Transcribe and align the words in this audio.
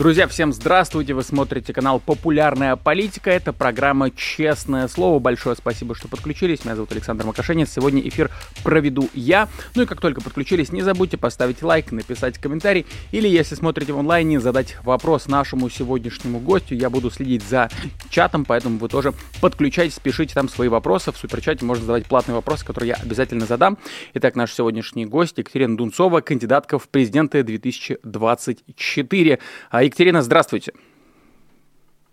Друзья, 0.00 0.26
всем 0.26 0.50
здравствуйте! 0.54 1.12
Вы 1.12 1.22
смотрите 1.22 1.74
канал 1.74 2.00
«Популярная 2.00 2.74
политика». 2.76 3.30
Это 3.30 3.52
программа 3.52 4.10
«Честное 4.10 4.88
слово». 4.88 5.18
Большое 5.18 5.54
спасибо, 5.56 5.94
что 5.94 6.08
подключились. 6.08 6.64
Меня 6.64 6.74
зовут 6.74 6.92
Александр 6.92 7.26
Макашенец. 7.26 7.70
Сегодня 7.70 8.00
эфир 8.08 8.30
проведу 8.64 9.10
я. 9.12 9.46
Ну 9.74 9.82
и 9.82 9.84
как 9.84 10.00
только 10.00 10.22
подключились, 10.22 10.72
не 10.72 10.80
забудьте 10.80 11.18
поставить 11.18 11.62
лайк, 11.62 11.92
написать 11.92 12.38
комментарий. 12.38 12.86
Или, 13.12 13.28
если 13.28 13.54
смотрите 13.54 13.92
в 13.92 13.98
онлайне, 13.98 14.40
задать 14.40 14.78
вопрос 14.84 15.28
нашему 15.28 15.68
сегодняшнему 15.68 16.38
гостю. 16.40 16.76
Я 16.76 16.88
буду 16.88 17.10
следить 17.10 17.42
за 17.42 17.68
чатом, 18.08 18.46
поэтому 18.46 18.78
вы 18.78 18.88
тоже 18.88 19.12
подключайтесь, 19.42 19.98
пишите 19.98 20.32
там 20.32 20.48
свои 20.48 20.68
вопросы. 20.68 21.12
В 21.12 21.18
суперчате 21.18 21.66
можно 21.66 21.82
задавать 21.82 22.06
платные 22.06 22.36
вопросы, 22.36 22.64
которые 22.64 22.88
я 22.88 22.94
обязательно 22.94 23.44
задам. 23.44 23.76
Итак, 24.14 24.34
наш 24.34 24.54
сегодняшний 24.54 25.04
гость 25.04 25.36
Екатерина 25.36 25.76
Дунцова, 25.76 26.22
кандидатка 26.22 26.78
в 26.78 26.88
президенты 26.88 27.42
2024. 27.42 29.38
А, 29.70 29.89
Екатерина, 29.90 30.22
здравствуйте. 30.22 30.72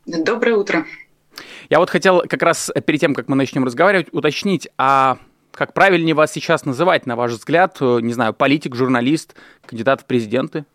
Доброе 0.07 0.55
утро. 0.55 0.87
Я 1.69 1.77
вот 1.77 1.91
хотел 1.91 2.23
как 2.27 2.41
раз 2.41 2.71
перед 2.87 2.99
тем, 2.99 3.13
как 3.13 3.27
мы 3.27 3.35
начнем 3.35 3.65
разговаривать, 3.65 4.07
уточнить, 4.11 4.67
а 4.79 5.19
как 5.51 5.73
правильнее 5.73 6.15
вас 6.15 6.31
сейчас 6.31 6.65
называть, 6.65 7.05
на 7.05 7.15
ваш 7.15 7.33
взгляд, 7.33 7.79
не 7.79 8.13
знаю, 8.13 8.33
политик, 8.33 8.73
журналист, 8.73 9.35
кандидат 9.63 10.01
в 10.01 10.05
президенты? 10.05 10.65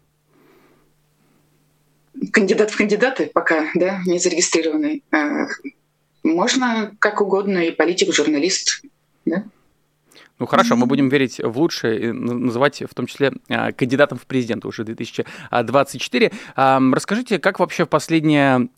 Кандидат 2.30 2.70
в 2.70 2.76
кандидаты 2.76 3.28
пока, 3.34 3.66
да, 3.74 4.00
не 4.06 4.20
зарегистрированный. 4.20 5.02
А, 5.10 5.48
можно 6.22 6.94
как 7.00 7.20
угодно, 7.20 7.58
и 7.58 7.72
политик, 7.72 8.10
и 8.10 8.12
журналист, 8.12 8.84
да. 9.24 9.42
Ну 10.38 10.46
хорошо, 10.46 10.76
мы 10.76 10.86
будем 10.86 11.08
верить 11.08 11.38
в 11.38 11.58
лучшее 11.58 12.00
и 12.00 12.12
называть 12.12 12.82
в 12.82 12.94
том 12.94 13.06
числе 13.06 13.32
а, 13.48 13.72
кандидатом 13.72 14.18
в 14.18 14.26
президенты 14.26 14.66
уже 14.66 14.84
2024. 14.84 16.32
Расскажите, 16.56 17.38
как 17.38 17.60
вообще 17.60 17.84
в 17.84 17.88
последние, 17.88 18.68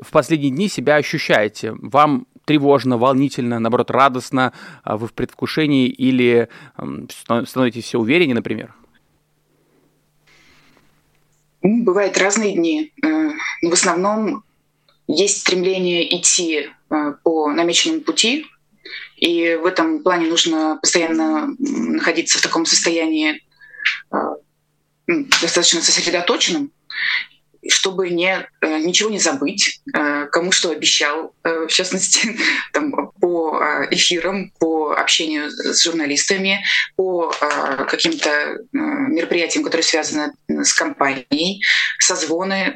в 0.00 0.10
последние 0.10 0.50
дни 0.50 0.68
себя 0.68 0.96
ощущаете? 0.96 1.74
Вам 1.80 2.26
тревожно, 2.44 2.98
волнительно, 2.98 3.58
наоборот, 3.58 3.90
радостно, 3.90 4.52
а 4.82 4.96
вы 4.96 5.06
в 5.08 5.12
предвкушении 5.12 5.88
или 5.88 6.48
становитесь 7.08 7.84
все 7.84 7.98
увереннее, 7.98 8.34
например? 8.34 8.74
Бывают 11.62 12.16
разные 12.18 12.54
дни. 12.54 12.92
Э, 13.04 13.30
но 13.62 13.70
в 13.70 13.72
основном 13.72 14.44
есть 15.06 15.40
стремление 15.40 16.16
идти 16.16 16.68
э, 16.90 17.12
по 17.22 17.50
намеченному 17.50 18.02
пути, 18.02 18.46
и 19.20 19.56
в 19.56 19.66
этом 19.66 20.02
плане 20.02 20.28
нужно 20.28 20.78
постоянно 20.80 21.54
находиться 21.58 22.38
в 22.38 22.42
таком 22.42 22.66
состоянии 22.66 23.42
а, 24.10 24.34
достаточно 25.06 25.80
сосредоточенным, 25.80 26.70
чтобы 27.68 28.10
не, 28.10 28.46
э, 28.60 28.78
ничего 28.78 29.10
не 29.10 29.18
забыть, 29.18 29.80
э, 29.92 30.26
кому 30.26 30.52
что 30.52 30.70
обещал, 30.70 31.34
э, 31.42 31.66
в 31.66 31.72
частности, 31.72 32.36
там, 32.72 33.10
по 33.20 33.60
эфирам, 33.90 34.52
по 34.60 34.92
общению 34.92 35.50
с 35.50 35.82
журналистами, 35.82 36.64
по 36.96 37.32
каким-то 37.88 38.58
мероприятиям, 38.72 39.64
которые 39.64 39.84
связаны 39.84 40.32
с 40.48 40.72
компанией, 40.72 41.62
созвоны, 41.98 42.74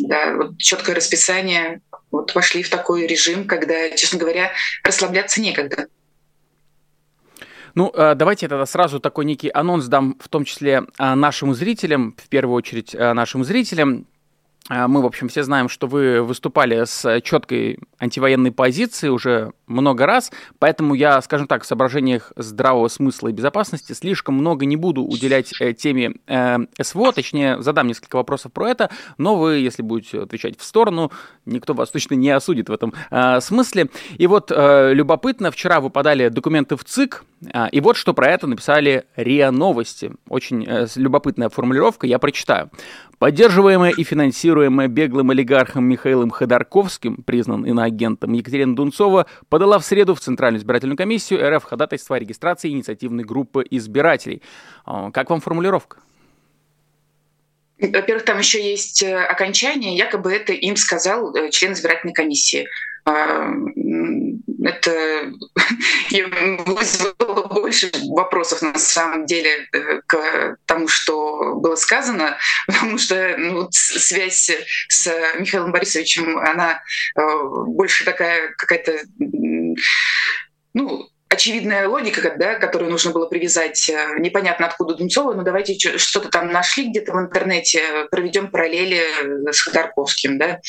да, 0.00 0.34
вот 0.34 0.58
четкое 0.58 0.96
расписание. 0.96 1.80
Вот 2.16 2.34
вошли 2.34 2.62
в 2.62 2.70
такой 2.70 3.06
режим, 3.06 3.46
когда, 3.46 3.90
честно 3.90 4.18
говоря, 4.18 4.52
расслабляться 4.82 5.40
некогда. 5.40 5.86
Ну, 7.74 7.92
давайте 7.94 8.46
я 8.46 8.48
тогда 8.48 8.64
сразу 8.64 9.00
такой 9.00 9.26
некий 9.26 9.50
анонс 9.50 9.84
дам, 9.86 10.16
в 10.18 10.28
том 10.28 10.46
числе 10.46 10.84
нашим 10.98 11.54
зрителям, 11.54 12.16
в 12.16 12.28
первую 12.28 12.56
очередь 12.56 12.94
нашим 12.94 13.44
зрителям. 13.44 14.06
А, 14.68 14.88
мы, 14.88 15.00
в 15.00 15.06
общем, 15.06 15.28
все 15.28 15.44
знаем, 15.44 15.68
что 15.68 15.86
вы 15.86 16.22
выступали 16.22 16.84
с 16.84 17.20
четкой 17.20 17.78
антивоенной 17.98 18.50
позицией 18.50 19.10
уже 19.10 19.52
много 19.66 20.06
раз, 20.06 20.32
поэтому 20.58 20.94
я, 20.94 21.20
скажем 21.22 21.46
так, 21.46 21.62
в 21.62 21.66
соображениях 21.66 22.32
здравого 22.36 22.88
смысла 22.88 23.28
и 23.28 23.32
безопасности 23.32 23.92
слишком 23.92 24.34
много 24.34 24.66
не 24.66 24.76
буду 24.76 25.04
уделять 25.04 25.52
э, 25.60 25.72
теме 25.72 26.14
э, 26.26 26.58
СВО, 26.80 27.12
точнее, 27.12 27.62
задам 27.62 27.86
несколько 27.86 28.16
вопросов 28.16 28.52
про 28.52 28.68
это, 28.70 28.90
но 29.18 29.36
вы, 29.36 29.58
если 29.58 29.82
будете 29.82 30.22
отвечать 30.22 30.58
в 30.58 30.64
сторону, 30.64 31.12
никто 31.44 31.72
вас 31.72 31.90
точно 31.90 32.14
не 32.14 32.30
осудит 32.30 32.68
в 32.68 32.72
этом 32.72 32.92
э, 33.10 33.40
смысле. 33.40 33.88
И 34.18 34.26
вот 34.26 34.50
э, 34.54 34.92
любопытно, 34.92 35.50
вчера 35.50 35.80
выпадали 35.80 36.28
документы 36.28 36.76
в 36.76 36.84
ЦИК, 36.84 37.24
э, 37.52 37.68
и 37.70 37.80
вот 37.80 37.96
что 37.96 38.14
про 38.14 38.28
это 38.28 38.46
написали 38.48 39.04
РИА 39.14 39.52
Новости. 39.52 40.12
Очень 40.28 40.64
э, 40.66 40.86
любопытная 40.96 41.48
формулировка, 41.50 42.06
я 42.06 42.18
прочитаю. 42.18 42.70
Поддерживаемая 43.18 43.92
и 43.92 44.04
финансируемая 44.04 44.88
беглым 44.88 45.30
олигархом 45.30 45.84
Михаилом 45.84 46.28
Ходорковским, 46.28 47.22
признан 47.22 47.64
иноагентом 47.64 48.34
Екатерина 48.34 48.76
Дунцова, 48.76 49.26
подала 49.48 49.78
в 49.78 49.86
среду 49.86 50.14
в 50.14 50.20
Центральную 50.20 50.60
избирательную 50.60 50.98
комиссию 50.98 51.56
РФ 51.56 51.64
ходатайство 51.64 52.16
о 52.16 52.18
регистрации 52.18 52.70
инициативной 52.70 53.24
группы 53.24 53.64
избирателей. 53.70 54.42
А, 54.84 55.10
как 55.10 55.30
вам 55.30 55.40
формулировка? 55.40 55.98
Во-первых, 57.78 58.24
там 58.24 58.38
еще 58.38 58.62
есть 58.62 59.02
э, 59.02 59.16
окончание, 59.16 59.96
якобы 59.96 60.32
это 60.32 60.52
им 60.52 60.76
сказал 60.76 61.34
э, 61.34 61.50
член 61.50 61.72
избирательной 61.72 62.14
комиссии. 62.14 62.66
А, 63.06 63.50
это 64.62 65.32
вызвало 66.66 67.45
больше 67.76 67.90
вопросов 68.08 68.62
на 68.62 68.78
самом 68.78 69.26
деле 69.26 69.68
э, 69.72 70.00
к 70.06 70.56
тому, 70.66 70.88
что 70.88 71.54
было 71.56 71.76
сказано, 71.76 72.38
потому 72.66 72.98
что 72.98 73.36
ну, 73.38 73.68
связь 73.70 74.50
с 74.88 75.12
Михаилом 75.38 75.72
Борисовичем, 75.72 76.38
она 76.38 76.82
э, 77.16 77.20
больше 77.66 78.04
такая 78.04 78.54
какая-то 78.56 79.00
ну, 80.74 81.08
очевидная 81.28 81.88
логика, 81.88 82.34
да, 82.38 82.54
которую 82.54 82.90
нужно 82.90 83.10
было 83.10 83.26
привязать, 83.26 83.88
э, 83.90 84.18
непонятно 84.18 84.66
откуда 84.66 84.94
Дунцова, 84.94 85.34
но 85.34 85.42
давайте 85.42 85.76
что-то 85.98 86.28
там 86.28 86.52
нашли 86.52 86.88
где-то 86.88 87.12
в 87.12 87.18
интернете, 87.18 88.06
проведем 88.10 88.50
параллели 88.50 88.98
э, 88.98 89.52
с 89.52 89.60
Ходорковским. 89.62 90.38
Да? 90.38 90.60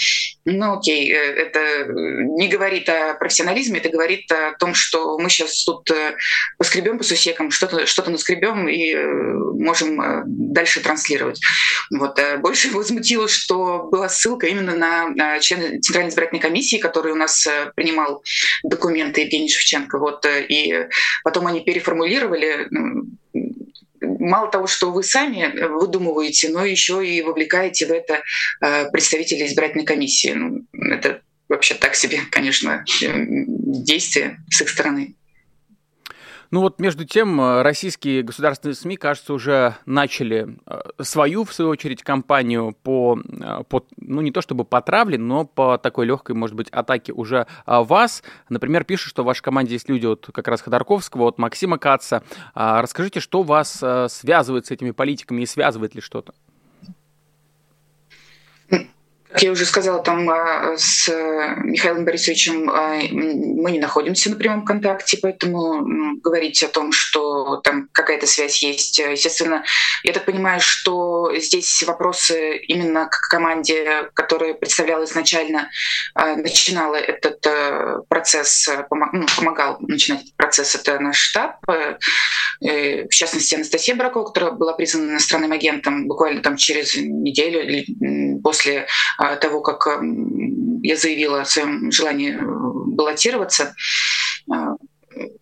Ну 0.45 0.77
окей, 0.77 1.13
э, 1.13 1.15
это 1.15 1.85
не 1.89 2.47
говорит 2.47 2.89
о 2.89 3.13
профессионализме, 3.13 3.79
это 3.79 3.89
говорит 3.89 4.31
о 4.31 4.53
том, 4.57 4.73
что 4.73 5.17
мы 5.19 5.29
сейчас 5.29 5.63
тут 5.63 5.91
поскребем 6.57 6.97
по 6.97 7.03
сусекам, 7.03 7.51
что-то 7.51 7.85
что 7.85 8.09
наскребем 8.09 8.67
и 8.67 8.95
можем 9.61 10.23
дальше 10.25 10.79
транслировать. 10.79 11.39
Вот. 11.91 12.19
Больше 12.39 12.71
возмутило, 12.71 13.27
что 13.27 13.83
была 13.91 14.09
ссылка 14.09 14.47
именно 14.47 14.75
на 14.75 15.39
члена 15.39 15.81
Центральной 15.81 16.09
избирательной 16.09 16.41
комиссии, 16.41 16.77
который 16.77 17.11
у 17.11 17.15
нас 17.15 17.47
принимал 17.75 18.23
документы 18.63 19.21
Евгений 19.21 19.49
Шевченко. 19.49 19.99
Вот. 19.99 20.25
И 20.49 20.87
потом 21.23 21.47
они 21.47 21.61
переформулировали 21.61 22.67
мало 24.01 24.51
того, 24.51 24.67
что 24.67 24.91
вы 24.91 25.03
сами 25.03 25.67
выдумываете, 25.67 26.49
но 26.49 26.65
еще 26.65 27.05
и 27.05 27.21
вовлекаете 27.21 27.87
в 27.87 27.91
это 27.91 28.21
э, 28.61 28.89
представителей 28.91 29.47
избирательной 29.47 29.85
комиссии. 29.85 30.33
Ну, 30.33 30.65
это 30.73 31.21
вообще 31.49 31.73
так 31.75 31.95
себе, 31.95 32.19
конечно, 32.29 32.85
действие 32.99 34.39
с 34.49 34.61
их 34.61 34.69
стороны. 34.69 35.15
Ну 36.49 36.61
вот 36.61 36.79
между 36.79 37.03
тем 37.05 37.39
э, 37.41 37.61
российские 37.61 38.23
государственные 38.23 38.75
СМИ, 38.75 38.95
кажется, 38.95 39.33
уже 39.33 39.75
начали 39.85 40.57
э, 40.65 40.81
свою, 41.01 41.43
в 41.43 41.53
свою 41.53 41.71
очередь, 41.71 42.03
кампанию 42.03 42.75
по, 42.83 43.19
э, 43.19 43.63
по 43.67 43.85
ну 43.97 44.21
не 44.21 44.31
то 44.31 44.41
чтобы 44.41 44.63
по 44.63 44.81
травле, 44.81 45.17
но 45.17 45.45
по 45.45 45.77
такой 45.77 46.05
легкой, 46.05 46.35
может 46.35 46.55
быть, 46.55 46.69
атаке 46.69 47.11
уже 47.11 47.47
вас. 47.65 48.23
Например, 48.49 48.83
пишут, 48.83 49.09
что 49.09 49.23
в 49.23 49.25
вашей 49.25 49.41
команде 49.41 49.73
есть 49.73 49.89
люди 49.89 50.05
вот 50.05 50.29
как 50.31 50.47
раз 50.47 50.61
Ходорковского, 50.61 51.23
вот 51.23 51.37
Максима 51.37 51.77
Каца. 51.77 52.23
А 52.53 52.81
расскажите, 52.81 53.19
что 53.19 53.43
вас 53.43 53.83
связывает 54.07 54.65
с 54.65 54.71
этими 54.71 54.91
политиками 54.91 55.41
и 55.41 55.45
связывает 55.45 55.95
ли 55.95 56.01
что-то? 56.01 56.33
Как 59.29 59.43
я 59.43 59.51
уже 59.51 59.65
сказала, 59.65 60.01
там 60.01 60.29
а, 60.29 60.77
с 60.77 61.09
Михаилом 61.63 62.05
Борисовичем 62.05 62.69
а, 62.69 62.95
мы 63.11 63.71
не 63.71 63.79
находимся 63.79 64.29
на 64.29 64.37
прямом 64.37 64.63
контакте, 64.63 65.19
поэтому 65.21 66.17
говорить 66.21 66.63
о 66.63 66.69
том, 66.69 66.93
что 66.93 67.57
там 67.57 67.89
какая-то 67.91 68.25
связь 68.25 68.63
есть, 68.63 68.99
естественно, 68.99 69.65
я 70.03 70.13
так 70.13 70.23
понимаю, 70.23 70.61
что 70.61 71.33
здесь 71.35 71.83
вопросы 71.83 72.57
именно 72.57 73.07
к 73.07 73.27
команде, 73.29 74.09
которая 74.13 74.53
представляла 74.53 75.03
изначально, 75.03 75.69
а, 76.13 76.37
начинала 76.37 76.95
этот 76.95 77.45
процесс, 78.07 78.69
ну, 79.11 79.25
помогал 79.37 79.77
начинать 79.81 80.21
этот 80.21 80.37
процесс, 80.37 80.75
это 80.75 80.99
наш 80.99 81.17
штаб, 81.17 81.57
э, 81.69 81.97
в 83.05 83.09
частности, 83.09 83.55
Анастасия 83.55 83.95
Бракова, 83.95 84.25
которая 84.25 84.51
была 84.51 84.73
признана 84.73 85.11
иностранным 85.11 85.51
агентом 85.51 86.07
буквально 86.07 86.41
там 86.41 86.55
через 86.55 86.95
неделю 86.95 88.41
после 88.41 88.87
того, 89.17 89.61
как 89.61 89.87
я 90.83 90.95
заявила 90.95 91.41
о 91.41 91.45
своем 91.45 91.91
желании 91.91 92.37
баллотироваться, 92.39 93.75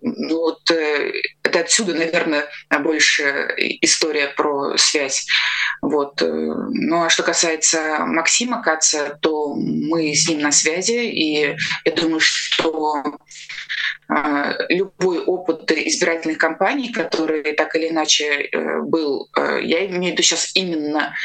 ну 0.01 0.37
вот 0.39 0.71
э, 0.71 1.11
это 1.43 1.59
отсюда, 1.59 1.93
наверное, 1.93 2.45
больше 2.79 3.23
история 3.81 4.27
про 4.27 4.77
связь. 4.77 5.25
Вот. 5.81 6.21
Э, 6.21 6.27
ну 6.27 7.03
а 7.03 7.09
что 7.09 7.23
касается 7.23 7.99
Максима 8.05 8.61
Каца, 8.61 9.17
то 9.21 9.55
мы 9.55 10.13
с 10.13 10.27
ним 10.27 10.39
на 10.39 10.51
связи, 10.51 11.05
и 11.05 11.55
я 11.85 11.91
думаю, 11.95 12.19
что 12.19 13.17
а, 14.07 14.53
любой 14.69 15.19
опыт 15.19 15.71
избирательных 15.71 16.37
кампаний, 16.37 16.91
который 16.91 17.41
так 17.53 17.75
или 17.75 17.89
иначе 17.89 18.25
э, 18.25 18.81
был, 18.81 19.29
я 19.35 19.85
имею 19.87 20.01
в 20.01 20.11
виду 20.11 20.23
сейчас 20.23 20.51
именно 20.55 21.15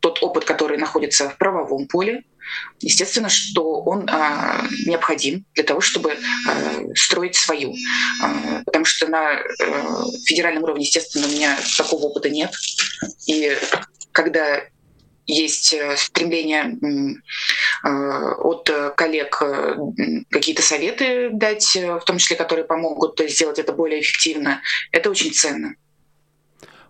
тот 0.00 0.22
опыт, 0.22 0.44
который 0.44 0.78
находится 0.78 1.28
в 1.28 1.36
правовом 1.36 1.88
поле, 1.88 2.22
естественно, 2.80 3.28
что 3.28 3.82
он 3.82 4.08
а, 4.10 4.66
необходим 4.86 5.44
для 5.54 5.64
того, 5.64 5.80
чтобы 5.80 6.12
а, 6.12 6.94
строить 6.94 7.36
свою. 7.36 7.74
А, 8.22 8.62
потому 8.64 8.84
что 8.84 9.06
на 9.08 9.32
а, 9.32 9.42
федеральном 10.26 10.64
уровне, 10.64 10.84
естественно, 10.84 11.26
у 11.26 11.30
меня 11.30 11.58
такого 11.76 12.06
опыта 12.06 12.30
нет. 12.30 12.52
И 13.26 13.56
когда 14.12 14.62
есть 15.28 15.74
э, 15.74 15.96
стремление 15.96 16.76
от 17.82 18.70
коллег 18.94 19.42
какие-то 20.30 20.62
советы 20.62 21.30
дать, 21.32 21.74
в 21.74 22.04
том 22.06 22.18
числе, 22.18 22.36
которые 22.36 22.64
помогут 22.64 23.20
сделать 23.28 23.58
это 23.58 23.72
более 23.72 24.00
эффективно, 24.00 24.62
это 24.92 25.10
очень 25.10 25.32
ценно. 25.32 25.74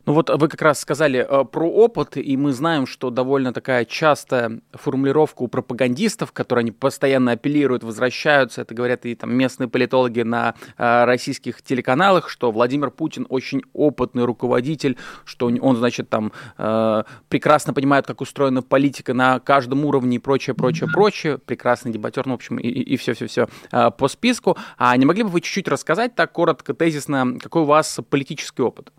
Ну 0.07 0.13
вот 0.13 0.31
вы 0.31 0.47
как 0.47 0.63
раз 0.63 0.79
сказали 0.79 1.27
э, 1.29 1.45
про 1.45 1.69
опыт, 1.69 2.17
и 2.17 2.37
мы 2.37 2.53
знаем, 2.53 2.87
что 2.87 3.11
довольно 3.11 3.53
такая 3.53 3.85
частая 3.85 4.61
формулировка 4.73 5.43
у 5.43 5.49
пропагандистов, 5.49 6.31
которые 6.31 6.63
они 6.63 6.71
постоянно 6.71 7.33
апеллируют, 7.33 7.83
возвращаются, 7.83 8.61
это 8.61 8.73
говорят 8.73 9.05
и 9.05 9.17
там 9.17 9.35
местные 9.35 9.69
политологи 9.69 10.21
на 10.21 10.55
э, 10.79 11.05
российских 11.07 11.61
телеканалах, 11.61 12.29
что 12.29 12.53
Владимир 12.53 12.93
Путин 12.93 13.27
очень 13.29 13.63
опытный 13.73 14.25
руководитель, 14.25 14.97
что 15.25 15.47
он, 15.47 15.77
значит, 15.77 16.09
там 16.09 16.31
э, 16.57 17.03
прекрасно 17.29 17.75
понимает, 17.75 18.07
как 18.07 18.21
устроена 18.21 18.63
политика 18.63 19.13
на 19.13 19.41
каждом 19.41 19.85
уровне 19.85 20.19
и 20.19 20.21
прочее, 20.21 20.55
прочее, 20.55 20.89
прочее, 20.89 21.39
прекрасный 21.39 21.91
дебатер, 21.91 22.27
ну, 22.27 22.35
в 22.35 22.37
общем, 22.37 22.59
и 22.59 22.97
все-все-все 22.97 23.49
э, 23.73 23.91
по 23.91 24.07
списку. 24.07 24.57
А 24.79 24.97
не 24.97 25.05
могли 25.05 25.25
бы 25.25 25.31
вы 25.31 25.41
чуть-чуть 25.41 25.67
рассказать 25.67 26.15
так 26.15 26.31
коротко, 26.31 26.75
тезисно, 26.75 27.41
какой 27.43 27.63
у 27.63 27.65
вас 27.67 27.99
политический 28.09 28.63
опыт? 28.63 28.93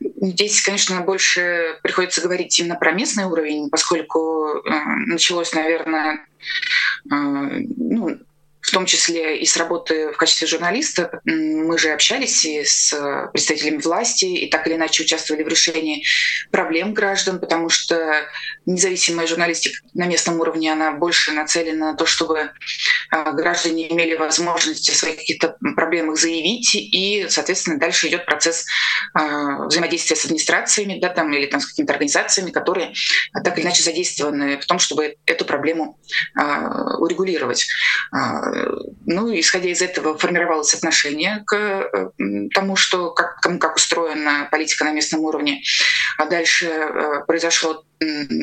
Здесь, 0.00 0.62
конечно, 0.62 1.00
больше 1.02 1.78
приходится 1.82 2.22
говорить 2.22 2.58
именно 2.58 2.76
про 2.76 2.92
местный 2.92 3.24
уровень, 3.24 3.68
поскольку 3.68 4.62
э, 4.64 4.70
началось, 5.06 5.52
наверное, 5.52 6.26
э, 7.10 7.14
ну, 7.76 8.18
в 8.60 8.70
том 8.70 8.86
числе 8.86 9.38
и 9.38 9.46
с 9.46 9.56
работы 9.56 10.12
в 10.12 10.16
качестве 10.16 10.46
журналиста. 10.46 11.20
Мы 11.24 11.78
же 11.78 11.90
общались 11.90 12.44
и 12.44 12.64
с 12.64 12.94
представителями 13.32 13.78
власти, 13.78 14.24
и 14.24 14.50
так 14.50 14.66
или 14.66 14.74
иначе 14.74 15.02
участвовали 15.02 15.42
в 15.42 15.48
решении 15.48 16.04
проблем 16.50 16.94
граждан, 16.94 17.40
потому 17.40 17.68
что 17.68 18.26
независимая 18.66 19.26
журналистика 19.26 19.78
на 19.94 20.06
местном 20.06 20.40
уровне, 20.40 20.72
она 20.72 20.92
больше 20.92 21.32
нацелена 21.32 21.92
на 21.92 21.96
то, 21.96 22.06
чтобы 22.06 22.50
а, 23.10 23.32
граждане 23.32 23.90
имели 23.92 24.14
возможность 24.14 24.88
о 24.90 24.94
своих 24.94 25.16
каких-то 25.16 25.56
проблемах 25.74 26.18
заявить, 26.18 26.74
и, 26.74 27.26
соответственно, 27.28 27.78
дальше 27.78 28.08
идет 28.08 28.26
процесс 28.26 28.66
а, 29.14 29.66
взаимодействия 29.66 30.16
с 30.16 30.24
администрациями, 30.24 30.98
да, 31.00 31.08
там, 31.08 31.32
или 31.32 31.46
там, 31.46 31.60
с 31.60 31.66
какими-то 31.66 31.92
организациями, 31.94 32.50
которые 32.50 32.92
так 33.42 33.58
или 33.58 33.64
иначе 33.64 33.82
задействованы 33.82 34.58
в 34.58 34.66
том, 34.66 34.78
чтобы 34.78 35.16
эту 35.26 35.44
проблему 35.44 35.98
а, 36.36 36.98
урегулировать 36.98 37.66
ну, 39.06 39.38
исходя 39.38 39.68
из 39.68 39.82
этого, 39.82 40.16
формировалось 40.16 40.74
отношение 40.74 41.42
к 41.46 41.54
э, 41.54 42.10
тому, 42.54 42.76
что 42.76 43.10
как, 43.10 43.40
как 43.40 43.76
устроена 43.76 44.48
политика 44.50 44.84
на 44.84 44.92
местном 44.92 45.20
уровне. 45.20 45.62
А 46.16 46.26
дальше 46.26 46.66
э, 46.66 47.24
произошло 47.26 47.84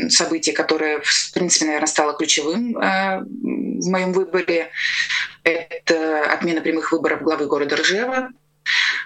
событие, 0.10 0.54
которое, 0.54 1.02
в 1.04 1.34
принципе, 1.34 1.66
наверное, 1.66 1.88
стало 1.88 2.14
ключевым 2.14 2.78
э, 2.78 3.20
в 3.22 3.90
моем 3.90 4.14
выборе. 4.14 4.72
Это 5.44 6.32
отмена 6.32 6.62
прямых 6.62 6.92
выборов 6.92 7.22
главы 7.22 7.48
города 7.48 7.76
Ржева. 7.76 8.30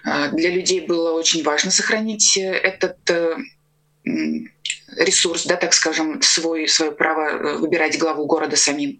Для 0.04 0.50
людей 0.50 0.82
было 0.82 1.14
очень 1.14 1.44
важно 1.44 1.70
сохранить 1.70 2.36
этот 2.36 2.98
ресурс, 4.98 5.46
да, 5.46 5.56
так 5.56 5.74
скажем, 5.74 6.22
свой, 6.22 6.68
свое 6.68 6.92
право 6.92 7.58
выбирать 7.58 7.98
главу 7.98 8.26
города 8.26 8.56
самим. 8.56 9.00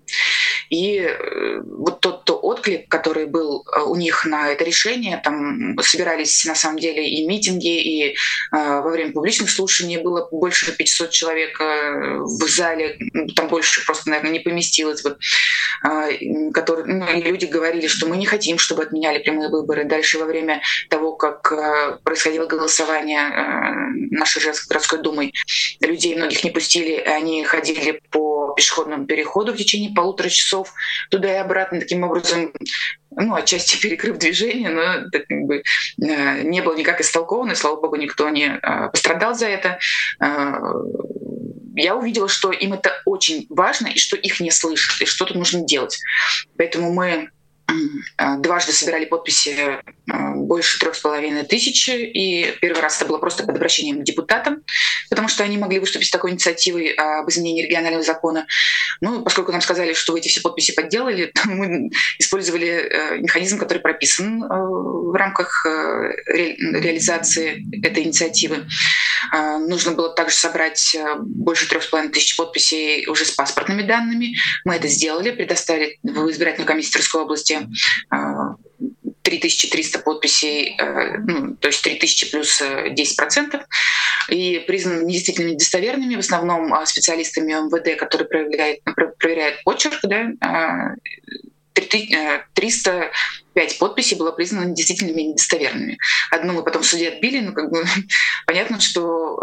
И 0.70 1.00
э, 1.00 1.62
вот 1.66 2.00
тот 2.00 2.24
то 2.24 2.36
отклик, 2.38 2.88
который 2.88 3.26
был 3.26 3.66
э, 3.66 3.82
у 3.82 3.96
них 3.96 4.26
на 4.26 4.50
это 4.52 4.64
решение, 4.64 5.20
там 5.22 5.78
собирались 5.82 6.46
на 6.46 6.56
самом 6.56 6.80
деле 6.80 7.08
и 7.10 7.26
митинги, 7.28 7.82
и 7.82 8.08
э, 8.12 8.14
во 8.52 8.90
время 8.90 9.12
публичных 9.12 9.50
слушаний 9.50 9.98
было 9.98 10.30
больше 10.32 10.72
500 10.72 11.12
человек 11.12 11.60
в 11.60 12.48
зале, 12.48 12.98
там 13.36 13.50
больше 13.50 13.86
просто, 13.86 14.10
наверное, 14.10 14.32
не 14.32 14.40
поместилось. 14.40 15.04
Вот, 15.04 15.18
которые, 16.54 16.86
ну, 16.86 17.08
и 17.12 17.22
люди 17.22 17.46
говорили, 17.46 17.88
что 17.88 18.08
мы 18.08 18.16
не 18.16 18.26
хотим, 18.26 18.58
чтобы 18.58 18.84
отменяли 18.84 19.18
прямые 19.18 19.50
выборы. 19.50 19.84
Дальше 19.84 20.20
во 20.20 20.26
время 20.26 20.62
того, 20.90 21.14
как 21.14 22.04
происходило 22.04 22.46
голосование 22.46 24.01
нашей 24.12 24.42
городской 24.68 25.02
думой, 25.02 25.34
людей 25.80 26.16
многих 26.16 26.44
не 26.44 26.52
пустили, 26.52 26.96
они 26.98 27.44
ходили 27.44 28.02
по 28.12 28.54
пешеходному 28.56 29.06
переходу 29.06 29.54
в 29.54 29.58
течение 29.58 29.94
полутора 29.94 30.30
часов, 30.30 30.74
туда 31.10 31.34
и 31.34 31.38
обратно, 31.38 31.80
таким 31.80 32.04
образом 32.04 32.54
ну, 33.12 33.36
отчасти 33.36 33.80
перекрыв 33.80 34.18
движение, 34.18 34.70
но 34.70 34.82
это 34.82 35.20
как 35.20 35.42
бы 35.42 35.64
э, 36.02 36.42
не 36.44 36.62
было 36.62 36.76
никак 36.76 37.02
истолковано, 37.02 37.56
слава 37.56 37.80
богу, 37.80 37.98
никто 37.98 38.30
не 38.30 38.60
э, 38.62 38.90
пострадал 38.90 39.36
за 39.36 39.48
это. 39.48 39.80
Э, 40.22 40.54
я 41.76 41.96
увидела, 41.96 42.28
что 42.28 42.52
им 42.52 42.74
это 42.74 43.02
очень 43.06 43.48
важно, 43.50 43.88
и 43.88 43.98
что 43.98 44.16
их 44.16 44.40
не 44.40 44.52
слышат, 44.52 45.02
и 45.02 45.06
что 45.06 45.26
тут 45.26 45.38
нужно 45.38 45.62
делать. 45.62 46.00
Поэтому 46.58 46.94
мы 46.94 47.30
дважды 48.40 48.74
собирали 48.74 49.06
подписи 49.06 49.80
больше 50.36 50.80
трех 50.80 50.96
с 50.96 51.00
половиной 51.00 51.44
тысяч, 51.44 51.90
и 51.90 52.54
первый 52.62 52.82
раз 52.82 52.98
это 52.98 53.06
было 53.06 53.18
просто 53.18 53.44
под 53.44 53.56
обращением 53.56 54.02
к 54.02 54.04
депутатам, 54.04 54.64
потому 55.10 55.28
что 55.28 55.44
они 55.44 55.58
могли 55.58 55.80
выступить 55.80 56.08
с 56.08 56.12
такой 56.12 56.32
инициативой 56.32 56.92
об 56.92 57.30
изменении 57.30 57.64
регионального 57.64 58.04
закона. 58.04 58.48
Ну, 59.00 59.24
поскольку 59.24 59.52
нам 59.52 59.62
сказали, 59.62 59.94
что 59.94 60.14
вы 60.14 60.20
эти 60.20 60.28
все 60.28 60.42
подписи 60.42 60.74
подделали, 60.74 61.32
мы 61.46 61.90
использовали 62.20 62.68
э, 62.68 63.18
механизм, 63.20 63.58
который 63.58 63.80
прописан 63.80 64.44
э, 64.44 64.48
в 64.48 65.16
рамках 65.16 65.66
э, 65.66 66.14
реализации 66.28 67.66
этой 67.86 68.04
инициативы. 68.04 68.68
А, 69.32 69.60
нужно 69.60 69.92
было 69.92 70.14
также 70.14 70.36
собрать 70.36 70.98
больше 71.20 71.68
трех 71.68 71.84
с 71.84 71.88
половиной 71.88 72.12
тысяч 72.12 72.36
подписей 72.36 73.08
уже 73.08 73.26
с 73.26 73.32
паспортными 73.32 73.84
данными. 73.84 74.36
Мы 74.66 74.76
это 74.76 74.88
сделали, 74.88 75.32
предоставили 75.32 76.00
в 76.04 76.30
избирательную 76.30 76.68
комиссию 76.68 76.94
Тверской 76.94 77.22
области 77.22 77.60
3300 79.22 80.00
а, 80.00 80.02
подписей, 80.02 80.76
э, 80.78 81.18
ну, 81.20 81.56
то 81.56 81.68
есть 81.68 81.82
3000 81.84 82.32
плюс 82.32 82.62
10%, 82.62 83.56
э, 83.56 84.34
и 84.34 84.60
признаны 84.60 85.04
недействительными 85.04 85.54
недостоверными, 85.54 86.16
в 86.16 86.20
основном 86.20 86.74
а, 86.74 86.86
специалистами 86.86 87.54
МВД, 87.54 87.98
которые 88.00 88.28
проверяют, 88.28 88.80
проверяют 89.20 89.64
почерк, 89.64 90.00
да, 90.04 90.96
305 91.74 93.12
а, 93.56 93.80
подписей 93.80 94.18
было 94.18 94.32
признано 94.32 94.66
недействительными 94.66 95.22
недостоверными. 95.22 95.98
Одну 96.32 96.54
мы 96.54 96.64
потом 96.64 96.82
в 96.84 96.88
суде 96.88 97.10
отбили, 97.10 97.40
но 97.40 97.54
как 97.54 97.70
бы 97.72 97.84
понятно, 98.46 98.80
что 98.80 99.42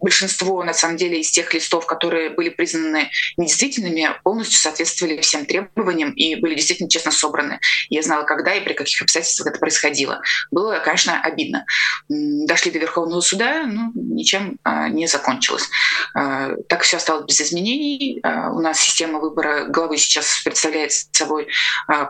большинство, 0.00 0.62
на 0.64 0.74
самом 0.74 0.96
деле, 0.96 1.20
из 1.20 1.30
тех 1.30 1.52
листов, 1.54 1.86
которые 1.86 2.30
были 2.30 2.48
признаны 2.48 3.10
недействительными, 3.36 4.08
полностью 4.22 4.58
соответствовали 4.58 5.20
всем 5.20 5.46
требованиям 5.46 6.12
и 6.12 6.36
были 6.36 6.54
действительно 6.54 6.90
честно 6.90 7.10
собраны. 7.10 7.60
Я 7.88 8.02
знала, 8.02 8.24
когда 8.24 8.54
и 8.54 8.60
при 8.60 8.74
каких 8.74 9.02
обстоятельствах 9.02 9.48
это 9.48 9.58
происходило. 9.58 10.20
Было, 10.50 10.78
конечно, 10.78 11.20
обидно. 11.20 11.64
Дошли 12.08 12.70
до 12.70 12.78
Верховного 12.78 13.20
суда, 13.20 13.64
но 13.64 13.90
ничем 13.94 14.58
а, 14.64 14.88
не 14.88 15.06
закончилось. 15.06 15.68
А, 16.14 16.50
так 16.68 16.82
все 16.82 16.98
осталось 16.98 17.26
без 17.26 17.40
изменений. 17.40 18.20
А, 18.22 18.50
у 18.52 18.60
нас 18.60 18.80
система 18.80 19.18
выбора 19.18 19.66
главы 19.68 19.96
сейчас 19.96 20.42
представляет 20.44 20.92
собой 21.12 21.48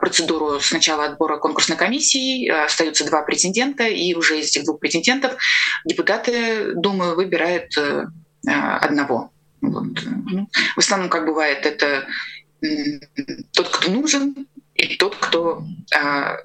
процедуру 0.01 0.61
сначала 0.61 1.05
отбора 1.05 1.39
конкурсной 1.39 1.77
комиссии, 1.77 2.49
остаются 2.49 3.05
два 3.05 3.23
претендента, 3.23 3.85
и 3.85 4.15
уже 4.15 4.41
из 4.41 4.49
этих 4.49 4.65
двух 4.65 4.81
претендентов 4.81 5.37
депутаты, 5.85 6.73
думаю, 6.75 7.17
выбирают 7.17 7.78
одного. 8.47 9.33
Вот. 9.61 9.87
Ну, 10.05 10.49
в 10.77 10.79
основном, 10.79 11.11
как 11.11 11.27
бывает, 11.27 11.67
это 11.67 12.07
тот, 13.53 13.69
кто 13.69 13.91
нужен, 13.91 14.47
и 14.75 14.97
тот, 14.97 15.17
кто 15.17 15.65
а, 15.95 16.37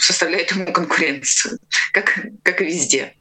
составляет 0.00 0.50
ему 0.52 0.72
конкуренцию, 0.72 1.58
как, 1.92 2.18
как 2.42 2.60
и 2.60 2.64
везде. 2.64 3.14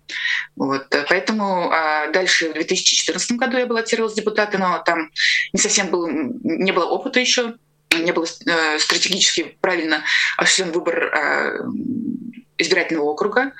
Вот. 0.56 0.88
Поэтому 1.10 1.70
а 1.72 2.08
дальше 2.12 2.50
в 2.50 2.54
2014 2.54 3.32
году 3.34 3.58
я 3.58 3.66
баллотировалась 3.66 4.14
в 4.14 4.18
депутаты, 4.18 4.58
но 4.58 4.82
там 4.86 5.12
не 5.54 5.60
совсем 5.60 5.88
был, 5.88 6.08
не 6.08 6.72
было 6.72 6.86
опыта 6.86 7.20
еще, 7.20 7.56
не 7.94 8.12
было 8.12 8.26
э, 8.26 8.80
стратегически 8.80 9.58
правильно 9.62 10.04
осуществлен 10.38 10.72
выбор 10.72 11.04
э, 11.06 11.60
избирательного 12.58 13.06
округа. 13.06 13.54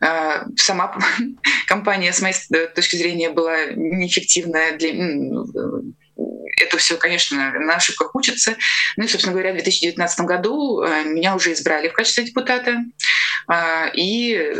Э, 0.00 0.44
сама 0.56 0.98
компания, 1.66 2.12
с 2.12 2.20
моей 2.20 2.34
точки 2.74 2.96
зрения, 2.96 3.30
была 3.30 3.66
неэффективная 3.66 4.76
для 4.76 4.92
это 6.60 6.76
все, 6.76 6.96
конечно, 6.96 7.52
на 7.58 7.76
ошибках 7.76 8.14
учатся. 8.14 8.56
Ну 8.96 9.04
и, 9.04 9.08
собственно 9.08 9.32
говоря, 9.32 9.50
в 9.50 9.54
2019 9.54 10.20
году 10.20 10.82
меня 11.04 11.34
уже 11.34 11.52
избрали 11.52 11.88
в 11.88 11.94
качестве 11.94 12.24
депутата. 12.24 12.84
И 13.94 14.54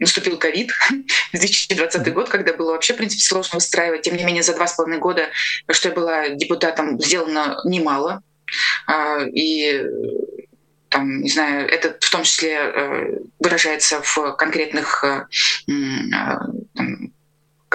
наступил 0.00 0.38
ковид, 0.38 0.72
2020 1.32 2.12
год, 2.12 2.28
когда 2.28 2.52
было 2.54 2.72
вообще, 2.72 2.94
в 2.94 2.96
принципе, 2.96 3.22
сложно 3.22 3.56
выстраивать. 3.56 4.02
Тем 4.02 4.16
не 4.16 4.24
менее, 4.24 4.42
за 4.42 4.54
два 4.54 4.66
с 4.66 4.74
половиной 4.74 4.98
года, 4.98 5.28
что 5.70 5.88
я 5.88 5.94
была 5.94 6.28
депутатом, 6.30 7.00
сделано 7.00 7.60
немало. 7.64 8.22
А, 8.86 9.22
и 9.24 9.84
там, 10.90 11.22
не 11.22 11.30
знаю, 11.30 11.68
это 11.68 11.96
в 11.98 12.10
том 12.10 12.24
числе 12.24 12.54
э, 12.54 13.18
выражается 13.38 14.02
в 14.02 14.32
конкретных 14.36 15.04
э, 15.04 15.26
а, 16.14 16.38
там, 16.74 17.12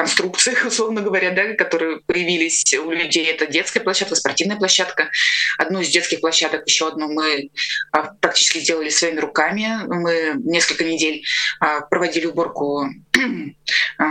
конструкциях, 0.05 0.65
условно 0.67 1.01
говоря, 1.01 1.31
да, 1.31 1.53
которые 1.55 1.99
появились 2.05 2.73
у 2.75 2.91
людей. 2.91 3.25
Это 3.25 3.47
детская 3.47 3.79
площадка, 3.79 4.15
спортивная 4.15 4.57
площадка. 4.57 5.09
Одну 5.57 5.81
из 5.81 5.89
детских 5.89 6.21
площадок, 6.21 6.67
еще 6.67 6.87
одну 6.87 7.11
мы 7.11 7.49
а, 7.91 8.13
практически 8.21 8.59
сделали 8.59 8.89
своими 8.89 9.19
руками. 9.19 9.67
Мы 9.87 10.33
несколько 10.43 10.83
недель 10.83 11.23
а, 11.59 11.81
проводили 11.81 12.27
уборку 12.27 12.87
а, 13.97 14.05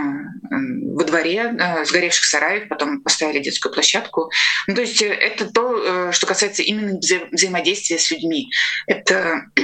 во 0.51 1.05
дворе 1.05 1.57
сгоревших 1.85 2.25
сараев, 2.25 2.69
потом 2.69 3.01
поставили 3.01 3.39
детскую 3.39 3.73
площадку. 3.73 4.31
Ну, 4.67 4.75
то 4.75 4.81
есть 4.81 5.01
э, 5.03 5.07
это 5.09 5.47
то, 5.53 6.09
э, 6.09 6.13
что 6.13 6.27
касается 6.27 6.63
именно 6.63 6.99
вза 6.99 7.17
взаимодействия 7.31 7.99
с 7.99 8.11
людьми. 8.11 8.51
Это 8.87 9.43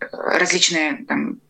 различные 0.00 1.04
там, 1.08 1.40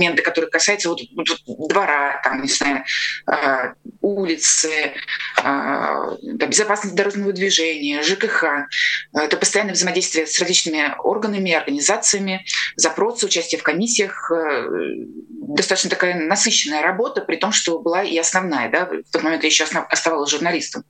моменты, 0.00 0.22
которые 0.22 0.50
касаются 0.50 0.88
вот, 0.88 1.00
вот, 1.14 1.68
двора, 1.68 2.20
там, 2.24 2.42
не 2.42 2.48
знаю, 2.48 2.84
э, 3.30 3.74
улицы, 4.00 4.94
э, 5.42 6.16
безопасности 6.22 6.96
дорожного 6.96 7.32
движения, 7.32 8.02
ЖКХ. 8.02 8.44
Это 9.12 9.36
постоянное 9.36 9.74
взаимодействие 9.74 10.26
с 10.26 10.38
различными 10.38 10.94
органами, 10.98 11.52
организациями, 11.52 12.44
запросы, 12.76 13.26
участие 13.26 13.60
в 13.60 13.62
комиссиях. 13.62 14.30
Э, 14.30 14.68
достаточно 15.54 15.90
такая 15.90 16.14
насыщенная 16.14 16.82
работа, 16.82 17.20
при 17.20 17.36
том, 17.36 17.52
что 17.52 17.78
была 17.78 18.02
и 18.02 18.16
основная. 18.18 18.70
Да? 18.70 18.86
В 18.86 19.12
тот 19.12 19.22
момент 19.22 19.42
я 19.42 19.48
еще 19.48 19.64
оставалась 19.64 20.30
журналистом. 20.30 20.84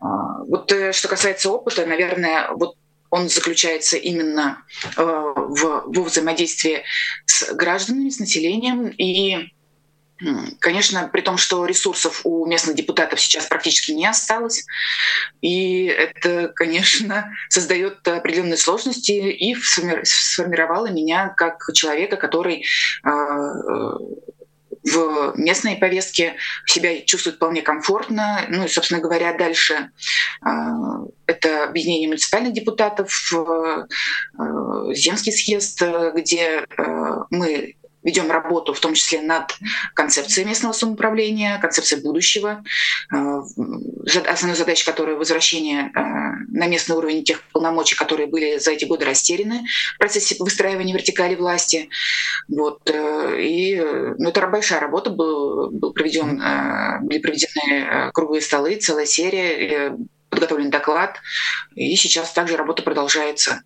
Вот 0.00 0.72
что 0.92 1.08
касается 1.08 1.50
опыта, 1.50 1.84
наверное, 1.86 2.50
вот 2.52 2.76
он 3.10 3.28
заключается 3.28 3.96
именно 3.96 4.64
э, 4.96 5.02
в, 5.02 5.84
в 5.86 6.02
взаимодействии 6.02 6.84
с 7.26 7.52
гражданами, 7.54 8.10
с 8.10 8.18
населением. 8.18 8.88
И, 8.88 9.50
конечно, 10.58 11.08
при 11.12 11.22
том, 11.22 11.38
что 11.38 11.64
ресурсов 11.64 12.20
у 12.24 12.44
местных 12.46 12.76
депутатов 12.76 13.20
сейчас 13.20 13.46
практически 13.46 13.92
не 13.92 14.06
осталось. 14.06 14.66
И 15.40 15.86
это, 15.86 16.48
конечно, 16.48 17.32
создает 17.48 18.06
определенные 18.06 18.58
сложности 18.58 19.12
и 19.12 19.56
сформировало 20.04 20.90
меня 20.90 21.28
как 21.36 21.62
человека, 21.72 22.16
который 22.16 22.64
э, 23.04 23.10
в 24.92 25.34
местной 25.36 25.76
повестке 25.76 26.36
себя 26.66 27.00
чувствуют 27.02 27.36
вполне 27.36 27.62
комфортно. 27.62 28.44
Ну 28.48 28.64
и, 28.64 28.68
собственно 28.68 29.00
говоря, 29.00 29.32
дальше 29.36 29.90
а, 30.40 31.04
это 31.26 31.64
объединение 31.64 32.08
муниципальных 32.08 32.52
депутатов, 32.52 33.32
э, 33.34 33.86
Земский 34.94 35.32
съезд, 35.32 35.82
где 36.14 36.64
э, 36.78 37.16
мы 37.30 37.74
ведем 38.02 38.30
работу, 38.30 38.72
в 38.72 38.80
том 38.80 38.94
числе 38.94 39.20
над 39.20 39.56
концепцией 39.94 40.46
местного 40.46 40.72
самоуправления, 40.72 41.58
концепцией 41.58 42.02
будущего. 42.02 42.62
Э, 43.12 43.40
основной 44.26 44.56
задачей 44.56 44.84
которой 44.84 45.16
возвращение 45.16 45.90
э, 45.94 46.00
на 46.48 46.66
местный 46.66 46.96
уровень 46.96 47.24
тех 47.24 47.42
полномочий, 47.52 47.96
которые 47.96 48.26
были 48.26 48.58
за 48.58 48.72
эти 48.72 48.84
годы 48.84 49.04
растеряны 49.04 49.64
в 49.94 49.98
процессе 49.98 50.36
выстраивания 50.38 50.94
вертикали 50.94 51.34
власти. 51.34 51.88
Вот. 52.48 52.88
Э, 52.90 53.40
и 53.40 53.76
ну, 53.76 54.28
это 54.28 54.46
большая 54.46 54.80
работа, 54.80 55.10
был, 55.10 55.70
был 55.70 55.92
проведен, 55.92 56.40
были 57.06 57.18
проведены 57.18 58.10
круглые 58.12 58.40
столы, 58.40 58.76
целая 58.76 59.06
серия, 59.06 59.96
подготовлен 60.30 60.70
доклад, 60.70 61.20
и 61.74 61.96
сейчас 61.96 62.32
также 62.32 62.56
работа 62.56 62.82
продолжается. 62.82 63.62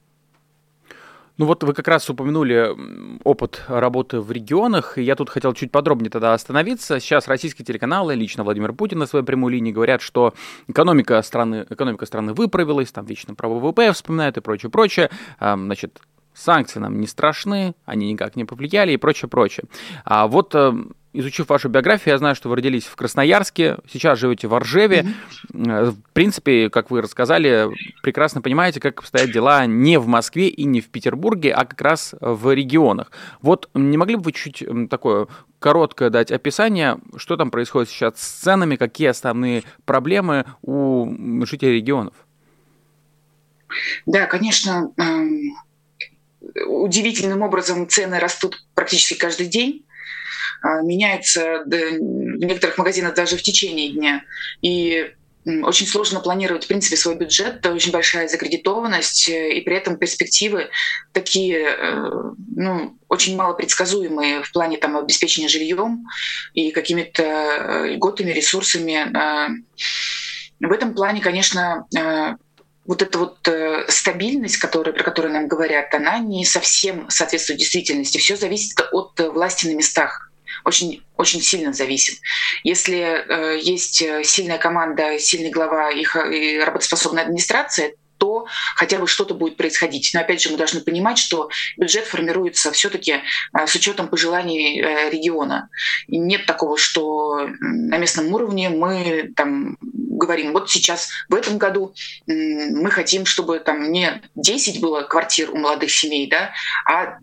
Ну 1.39 1.47
вот 1.47 1.65
вы 1.65 1.73
как 1.73 1.89
раз 1.89 2.09
упомянули 2.11 2.77
опыт 3.25 3.63
работы 3.67 4.21
в 4.21 4.31
регионах, 4.31 4.99
и 4.99 5.03
я 5.03 5.17
тут 5.17 5.31
хотел 5.31 5.55
чуть 5.55 5.73
подробнее 5.73 6.11
тогда 6.11 6.35
остановиться. 6.35 7.01
Сейчас 7.01 7.27
российские 7.27 7.65
телеканалы, 7.65 8.15
лично 8.15 8.45
Владимир 8.45 8.75
Путин 8.75 8.99
на 8.99 9.07
своей 9.07 9.25
прямой 9.25 9.53
линии 9.53 9.73
говорят, 9.73 10.03
что 10.03 10.35
экономика 10.69 11.21
страны, 11.23 11.67
экономика 11.71 12.05
страны 12.05 12.35
выправилась, 12.35 12.93
там 12.93 13.07
вечно 13.07 13.35
про 13.35 13.49
ВВП 13.49 13.93
вспоминают 13.93 14.37
и 14.37 14.41
прочее, 14.41 14.71
прочее. 14.71 15.11
Значит, 15.41 16.01
санкции 16.35 16.79
нам 16.79 17.01
не 17.01 17.07
страшны, 17.07 17.75
они 17.85 18.13
никак 18.13 18.37
не 18.37 18.45
повлияли 18.45 18.93
и 18.93 18.97
прочее, 18.97 19.29
прочее. 19.29 19.67
А 20.05 20.27
вот 20.27 20.55
изучив 21.13 21.49
вашу 21.49 21.69
биографию, 21.69 22.15
я 22.15 22.19
знаю, 22.19 22.35
что 22.35 22.49
вы 22.49 22.57
родились 22.57 22.85
в 22.85 22.97
Красноярске, 22.97 23.79
сейчас 23.91 24.19
живете 24.19 24.49
в 24.49 24.55
Оржеве. 24.55 25.07
Mm-hmm. 25.53 25.91
В 25.91 26.13
принципе, 26.13 26.71
как 26.71 26.91
вы 26.91 27.03
рассказали, 27.03 27.69
прекрасно 28.03 28.41
понимаете, 28.41 28.81
как 28.81 29.01
обстоят 29.01 29.31
дела 29.31 29.67
не 29.67 29.99
в 29.99 30.07
Москве 30.07 30.49
и 30.49 30.65
не 30.65 30.81
в 30.81 30.89
Петербурге, 30.89 31.53
а 31.53 31.65
как 31.65 31.81
раз 31.81 32.15
в 32.21 32.53
регионах. 32.55 33.11
Вот 33.41 33.69
не 33.75 33.97
могли 33.97 34.17
бы 34.17 34.23
вы 34.23 34.33
чуть 34.33 34.65
такое 34.89 35.27
короткое 35.59 36.11
дать 36.11 36.33
описание, 36.33 36.99
что 37.17 37.37
там 37.37 37.51
происходит 37.51 37.91
сейчас 37.91 38.15
с 38.17 38.29
ценами, 38.41 38.77
какие 38.77 39.09
основные 39.09 39.63
проблемы 39.85 40.47
у 40.63 41.15
жителей 41.45 41.77
регионов? 41.77 42.15
Да, 44.05 44.27
конечно, 44.27 44.91
эм, 44.99 45.55
удивительным 46.67 47.43
образом 47.43 47.89
цены 47.89 48.19
растут 48.19 48.65
практически 48.75 49.15
каждый 49.15 49.47
день. 49.47 49.85
А, 50.63 50.81
меняется 50.83 51.63
в 51.65 52.45
некоторых 52.45 52.79
магазинах 52.79 53.15
даже 53.15 53.37
в 53.37 53.43
течение 53.43 53.93
дня. 53.93 54.23
И 54.61 55.13
очень 55.45 55.89
сложно 55.89 56.21
планировать, 56.21 56.65
в 56.65 56.69
принципе, 56.69 56.97
свой 56.97 57.17
бюджет, 57.17 57.57
это 57.57 57.73
очень 57.73 57.91
большая 57.91 58.29
закредитованность, 58.29 59.29
э, 59.29 59.55
и 59.55 59.61
при 59.63 59.77
этом 59.77 59.97
перспективы 59.97 60.71
такие, 61.13 61.59
э, 61.59 62.11
ну, 62.55 62.97
очень 63.09 63.37
мало 63.37 63.55
предсказуемые 63.55 64.45
в 64.45 64.53
плане 64.53 64.77
там, 64.77 64.97
обеспечения 64.97 65.49
жильем 65.49 66.07
и 66.55 66.71
какими-то 66.71 67.23
э, 67.23 67.89
льготами, 67.95 68.31
ресурсами. 68.31 69.63
В 70.61 70.71
этом 70.71 70.95
плане, 70.95 71.21
конечно, 71.21 71.87
вот 72.85 73.03
эта 73.03 73.19
вот 73.19 73.49
стабильность, 73.89 74.57
которая, 74.57 74.93
про 74.93 75.05
которую 75.05 75.33
нам 75.33 75.47
говорят, 75.47 75.95
она 75.95 76.19
не 76.19 76.45
совсем 76.45 77.09
соответствует 77.11 77.61
действительности. 77.61 78.19
Все 78.19 78.37
зависит 78.37 78.81
от 78.93 79.21
власти 79.21 79.67
на 79.67 79.75
местах 79.75 80.33
очень, 80.65 81.03
очень 81.17 81.41
сильно 81.41 81.73
зависит. 81.73 82.19
Если 82.63 82.99
э, 82.99 83.59
есть 83.61 84.03
э, 84.03 84.23
сильная 84.25 84.59
команда, 84.59 85.19
сильный 85.19 85.51
глава 85.51 85.91
и, 85.91 86.03
и 86.03 86.59
работоспособная 86.59 87.25
администрация, 87.25 87.95
хотя 88.77 88.99
бы 88.99 89.07
что-то 89.07 89.35
будет 89.35 89.57
происходить. 89.57 90.11
Но 90.15 90.21
опять 90.21 90.43
же, 90.43 90.51
мы 90.51 90.57
должны 90.57 90.81
понимать, 90.81 91.19
что 91.19 91.51
бюджет 91.77 92.05
формируется 92.05 92.73
все-таки 92.73 93.13
э, 93.13 93.67
с 93.67 93.75
учетом 93.75 94.09
пожеланий 94.09 94.81
э, 94.81 95.11
региона. 95.11 95.69
И 96.07 96.19
нет 96.19 96.47
такого, 96.47 96.77
что 96.77 97.49
на 97.61 97.99
местном 97.99 98.33
уровне 98.33 98.69
мы 98.69 99.33
там 99.37 99.77
говорим, 99.81 100.53
вот 100.53 100.71
сейчас 100.71 101.11
в 101.29 101.35
этом 101.35 101.59
году 101.59 101.95
мы 102.27 102.91
хотим, 102.91 103.27
чтобы 103.27 103.59
там 103.59 103.91
не 103.91 104.23
10 104.37 104.81
было 104.81 105.03
квартир 105.03 105.51
у 105.51 105.57
молодых 105.57 105.91
семей, 105.91 106.29
да, 106.29 106.53
а 106.87 107.19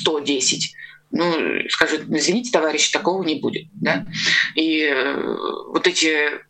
110 0.00 0.74
ну, 1.12 1.68
скажут, 1.68 2.04
извините, 2.08 2.50
товарищи, 2.50 2.90
такого 2.90 3.22
не 3.22 3.36
будет. 3.36 3.66
Да? 3.74 4.06
И 4.54 4.82
э, 4.82 5.36
вот 5.68 5.86
эти 5.86 6.40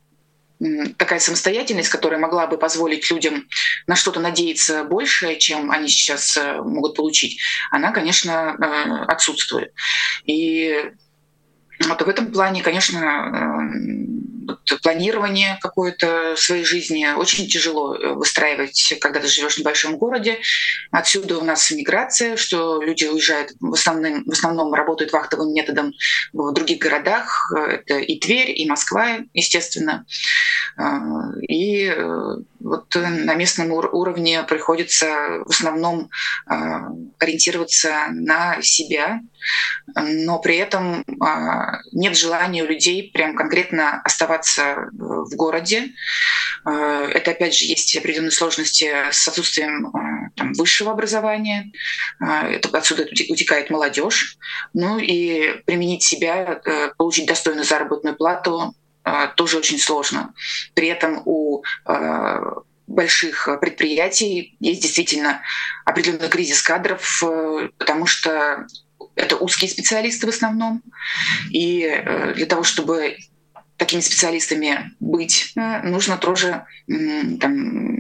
такая 0.96 1.18
самостоятельность, 1.18 1.88
которая 1.88 2.20
могла 2.20 2.46
бы 2.46 2.58
позволить 2.58 3.10
людям 3.10 3.48
на 3.86 3.96
что-то 3.96 4.20
надеяться 4.20 4.84
больше, 4.84 5.36
чем 5.36 5.70
они 5.70 5.88
сейчас 5.88 6.36
э, 6.36 6.60
могут 6.62 6.94
получить, 6.94 7.40
она, 7.70 7.92
конечно, 7.92 8.56
э, 8.58 9.12
отсутствует. 9.12 9.72
И 10.24 10.92
вот 11.88 12.02
в 12.02 12.08
этом 12.08 12.30
плане, 12.30 12.62
конечно, 12.62 13.68
планирование 14.82 15.58
какое-то 15.60 16.34
своей 16.36 16.64
жизни 16.64 17.06
очень 17.16 17.48
тяжело 17.48 17.94
э, 17.94 18.12
выстраивать, 18.14 18.94
когда 19.00 19.20
ты 19.20 19.28
живешь 19.28 19.54
в 19.54 19.58
небольшом 19.58 19.96
городе. 19.98 20.38
Отсюда 20.90 21.38
у 21.38 21.44
нас 21.44 21.70
миграция, 21.70 22.36
что 22.36 22.82
люди 22.82 23.04
уезжают 23.04 23.52
в 23.60 23.74
основном, 23.74 24.24
в 24.24 24.32
основном 24.32 24.74
работают 24.74 25.12
вахтовым 25.12 25.52
методом 25.52 25.92
в 26.32 26.52
других 26.52 26.78
городах. 26.78 27.52
Это 27.54 27.98
и 27.98 28.18
Тверь, 28.18 28.52
и 28.58 28.68
Москва, 28.68 29.18
естественно. 29.32 30.04
И 31.48 31.92
вот 32.62 32.94
на 32.94 33.34
местном 33.34 33.72
уровне 33.72 34.42
приходится 34.44 35.42
в 35.44 35.50
основном 35.50 36.10
ориентироваться 37.18 38.06
на 38.10 38.60
себя, 38.62 39.20
но 39.96 40.38
при 40.38 40.56
этом 40.56 41.04
а, 41.20 41.80
нет 41.92 42.16
желания 42.16 42.62
у 42.62 42.66
людей 42.66 43.10
прям 43.12 43.36
конкретно 43.36 44.00
оставаться 44.02 44.88
в 44.92 45.34
городе. 45.34 45.90
А, 46.64 47.06
это, 47.08 47.32
опять 47.32 47.54
же, 47.54 47.64
есть 47.64 47.96
определенные 47.96 48.30
сложности 48.30 48.92
с 49.10 49.26
отсутствием 49.26 49.92
там, 50.36 50.52
высшего 50.54 50.92
образования. 50.92 51.72
Это 52.20 52.68
отсюда 52.76 53.06
утекает 53.28 53.70
молодежь. 53.70 54.36
Ну 54.72 54.98
и 54.98 55.62
применить 55.66 56.02
себя, 56.02 56.60
э, 56.64 56.90
получить 56.96 57.26
достойную 57.26 57.64
заработную 57.64 58.16
плату 58.16 58.74
тоже 59.36 59.58
очень 59.58 59.78
сложно. 59.78 60.32
При 60.74 60.88
этом 60.88 61.22
у 61.24 61.62
больших 62.92 63.48
предприятий 63.60 64.56
есть 64.60 64.82
действительно 64.82 65.42
определенный 65.84 66.28
кризис 66.28 66.62
кадров, 66.62 67.22
э, 67.22 67.68
потому 67.78 68.06
что 68.06 68.66
это 69.14 69.36
узкие 69.36 69.70
специалисты 69.70 70.26
в 70.26 70.30
основном. 70.30 70.82
И 71.50 71.82
э, 71.82 72.34
для 72.34 72.46
того, 72.46 72.62
чтобы 72.62 73.16
такими 73.76 74.00
специалистами 74.00 74.92
быть, 75.00 75.52
э, 75.56 75.82
нужно 75.82 76.18
тоже 76.18 76.64
там, 76.86 77.96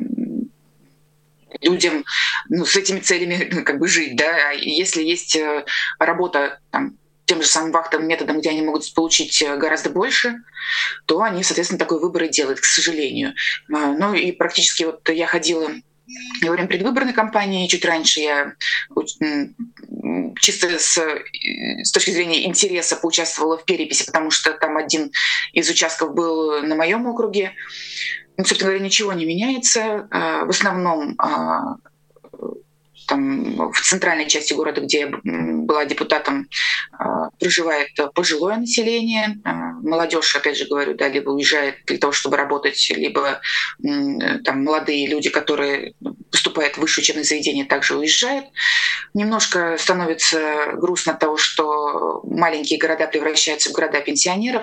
людям 1.60 2.04
ну, 2.48 2.64
с 2.64 2.76
этими 2.76 3.00
целями 3.00 3.36
как 3.64 3.78
бы 3.78 3.88
жить. 3.88 4.16
Да? 4.16 4.50
А 4.50 4.52
если 4.52 5.02
есть 5.02 5.38
работа 5.98 6.60
там, 6.70 6.96
тем 7.32 7.40
же 7.40 7.48
самым 7.48 7.72
вахтовым 7.72 8.06
методом, 8.06 8.40
где 8.40 8.50
они 8.50 8.60
могут 8.60 8.92
получить 8.92 9.42
гораздо 9.56 9.88
больше, 9.88 10.34
то 11.06 11.22
они, 11.22 11.42
соответственно, 11.42 11.78
такой 11.78 11.98
выбор 11.98 12.24
и 12.24 12.28
делают, 12.28 12.60
к 12.60 12.66
сожалению. 12.66 13.32
А, 13.72 13.92
ну 13.92 14.12
и 14.12 14.32
практически 14.32 14.84
вот 14.84 15.08
я 15.08 15.26
ходила 15.26 15.70
во 16.42 16.50
время 16.50 16.68
предвыборной 16.68 17.14
кампании, 17.14 17.68
чуть 17.68 17.86
раньше 17.86 18.20
я 18.20 18.52
чисто 20.40 20.78
с, 20.78 20.98
с 20.98 21.90
точки 21.90 22.10
зрения 22.10 22.46
интереса 22.46 22.96
поучаствовала 22.96 23.56
в 23.56 23.64
переписи, 23.64 24.04
потому 24.04 24.30
что 24.30 24.52
там 24.52 24.76
один 24.76 25.10
из 25.54 25.70
участков 25.70 26.12
был 26.12 26.60
на 26.62 26.74
моем 26.74 27.06
округе. 27.06 27.52
Ну, 28.36 28.44
собственно 28.44 28.72
говоря, 28.72 28.84
ничего 28.84 29.14
не 29.14 29.24
меняется. 29.24 30.06
А, 30.10 30.44
в 30.44 30.50
основном 30.50 31.14
а, 31.16 31.76
там, 33.06 33.70
в 33.72 33.80
центральной 33.80 34.28
части 34.28 34.52
города, 34.52 34.80
где 34.80 35.00
я 35.00 35.10
была 35.22 35.84
депутатом, 35.84 36.48
а, 36.92 37.30
проживает 37.38 37.90
пожилое 38.14 38.56
население. 38.56 39.40
А, 39.44 39.52
молодежь, 39.82 40.36
опять 40.36 40.56
же 40.56 40.66
говорю, 40.66 40.94
да, 40.94 41.08
либо 41.08 41.30
уезжает 41.30 41.76
для 41.86 41.98
того, 41.98 42.12
чтобы 42.12 42.36
работать, 42.36 42.90
либо 42.90 43.40
там 44.44 44.64
молодые 44.64 45.06
люди, 45.06 45.30
которые 45.30 45.94
поступают 46.30 46.76
в 46.76 46.80
высшее 46.80 47.02
учебное 47.02 47.24
заведение, 47.24 47.64
также 47.64 47.96
уезжают. 47.96 48.46
Немножко 49.14 49.76
становится 49.78 50.72
грустно 50.74 51.12
от 51.12 51.18
того, 51.18 51.36
что 51.36 52.22
маленькие 52.24 52.78
города 52.78 53.06
превращаются 53.06 53.70
в 53.70 53.72
города 53.72 54.00
пенсионеров, 54.00 54.62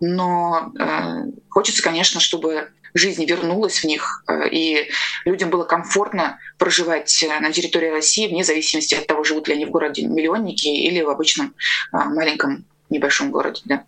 но 0.00 0.72
э, 0.78 1.30
хочется, 1.48 1.82
конечно, 1.82 2.20
чтобы 2.20 2.70
жизнь 2.94 3.24
вернулась 3.24 3.78
в 3.80 3.84
них, 3.84 4.24
э, 4.28 4.48
и 4.50 4.88
людям 5.24 5.50
было 5.50 5.64
комфортно 5.64 6.38
проживать 6.58 7.22
э, 7.22 7.40
на 7.40 7.52
территории 7.52 7.88
России 7.88 8.28
вне 8.28 8.44
зависимости 8.44 8.94
от 8.94 9.06
того, 9.06 9.24
живут 9.24 9.48
ли 9.48 9.54
они 9.54 9.66
в 9.66 9.70
городе 9.70 10.06
миллионники 10.06 10.68
или 10.68 11.00
в 11.02 11.08
обычном 11.08 11.54
э, 11.92 11.96
маленьком 11.96 12.64
небольшом 12.90 13.30
городе. 13.30 13.62
Да. 13.64 13.84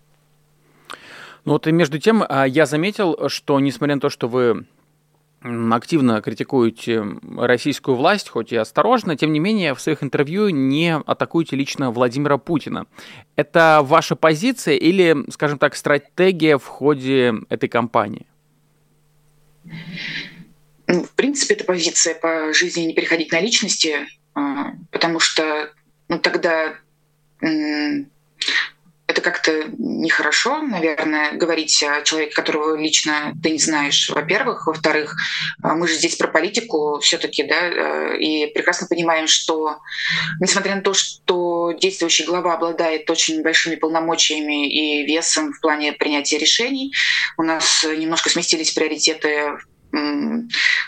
Ну 1.44 1.52
вот 1.52 1.66
и 1.66 1.72
между 1.72 1.98
тем 1.98 2.24
я 2.46 2.64
заметил, 2.64 3.28
что 3.28 3.60
несмотря 3.60 3.96
на 3.96 4.00
то, 4.00 4.08
что 4.08 4.28
вы 4.28 4.64
активно 5.70 6.22
критикуете 6.22 7.04
российскую 7.36 7.96
власть, 7.96 8.30
хоть 8.30 8.52
и 8.52 8.56
осторожно, 8.56 9.14
тем 9.14 9.30
не 9.30 9.40
менее 9.40 9.74
в 9.74 9.80
своих 9.80 10.02
интервью 10.02 10.48
не 10.48 10.96
атакуете 10.96 11.54
лично 11.56 11.90
Владимира 11.90 12.38
Путина. 12.38 12.86
Это 13.36 13.80
ваша 13.82 14.16
позиция 14.16 14.76
или, 14.76 15.30
скажем 15.30 15.58
так, 15.58 15.76
стратегия 15.76 16.56
в 16.56 16.64
ходе 16.64 17.34
этой 17.50 17.68
кампании? 17.68 18.24
Ну, 20.86 21.04
в 21.04 21.10
принципе, 21.12 21.54
это 21.54 21.64
позиция 21.64 22.14
по 22.14 22.52
жизни 22.52 22.82
не 22.82 22.94
переходить 22.94 23.32
на 23.32 23.40
личности, 23.40 24.06
а, 24.34 24.74
потому 24.90 25.18
что 25.18 25.72
ну, 26.08 26.18
тогда 26.18 26.76
это 29.14 29.20
как-то 29.20 29.64
нехорошо, 29.78 30.60
наверное, 30.60 31.32
говорить 31.32 31.82
о 31.84 32.02
человеке, 32.02 32.34
которого 32.34 32.76
лично 32.76 33.32
ты 33.42 33.50
не 33.50 33.58
знаешь, 33.58 34.10
во-первых. 34.10 34.66
Во-вторых, 34.66 35.16
а, 35.62 35.74
мы 35.74 35.86
же 35.86 35.94
здесь 35.94 36.16
про 36.16 36.26
политику 36.26 36.98
все 37.00 37.16
таки 37.16 37.44
да, 37.44 37.68
э, 37.68 38.18
и 38.18 38.46
прекрасно 38.52 38.88
понимаем, 38.88 39.28
что, 39.28 39.78
несмотря 40.40 40.74
на 40.74 40.82
то, 40.82 40.94
что 40.94 41.72
действующий 41.72 42.24
глава 42.24 42.54
обладает 42.54 43.08
очень 43.08 43.42
большими 43.42 43.76
полномочиями 43.76 44.68
и 44.68 45.06
весом 45.06 45.52
в 45.52 45.60
плане 45.60 45.92
принятия 45.92 46.38
решений, 46.38 46.92
у 47.38 47.42
нас 47.44 47.84
немножко 47.84 48.30
сместились 48.30 48.72
приоритеты 48.72 49.58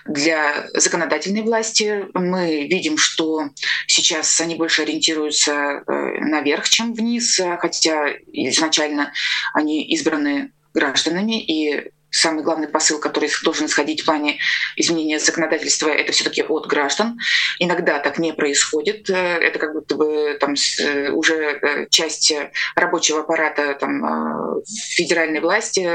для 0.07 0.69
законодательной 0.75 1.43
власти. 1.43 2.07
Мы 2.15 2.67
видим, 2.67 2.99
что 2.99 3.51
сейчас 3.87 4.41
они 4.41 4.55
больше 4.55 4.83
ориентируются 4.83 5.53
э, 5.53 5.83
наверх, 6.21 6.69
чем 6.69 6.95
вниз, 6.95 7.41
хотя 7.59 8.09
изначально 8.33 9.13
они 9.53 9.85
избраны 9.85 10.53
гражданами, 10.75 11.43
и 11.43 11.91
самый 12.11 12.45
главный 12.45 12.69
посыл, 12.69 12.99
который 12.99 13.31
должен 13.45 13.67
исходить 13.67 14.03
в 14.03 14.05
плане 14.07 14.39
изменения 14.77 15.19
законодательства, 15.19 15.89
это 15.89 16.13
все-таки 16.13 16.43
от 16.43 16.67
граждан. 16.67 17.19
Иногда 17.59 17.99
так 17.99 18.19
не 18.19 18.33
происходит. 18.33 19.11
Э, 19.11 19.15
это 19.15 19.59
как 19.59 19.73
будто 19.73 19.97
бы 19.97 20.37
там 20.41 20.55
э, 20.81 21.11
уже 21.11 21.89
часть 21.91 22.33
рабочего 22.75 23.21
аппарата 23.21 23.77
там, 23.79 24.63
федеральной 24.65 25.41
власти 25.41 25.89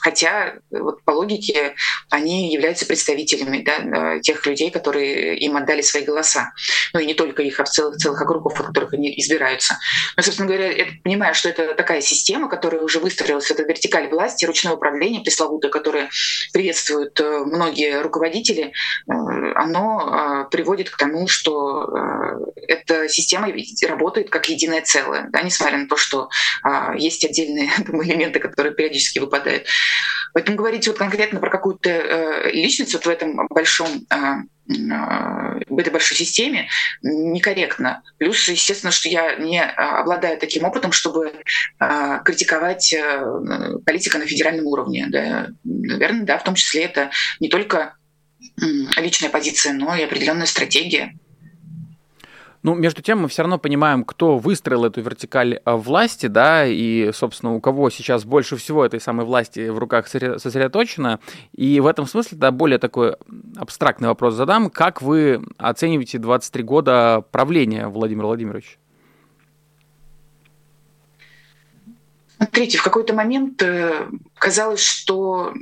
Хотя 0.00 0.54
вот 0.70 1.02
по 1.04 1.12
логике 1.12 1.74
они 2.10 2.52
являются 2.52 2.86
представителями 2.86 3.62
да, 3.62 4.20
тех 4.20 4.44
людей, 4.46 4.70
которые 4.70 5.38
им 5.38 5.56
отдали 5.56 5.82
свои 5.82 6.04
голоса. 6.04 6.52
Ну 6.92 7.00
и 7.00 7.06
не 7.06 7.14
только 7.14 7.42
их, 7.42 7.60
а 7.60 7.64
в 7.64 7.68
целых, 7.68 7.96
целых 7.96 8.20
округов, 8.20 8.58
в 8.58 8.66
которых 8.66 8.94
они 8.94 9.12
избираются. 9.18 9.78
Но, 10.16 10.22
собственно 10.22 10.48
говоря, 10.48 10.70
это, 10.70 10.92
понимая, 11.02 11.34
что 11.34 11.48
это 11.48 11.74
такая 11.74 12.00
система, 12.00 12.48
которая 12.48 12.82
уже 12.82 12.98
выстроилась, 12.98 13.50
это 13.50 13.62
вертикаль 13.62 14.08
власти, 14.08 14.44
ручное 14.44 14.74
управление 14.74 15.22
пресловутое, 15.22 15.70
которое 15.70 16.10
приветствуют 16.52 17.20
э, 17.20 17.44
многие 17.44 18.00
руководители, 18.00 18.72
э, 18.72 18.72
оно 19.06 20.44
э, 20.46 20.50
приводит 20.50 20.90
к 20.90 20.96
тому, 20.96 21.28
что 21.28 21.86
эта 22.68 23.08
система 23.08 23.48
работает 23.88 24.30
как 24.30 24.48
единое 24.48 24.82
целое, 24.82 25.28
да, 25.30 25.42
несмотря 25.42 25.78
на 25.78 25.88
то, 25.88 25.96
что 25.96 26.28
есть 26.96 27.24
отдельные 27.24 27.70
элементы, 27.88 28.38
которые 28.38 28.74
периодически 28.74 29.18
выпадают. 29.18 29.66
Поэтому 30.32 30.56
говорить 30.56 30.86
вот 30.86 30.98
конкретно 30.98 31.40
про 31.40 31.50
какую-то 31.50 31.90
э, 31.90 32.50
личность 32.52 32.92
вот 32.94 33.06
в 33.06 33.08
этом 33.08 33.46
большом 33.48 33.88
э, 34.10 34.16
э, 34.16 35.64
в 35.68 35.78
этой 35.78 35.90
большой 35.90 36.16
системе 36.16 36.68
некорректно. 37.02 38.02
Плюс, 38.18 38.48
естественно, 38.48 38.92
что 38.92 39.08
я 39.08 39.36
не 39.36 39.62
обладаю 39.62 40.38
таким 40.38 40.64
опытом, 40.64 40.92
чтобы 40.92 41.32
критиковать 42.24 42.94
политика 43.86 44.18
на 44.18 44.26
федеральном 44.26 44.66
уровне. 44.66 45.06
Да. 45.08 45.48
Наверное, 45.64 46.24
да, 46.24 46.38
в 46.38 46.44
том 46.44 46.54
числе 46.54 46.84
это 46.84 47.10
не 47.40 47.48
только 47.48 47.96
личная 48.96 49.30
позиция, 49.30 49.72
но 49.72 49.94
и 49.96 50.02
определенная 50.02 50.46
стратегия. 50.46 51.18
Ну, 52.62 52.74
между 52.74 53.02
тем, 53.02 53.20
мы 53.20 53.28
все 53.28 53.42
равно 53.42 53.58
понимаем, 53.58 54.04
кто 54.04 54.36
выстроил 54.36 54.84
эту 54.84 55.00
вертикаль 55.00 55.60
э, 55.64 55.72
власти, 55.74 56.26
да, 56.26 56.66
и, 56.66 57.12
собственно, 57.12 57.54
у 57.54 57.60
кого 57.60 57.88
сейчас 57.88 58.24
больше 58.24 58.56
всего 58.56 58.84
этой 58.84 59.00
самой 59.00 59.26
власти 59.26 59.68
в 59.68 59.78
руках 59.78 60.08
сосредоточено. 60.08 61.20
И 61.52 61.78
в 61.78 61.86
этом 61.86 62.06
смысле, 62.06 62.36
да, 62.38 62.50
более 62.50 62.78
такой 62.78 63.16
абстрактный 63.56 64.08
вопрос 64.08 64.34
задам. 64.34 64.70
Как 64.70 65.02
вы 65.02 65.44
оцениваете 65.56 66.18
23 66.18 66.62
года 66.64 67.24
правления 67.30 67.86
Владимира 67.86 68.26
Владимировича? 68.26 68.76
Смотрите, 72.38 72.78
в 72.78 72.82
какой-то 72.82 73.14
момент 73.14 73.62
э, 73.62 74.08
казалось, 74.34 74.80
что 74.80 75.52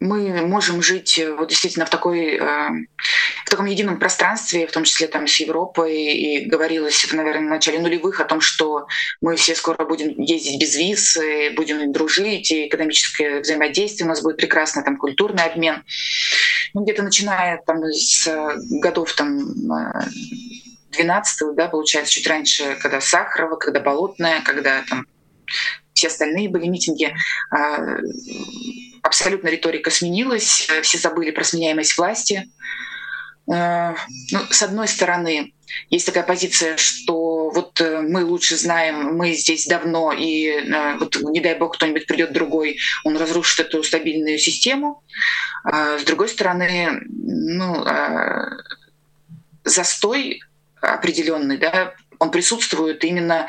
мы 0.00 0.46
можем 0.46 0.82
жить 0.82 1.18
э, 1.18 1.34
вот 1.34 1.48
действительно 1.48 1.86
в 1.86 1.90
такой 1.90 2.38
в 2.38 3.50
таком 3.50 3.66
едином 3.66 3.98
пространстве, 3.98 4.66
в 4.66 4.72
том 4.72 4.84
числе 4.84 5.06
там 5.06 5.26
с 5.26 5.40
Европой, 5.40 5.96
и 5.96 6.44
говорилось 6.44 7.02
это, 7.04 7.16
наверное, 7.16 7.46
в 7.46 7.50
начале 7.50 7.78
нулевых 7.78 8.20
о 8.20 8.26
том, 8.26 8.42
что 8.42 8.86
мы 9.22 9.36
все 9.36 9.54
скоро 9.54 9.86
будем 9.86 10.20
ездить 10.20 10.60
без 10.60 10.76
виз, 10.76 11.16
и 11.16 11.50
будем 11.56 11.90
дружить, 11.90 12.50
и 12.50 12.66
экономическое 12.68 13.40
взаимодействие 13.40 14.06
у 14.06 14.10
нас 14.10 14.22
будет 14.22 14.36
прекрасно, 14.36 14.82
там 14.82 14.98
культурный 14.98 15.44
обмен. 15.44 15.82
Ну, 16.74 16.82
где-то 16.82 17.02
начиная 17.02 17.62
там 17.66 17.82
с 17.84 18.28
годов 18.82 19.14
там 19.14 19.38
12 20.90 21.54
да, 21.56 21.68
получается, 21.68 22.12
чуть 22.12 22.26
раньше, 22.26 22.76
когда 22.82 23.00
Сахарова, 23.00 23.56
когда 23.56 23.80
Болотная, 23.80 24.42
когда 24.42 24.82
там 24.88 25.06
все 25.94 26.08
остальные 26.08 26.48
были 26.48 26.68
митинги, 26.68 27.12
а, 27.50 27.98
абсолютно 29.02 29.48
риторика 29.48 29.90
сменилась, 29.90 30.68
все 30.82 30.98
забыли 30.98 31.30
про 31.30 31.44
сменяемость 31.44 31.96
власти. 31.96 32.48
А, 33.50 33.94
ну, 34.30 34.40
с 34.50 34.62
одной 34.62 34.88
стороны, 34.88 35.54
есть 35.88 36.06
такая 36.06 36.22
позиция, 36.22 36.76
что 36.76 37.50
вот 37.50 37.80
э, 37.80 38.00
мы 38.00 38.24
лучше 38.24 38.56
знаем, 38.56 39.16
мы 39.16 39.32
здесь 39.32 39.66
давно, 39.66 40.12
и 40.12 40.48
э, 40.48 40.96
вот 40.98 41.16
не 41.22 41.40
дай 41.40 41.54
бог 41.54 41.74
кто-нибудь 41.74 42.06
придет 42.06 42.32
другой, 42.32 42.78
он 43.04 43.16
разрушит 43.16 43.60
эту 43.66 43.82
стабильную 43.82 44.38
систему. 44.38 45.02
А, 45.64 45.98
с 45.98 46.04
другой 46.04 46.28
стороны, 46.28 47.00
ну, 47.08 47.84
застой 49.64 50.42
определенный, 50.80 51.56
да, 51.56 51.94
он 52.18 52.30
присутствует 52.30 53.02
именно 53.04 53.48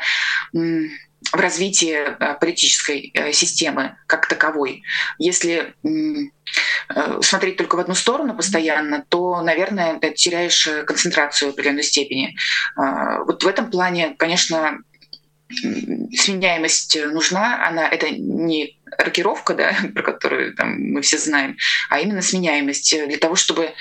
в 1.32 1.36
развитии 1.36 1.96
э, 1.96 2.34
политической 2.40 3.10
э, 3.14 3.32
системы 3.32 3.96
как 4.06 4.26
таковой. 4.26 4.82
Если 5.18 5.74
э, 5.84 7.20
смотреть 7.22 7.56
только 7.56 7.76
в 7.76 7.80
одну 7.80 7.94
сторону 7.94 8.34
постоянно, 8.34 9.04
то, 9.08 9.42
наверное, 9.42 9.98
ты 9.98 10.10
теряешь 10.10 10.68
концентрацию 10.86 11.50
в 11.50 11.54
определенной 11.54 11.84
степени. 11.84 12.36
А, 12.76 13.22
вот 13.24 13.44
в 13.44 13.46
этом 13.46 13.70
плане, 13.70 14.14
конечно, 14.18 14.78
сменяемость 15.50 16.96
нужна, 17.12 17.66
она 17.66 17.88
это 17.88 18.10
не 18.10 18.78
рокировка, 18.98 19.54
да, 19.54 19.76
про 19.94 20.02
которую 20.02 20.54
там, 20.54 20.80
мы 20.80 21.02
все 21.02 21.18
знаем, 21.18 21.56
а 21.90 22.00
именно 22.00 22.22
сменяемость 22.22 23.06
для 23.06 23.18
того, 23.18 23.36
чтобы 23.36 23.72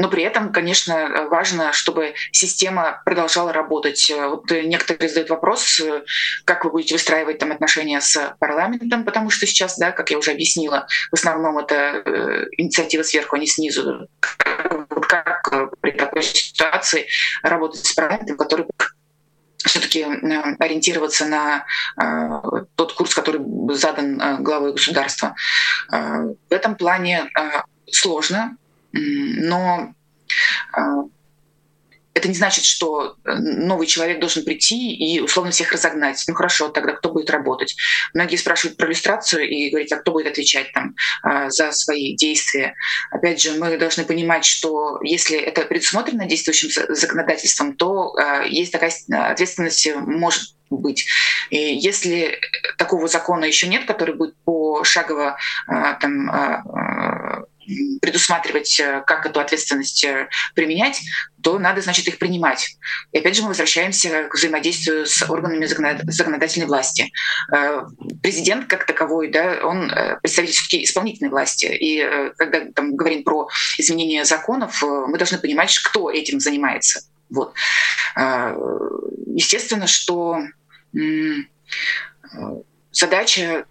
но 0.00 0.08
при 0.08 0.22
этом, 0.22 0.50
конечно, 0.50 1.26
важно, 1.30 1.74
чтобы 1.74 2.14
система 2.32 3.02
продолжала 3.04 3.52
работать. 3.52 4.10
Вот 4.16 4.50
некоторые 4.50 5.10
задают 5.10 5.28
вопрос, 5.28 5.82
как 6.46 6.64
вы 6.64 6.70
будете 6.70 6.94
выстраивать 6.94 7.38
там 7.38 7.52
отношения 7.52 8.00
с 8.00 8.34
парламентом, 8.40 9.04
потому 9.04 9.28
что 9.28 9.46
сейчас, 9.46 9.76
да, 9.78 9.92
как 9.92 10.10
я 10.10 10.16
уже 10.16 10.30
объяснила, 10.30 10.86
в 11.10 11.14
основном 11.14 11.58
это 11.58 11.74
э, 11.74 12.46
инициатива 12.56 13.02
сверху, 13.02 13.36
а 13.36 13.38
не 13.38 13.46
снизу. 13.46 14.08
Как 15.06 15.70
при 15.82 15.90
такой 15.90 16.22
ситуации 16.22 17.06
работать 17.42 17.84
с 17.84 17.92
парламентом, 17.92 18.38
который 18.38 18.66
все-таки 19.66 20.00
э, 20.00 20.56
ориентироваться 20.58 21.26
на 21.26 21.66
э, 22.00 22.64
тот 22.74 22.94
курс, 22.94 23.14
который 23.14 23.42
задан 23.74 24.18
э, 24.18 24.38
главой 24.38 24.72
государства. 24.72 25.34
В 25.90 26.36
этом 26.48 26.76
плане 26.76 27.30
сложно, 27.90 28.56
но 28.92 29.94
это 32.20 32.28
не 32.28 32.34
значит, 32.34 32.64
что 32.64 33.16
э, 33.24 33.34
новый 33.34 33.86
человек 33.86 34.20
должен 34.20 34.44
прийти 34.44 34.94
и 34.94 35.20
условно 35.20 35.52
всех 35.52 35.72
разогнать. 35.72 36.22
Ну 36.26 36.34
хорошо, 36.34 36.68
тогда 36.68 36.92
кто 36.92 37.10
будет 37.10 37.30
работать? 37.30 37.76
Многие 38.14 38.36
спрашивают 38.36 38.76
про 38.76 38.88
иллюстрацию 38.88 39.48
и 39.48 39.70
говорят, 39.70 39.92
а 39.92 39.96
кто 39.96 40.12
будет 40.12 40.26
отвечать 40.26 40.72
там 40.72 40.94
а, 41.22 41.50
за 41.50 41.72
свои 41.72 42.16
действия? 42.16 42.74
Опять 43.10 43.40
же, 43.40 43.52
мы 43.52 43.78
должны 43.78 44.04
понимать, 44.04 44.44
что 44.44 44.98
если 45.02 45.38
это 45.38 45.62
предусмотрено 45.62 46.26
действующим 46.26 46.68
законодательством, 46.90 47.76
то 47.76 48.14
а, 48.16 48.42
есть 48.42 48.72
такая 48.72 48.92
ответственность 49.10 49.88
может 49.94 50.54
быть. 50.68 51.06
И 51.50 51.56
если 51.56 52.38
такого 52.76 53.08
закона 53.08 53.44
еще 53.44 53.66
нет, 53.66 53.86
который 53.86 54.14
будет 54.14 54.36
пошагово 54.44 55.36
а, 55.66 55.94
там, 55.94 56.30
предусматривать, 58.00 58.78
э, 58.80 59.02
как 59.06 59.26
эту 59.26 59.40
ответственность 59.40 60.04
э, 60.04 60.28
применять, 60.54 61.00
то 61.42 61.58
надо, 61.58 61.80
значит, 61.80 62.06
их 62.08 62.18
принимать. 62.18 62.76
И 63.12 63.18
опять 63.18 63.36
же 63.36 63.42
мы 63.42 63.48
возвращаемся 63.48 64.24
к 64.24 64.34
взаимодействию 64.34 65.06
с 65.06 65.28
органами 65.28 65.66
законодательной 65.66 66.66
власти. 66.66 67.12
Э, 67.52 67.82
президент 68.22 68.66
как 68.66 68.86
таковой, 68.86 69.30
да, 69.30 69.60
он 69.62 69.90
представитель 70.22 70.54
все-таки 70.54 70.84
исполнительной 70.84 71.30
власти. 71.30 71.66
И 71.66 72.04
когда 72.36 72.60
там, 72.74 72.96
говорим 72.96 73.22
про 73.24 73.48
изменение 73.78 74.24
законов, 74.24 74.82
мы 74.82 75.16
должны 75.16 75.38
понимать, 75.38 75.76
кто 75.78 76.10
этим 76.10 76.40
занимается. 76.40 77.02
Вот. 77.30 77.54
Естественно, 78.16 79.86
что 79.86 80.40
задача 82.92 83.64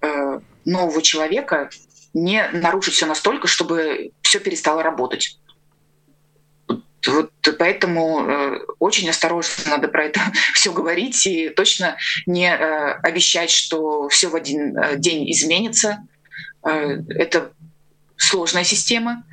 нового 0.65 1.01
человека 1.01 1.69
не 2.13 2.47
нарушить 2.53 2.93
все 2.93 3.05
настолько, 3.05 3.47
чтобы 3.47 4.11
все 4.21 4.39
перестало 4.39 4.83
работать. 4.83 5.39
Вот 7.07 7.31
поэтому 7.57 8.21
э, 8.21 8.59
очень 8.79 9.09
осторожно 9.09 9.53
надо 9.67 9.87
про 9.87 10.05
это 10.05 10.19
все 10.53 10.73
говорить 10.73 11.25
и 11.25 11.49
точно 11.49 11.97
не 12.25 12.51
э, 12.51 12.91
обещать, 13.03 13.51
что 13.51 14.09
все 14.09 14.27
в 14.27 14.35
один 14.35 14.77
э, 14.77 14.97
день 14.97 15.31
изменится. 15.31 16.05
Э, 16.63 16.97
это 17.09 17.51
сложная 18.17 18.65
система, 18.65 19.23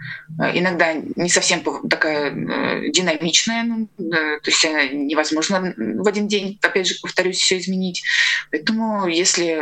э, 0.41 0.59
иногда 0.59 0.95
не 0.95 1.29
совсем 1.29 1.63
такая 1.89 2.31
э, 2.31 2.91
динамичная, 2.91 3.65
ну, 3.65 3.89
то 3.99 4.41
есть 4.51 4.65
невозможно 4.93 5.75
в 5.77 6.07
один 6.07 6.29
день, 6.29 6.59
опять 6.63 6.87
же, 6.87 6.95
повторюсь, 7.03 7.39
все 7.39 7.59
изменить. 7.59 8.05
Поэтому 8.53 9.09
если 9.09 9.61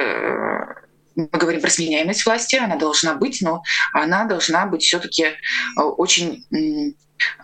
мы 1.17 1.29
говорим 1.33 1.61
про 1.61 1.71
сменяемость 1.71 2.27
власти, 2.27 2.57
она 2.57 2.77
должна 2.77 3.15
быть, 3.15 3.41
но 3.43 3.63
она 3.93 4.25
должна 4.25 4.67
быть 4.67 4.83
все-таки 4.83 5.25
э, 5.25 5.81
очень 5.81 6.45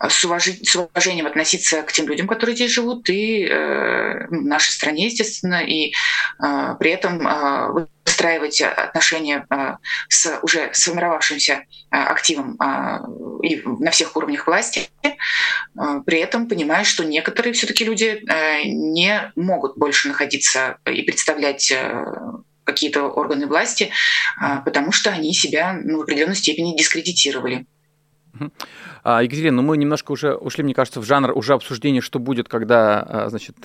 с, 0.09 0.25
уважи, 0.25 0.59
с 0.63 0.75
уважением 0.75 1.27
относиться 1.27 1.81
к 1.83 1.91
тем 1.91 2.07
людям, 2.07 2.27
которые 2.27 2.55
здесь 2.55 2.71
живут, 2.71 3.09
и 3.09 3.45
э, 3.45 4.27
нашей 4.29 4.71
стране, 4.71 5.05
естественно, 5.05 5.63
и 5.63 5.93
э, 6.43 6.75
при 6.79 6.91
этом 6.91 7.25
э, 7.27 7.87
выстраивать 8.05 8.61
отношения 8.61 9.45
э, 9.49 9.75
с 10.09 10.39
уже 10.41 10.69
сформировавшимся 10.73 11.53
э, 11.53 11.63
активом 11.91 12.57
э, 12.61 12.99
и 13.43 13.61
на 13.65 13.91
всех 13.91 14.15
уровнях 14.15 14.47
власти, 14.47 14.89
э, 15.03 15.09
при 16.05 16.19
этом 16.19 16.47
понимая, 16.47 16.83
что 16.83 17.03
некоторые 17.03 17.53
все-таки 17.53 17.85
люди 17.85 18.23
э, 18.27 18.63
не 18.65 19.31
могут 19.35 19.77
больше 19.77 20.09
находиться 20.09 20.77
и 20.85 21.01
представлять 21.03 21.71
э, 21.71 22.05
какие-то 22.63 23.03
органы 23.03 23.47
власти, 23.47 23.91
а, 24.39 24.61
потому 24.61 24.91
что 24.91 25.09
они 25.09 25.33
себя 25.33 25.79
ну, 25.83 25.99
в 25.99 26.01
определенной 26.01 26.35
степени 26.35 26.77
дискредитировали. 26.77 27.65
А, 29.03 29.23
Екатерина, 29.23 29.57
ну 29.57 29.61
мы 29.61 29.77
немножко 29.77 30.11
уже 30.11 30.35
ушли, 30.35 30.63
мне 30.63 30.73
кажется, 30.73 31.01
в 31.01 31.05
жанр 31.05 31.31
уже 31.35 31.53
обсуждения, 31.53 32.01
что 32.01 32.19
будет, 32.19 32.47
когда, 32.47 33.01
а, 33.01 33.29
значит, 33.29 33.57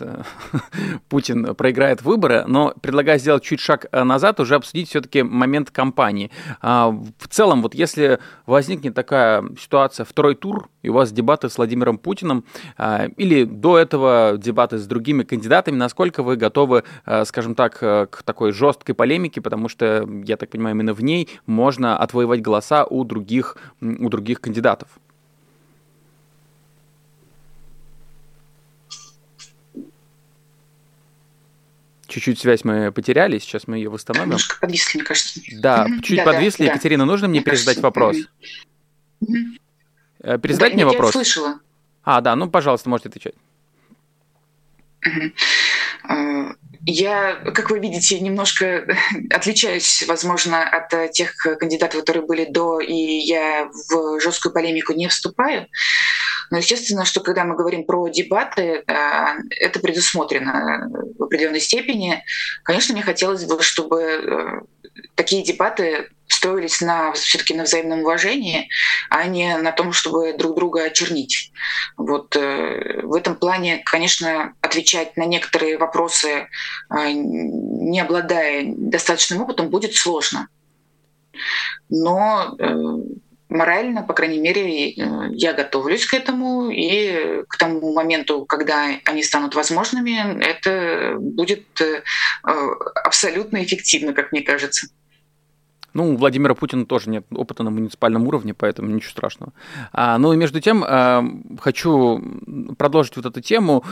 Путин 1.08 1.54
проиграет 1.54 2.02
выборы, 2.02 2.44
но 2.46 2.74
предлагаю 2.80 3.18
сделать 3.18 3.44
чуть 3.44 3.60
шаг 3.60 3.86
назад, 3.92 4.40
уже 4.40 4.54
обсудить 4.56 4.88
все-таки 4.88 5.22
момент 5.22 5.70
кампании. 5.70 6.30
В 6.62 7.28
целом, 7.28 7.62
вот 7.62 7.74
если 7.74 8.18
возникнет 8.46 8.94
такая 8.94 9.44
ситуация, 9.60 10.04
второй 10.04 10.34
тур, 10.34 10.68
и 10.86 10.88
у 10.88 10.92
вас 10.92 11.10
дебаты 11.10 11.48
с 11.48 11.56
Владимиром 11.56 11.98
Путиным, 11.98 12.44
или 13.16 13.42
до 13.42 13.76
этого 13.76 14.36
дебаты 14.38 14.78
с 14.78 14.86
другими 14.86 15.24
кандидатами, 15.24 15.74
насколько 15.74 16.22
вы 16.22 16.36
готовы, 16.36 16.84
э, 17.06 17.24
скажем 17.24 17.56
так, 17.56 17.78
к 17.78 18.22
такой 18.24 18.52
жесткой 18.52 18.94
полемике, 18.94 19.40
потому 19.40 19.68
что, 19.68 20.08
я 20.24 20.36
так 20.36 20.50
понимаю, 20.50 20.76
именно 20.76 20.94
в 20.94 21.02
ней 21.02 21.28
можно 21.46 21.98
отвоевать 21.98 22.40
голоса 22.40 22.84
у 22.84 23.02
других, 23.02 23.56
у 23.80 24.08
других 24.08 24.40
кандидатов? 24.40 24.88
Чуть-чуть 32.06 32.38
связь 32.38 32.62
мы 32.62 32.92
потеряли, 32.92 33.40
сейчас 33.40 33.66
мы 33.66 33.78
ее 33.78 33.90
восстановим. 33.90 34.26
Немножко 34.28 34.60
подвисли, 34.60 34.98
мне 34.98 35.04
кажется. 35.04 35.40
Да, 35.56 35.88
чуть 36.04 36.18
да, 36.18 36.24
подвисли. 36.24 36.66
Да, 36.66 36.70
Екатерина, 36.70 37.04
да. 37.04 37.10
нужно 37.10 37.26
мне, 37.26 37.42
кажется, 37.42 37.80
вопрос? 37.80 38.16
Угу. 39.20 39.36
Пересдать 40.22 40.70
да, 40.70 40.74
мне 40.74 40.84
вопрос? 40.84 41.08
Я 41.08 41.12
слышала. 41.12 41.60
А, 42.04 42.20
да, 42.20 42.36
ну, 42.36 42.48
пожалуйста, 42.48 42.88
можете 42.88 43.08
отвечать. 43.08 43.34
Угу. 45.04 46.56
Я, 46.88 47.34
как 47.52 47.70
вы 47.70 47.80
видите, 47.80 48.20
немножко 48.20 48.86
отличаюсь, 49.30 50.04
возможно, 50.06 50.62
от 50.62 51.12
тех 51.12 51.34
кандидатов, 51.58 52.00
которые 52.00 52.24
были 52.24 52.44
до, 52.44 52.80
и 52.80 52.94
я 52.94 53.68
в 53.88 54.20
жесткую 54.20 54.52
полемику 54.52 54.92
не 54.92 55.08
вступаю. 55.08 55.66
Но 56.50 56.58
естественно, 56.58 57.04
что 57.04 57.20
когда 57.20 57.44
мы 57.44 57.56
говорим 57.56 57.84
про 57.84 58.08
дебаты, 58.08 58.84
э, 58.86 59.24
это 59.60 59.80
предусмотрено 59.80 60.88
в 61.18 61.24
определенной 61.24 61.60
степени. 61.60 62.22
Конечно, 62.62 62.94
мне 62.94 63.02
хотелось 63.02 63.44
бы, 63.44 63.60
чтобы 63.62 64.00
э, 64.02 64.60
такие 65.16 65.42
дебаты 65.42 66.08
строились 66.28 66.80
на 66.80 67.12
все-таки 67.12 67.54
на 67.54 67.64
взаимном 67.64 68.00
уважении, 68.00 68.68
а 69.10 69.24
не 69.26 69.56
на 69.58 69.72
том, 69.72 69.92
чтобы 69.92 70.34
друг 70.36 70.56
друга 70.56 70.84
очернить. 70.84 71.52
Вот 71.96 72.36
э, 72.36 73.02
в 73.02 73.14
этом 73.14 73.36
плане, 73.36 73.82
конечно, 73.84 74.54
отвечать 74.60 75.16
на 75.16 75.24
некоторые 75.24 75.78
вопросы, 75.78 76.28
э, 76.28 77.10
не 77.12 78.00
обладая 78.00 78.64
достаточным 78.66 79.42
опытом, 79.42 79.70
будет 79.70 79.94
сложно. 79.94 80.48
Но 81.88 82.56
э, 82.58 82.74
морально, 83.48 84.02
по 84.02 84.12
крайней 84.12 84.38
мере, 84.38 84.90
я 84.90 85.52
готовлюсь 85.52 86.06
к 86.06 86.14
этому, 86.14 86.70
и 86.70 87.44
к 87.48 87.56
тому 87.56 87.92
моменту, 87.94 88.44
когда 88.44 88.88
они 89.04 89.22
станут 89.22 89.54
возможными, 89.54 90.42
это 90.44 91.16
будет 91.18 91.66
абсолютно 92.42 93.62
эффективно, 93.62 94.12
как 94.12 94.32
мне 94.32 94.42
кажется. 94.42 94.88
Ну, 95.96 96.10
у 96.10 96.16
Владимира 96.18 96.54
Путина 96.54 96.84
тоже 96.84 97.08
нет 97.08 97.24
опыта 97.30 97.62
на 97.62 97.70
муниципальном 97.70 98.28
уровне, 98.28 98.52
поэтому 98.52 98.90
ничего 98.90 99.12
страшного. 99.12 99.54
А, 99.94 100.18
ну 100.18 100.34
и 100.34 100.36
между 100.36 100.60
тем, 100.60 100.84
а, 100.86 101.24
хочу 101.58 102.22
продолжить 102.76 103.16
вот 103.16 103.24
эту 103.24 103.40
тему. 103.40 103.82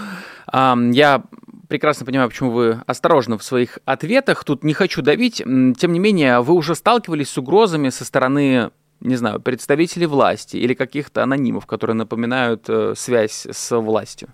А, 0.46 0.76
я 0.92 1.22
прекрасно 1.68 2.04
понимаю, 2.04 2.28
почему 2.28 2.50
вы 2.50 2.82
осторожны 2.86 3.38
в 3.38 3.42
своих 3.42 3.78
ответах. 3.86 4.44
Тут 4.44 4.64
не 4.64 4.74
хочу 4.74 5.00
давить. 5.00 5.36
Тем 5.36 5.92
не 5.94 5.98
менее, 5.98 6.40
вы 6.40 6.52
уже 6.52 6.74
сталкивались 6.74 7.30
с 7.30 7.38
угрозами 7.38 7.88
со 7.88 8.04
стороны 8.04 8.70
не 9.00 9.16
знаю, 9.16 9.40
представителей 9.40 10.06
власти 10.06 10.56
или 10.56 10.74
каких-то 10.74 11.22
анонимов, 11.22 11.66
которые 11.66 11.94
напоминают 11.94 12.64
э, 12.68 12.94
связь 12.96 13.46
с 13.50 13.78
властью? 13.78 14.28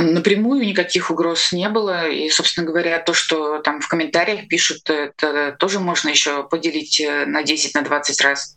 Напрямую 0.00 0.64
никаких 0.64 1.10
угроз 1.10 1.50
не 1.50 1.68
было. 1.68 2.08
И, 2.08 2.30
собственно 2.30 2.64
говоря, 2.64 3.00
то, 3.00 3.14
что 3.14 3.58
там 3.58 3.80
в 3.80 3.88
комментариях 3.88 4.46
пишут, 4.46 4.88
это 4.88 5.56
тоже 5.58 5.80
можно 5.80 6.08
еще 6.08 6.44
поделить 6.44 7.00
э, 7.00 7.26
на 7.26 7.42
10, 7.42 7.74
на 7.74 7.82
20 7.82 8.20
раз. 8.20 8.56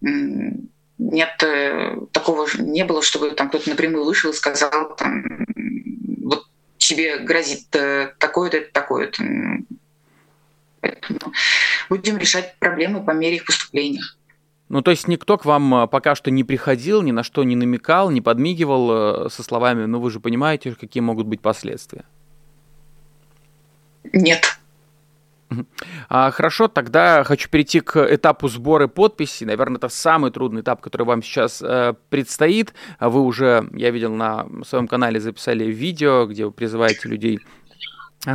Нет, 0.00 1.42
э, 1.44 1.96
такого 2.10 2.48
не 2.58 2.84
было, 2.84 3.02
чтобы 3.02 3.30
там 3.30 3.50
кто-то 3.50 3.70
напрямую 3.70 4.04
вышел 4.04 4.32
и 4.32 4.34
сказал, 4.34 4.96
там, 4.96 5.24
вот 6.24 6.44
тебе 6.76 7.18
грозит 7.18 7.68
э, 7.76 8.12
такое-то, 8.18 8.60
такое-то. 8.72 9.22
Поэтому 10.80 11.20
будем 11.88 12.18
решать 12.18 12.56
проблемы 12.58 13.04
по 13.04 13.12
мере 13.12 13.36
их 13.36 13.44
поступления. 13.44 14.02
Ну, 14.74 14.82
то 14.82 14.90
есть 14.90 15.06
никто 15.06 15.38
к 15.38 15.44
вам 15.44 15.72
а, 15.72 15.86
пока 15.86 16.16
что 16.16 16.32
не 16.32 16.42
приходил, 16.42 17.00
ни 17.00 17.12
на 17.12 17.22
что 17.22 17.44
не 17.44 17.54
намекал, 17.54 18.10
не 18.10 18.20
подмигивал 18.20 19.26
э, 19.26 19.30
со 19.30 19.44
словами, 19.44 19.84
ну 19.84 20.00
вы 20.00 20.10
же 20.10 20.18
понимаете, 20.18 20.74
какие 20.74 21.00
могут 21.00 21.28
быть 21.28 21.40
последствия? 21.40 22.02
Нет. 24.12 24.58
А, 26.08 26.32
хорошо, 26.32 26.66
тогда 26.66 27.22
хочу 27.22 27.48
перейти 27.48 27.78
к 27.78 28.04
этапу 28.12 28.48
сбора 28.48 28.88
подписей. 28.88 29.46
Наверное, 29.46 29.76
это 29.76 29.88
самый 29.88 30.32
трудный 30.32 30.62
этап, 30.62 30.80
который 30.80 31.04
вам 31.04 31.22
сейчас 31.22 31.62
э, 31.62 31.94
предстоит. 32.10 32.74
Вы 32.98 33.20
уже, 33.20 33.68
я 33.74 33.92
видел, 33.92 34.12
на 34.12 34.44
своем 34.66 34.88
канале 34.88 35.20
записали 35.20 35.66
видео, 35.66 36.26
где 36.26 36.46
вы 36.46 36.50
призываете 36.50 37.08
людей 37.08 37.38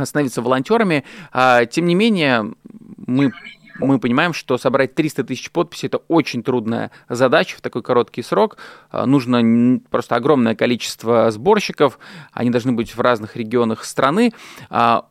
становиться 0.04 0.40
волонтерами. 0.40 1.04
А, 1.32 1.66
тем 1.66 1.84
не 1.84 1.94
менее, 1.94 2.54
мы 2.96 3.30
мы 3.78 3.98
понимаем, 3.98 4.32
что 4.32 4.58
собрать 4.58 4.94
300 4.94 5.24
тысяч 5.24 5.50
подписей– 5.50 5.86
это 5.88 5.98
очень 6.08 6.42
трудная 6.42 6.90
задача 7.08 7.56
в 7.56 7.60
такой 7.60 7.82
короткий 7.82 8.22
срок. 8.22 8.56
А, 8.90 9.06
нужно 9.06 9.80
просто 9.90 10.16
огромное 10.16 10.54
количество 10.54 11.30
сборщиков, 11.30 11.98
они 12.32 12.50
должны 12.50 12.72
быть 12.72 12.94
в 12.94 13.00
разных 13.00 13.36
регионах 13.36 13.84
страны. 13.84 14.32
А, 14.68 15.06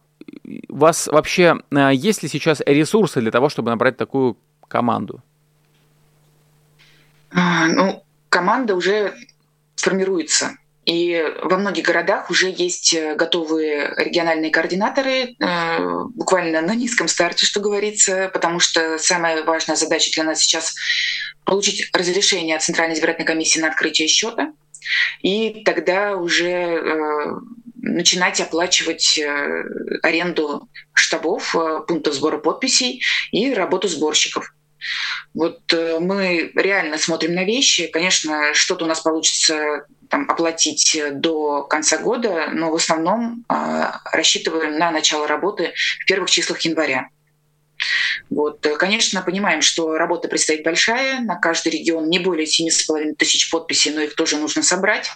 у 0.70 0.76
вас 0.76 1.08
вообще 1.08 1.60
а, 1.72 1.90
есть 1.92 2.24
ли 2.24 2.30
сейчас 2.30 2.62
ресурсы 2.66 3.22
для 3.22 3.32
того, 3.32 3.50
чтобы 3.50 3.72
набрать 3.72 3.98
такую 3.98 4.38
команду? 4.68 5.22
Ну, 7.32 8.04
команда 8.30 8.76
уже 8.76 9.14
формируется. 9.76 10.58
И 10.90 11.24
во 11.44 11.58
многих 11.58 11.86
городах 11.86 12.32
уже 12.32 12.50
есть 12.50 12.96
э, 12.96 13.14
готовые 13.14 13.94
региональные 13.96 14.50
координаторы, 14.50 15.36
э, 15.40 15.80
буквально 16.16 16.62
на 16.62 16.74
низком 16.74 17.08
старте, 17.08 17.46
что 17.46 17.60
говорится, 17.60 18.32
потому 18.34 18.60
что 18.60 18.98
самая 18.98 19.44
важная 19.44 19.76
задача 19.76 20.12
для 20.16 20.24
нас 20.24 20.40
сейчас 20.40 20.74
получить 21.46 21.96
разрешение 21.96 22.56
от 22.56 22.64
Центральной 22.64 22.96
избирательной 22.96 23.28
комиссии 23.28 23.60
на 23.60 23.68
открытие 23.68 24.08
счета, 24.08 24.52
и 25.22 25.62
тогда 25.64 26.18
уже 26.18 26.50
э, 26.50 27.36
начинать 27.76 28.42
оплачивать 28.42 29.20
аренду 30.02 30.70
штабов, 30.94 31.56
пунктов 31.88 32.16
сбора 32.16 32.40
подписей 32.40 33.04
и 33.32 33.54
работу 33.54 33.88
сборщиков. 33.88 34.56
Вот 35.36 35.62
мы 35.72 36.52
реально 36.56 36.98
смотрим 36.98 37.36
на 37.36 37.44
вещи. 37.44 37.88
Конечно, 37.88 38.54
что-то 38.54 38.86
у 38.86 38.88
нас 38.88 39.02
получится 39.02 39.86
там, 40.10 40.30
оплатить 40.30 41.00
до 41.14 41.64
конца 41.64 41.98
года, 41.98 42.50
но 42.52 42.72
в 42.72 42.76
основном 42.76 43.46
э, 43.50 43.92
рассчитываем 44.12 44.78
на 44.78 44.92
начало 44.92 45.28
работы 45.28 45.74
в 46.02 46.06
первых 46.06 46.30
числах 46.30 46.60
января. 46.62 47.10
Вот. 48.30 48.66
Конечно, 48.78 49.22
понимаем, 49.22 49.62
что 49.62 49.98
работа 49.98 50.28
предстоит 50.28 50.64
большая, 50.64 51.22
на 51.22 51.36
каждый 51.36 51.72
регион 51.72 52.10
не 52.10 52.20
более 52.20 52.46
7,5 52.46 53.16
тысяч 53.16 53.50
подписей, 53.50 53.92
но 53.92 54.02
их 54.02 54.16
тоже 54.16 54.38
нужно 54.38 54.64
собрать. 54.64 55.12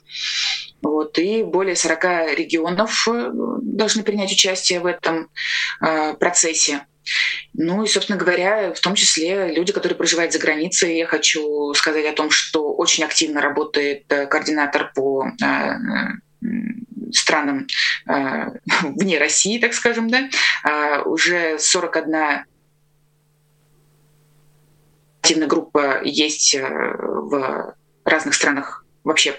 Вот. 0.81 1.17
И 1.19 1.43
более 1.43 1.75
40 1.75 2.37
регионов 2.37 3.07
э, 3.07 3.31
должны 3.61 4.03
принять 4.03 4.31
участие 4.31 4.79
в 4.79 4.85
этом 4.85 5.29
э, 5.81 6.13
процессе. 6.13 6.85
Ну 7.53 7.83
и, 7.83 7.87
собственно 7.87 8.17
говоря, 8.17 8.73
в 8.73 8.79
том 8.79 8.95
числе 8.95 9.53
люди, 9.53 9.73
которые 9.73 9.97
проживают 9.97 10.33
за 10.33 10.39
границей. 10.39 10.97
Я 10.97 11.05
хочу 11.05 11.73
сказать 11.73 12.05
о 12.05 12.13
том, 12.13 12.29
что 12.29 12.73
очень 12.73 13.03
активно 13.03 13.41
работает 13.41 14.05
э, 14.11 14.25
координатор 14.25 14.91
по 14.93 15.25
э, 15.25 15.45
э, 15.45 16.49
странам 17.11 17.67
вне 18.81 19.19
России, 19.19 19.59
так 19.59 19.73
скажем, 19.73 20.09
да, 20.09 20.29
уже 21.05 21.59
41 21.59 22.45
активная 25.21 25.47
группа 25.47 26.01
есть 26.03 26.55
в 26.55 27.75
разных 28.03 28.33
странах 28.33 28.83
вообще 29.03 29.35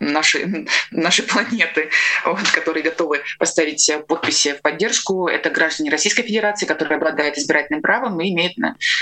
нашей, 0.00 0.68
нашей 0.90 1.22
планеты, 1.28 1.90
вот, 2.24 2.48
которые 2.52 2.82
готовы 2.82 3.20
поставить 3.38 3.90
подписи 4.06 4.54
в 4.54 4.62
поддержку. 4.62 5.28
Это 5.28 5.50
граждане 5.50 5.90
Российской 5.90 6.22
Федерации, 6.22 6.66
которые 6.66 6.96
обладают 6.96 7.36
избирательным 7.36 7.82
правом 7.82 8.20
и 8.20 8.30
имеют, 8.30 8.54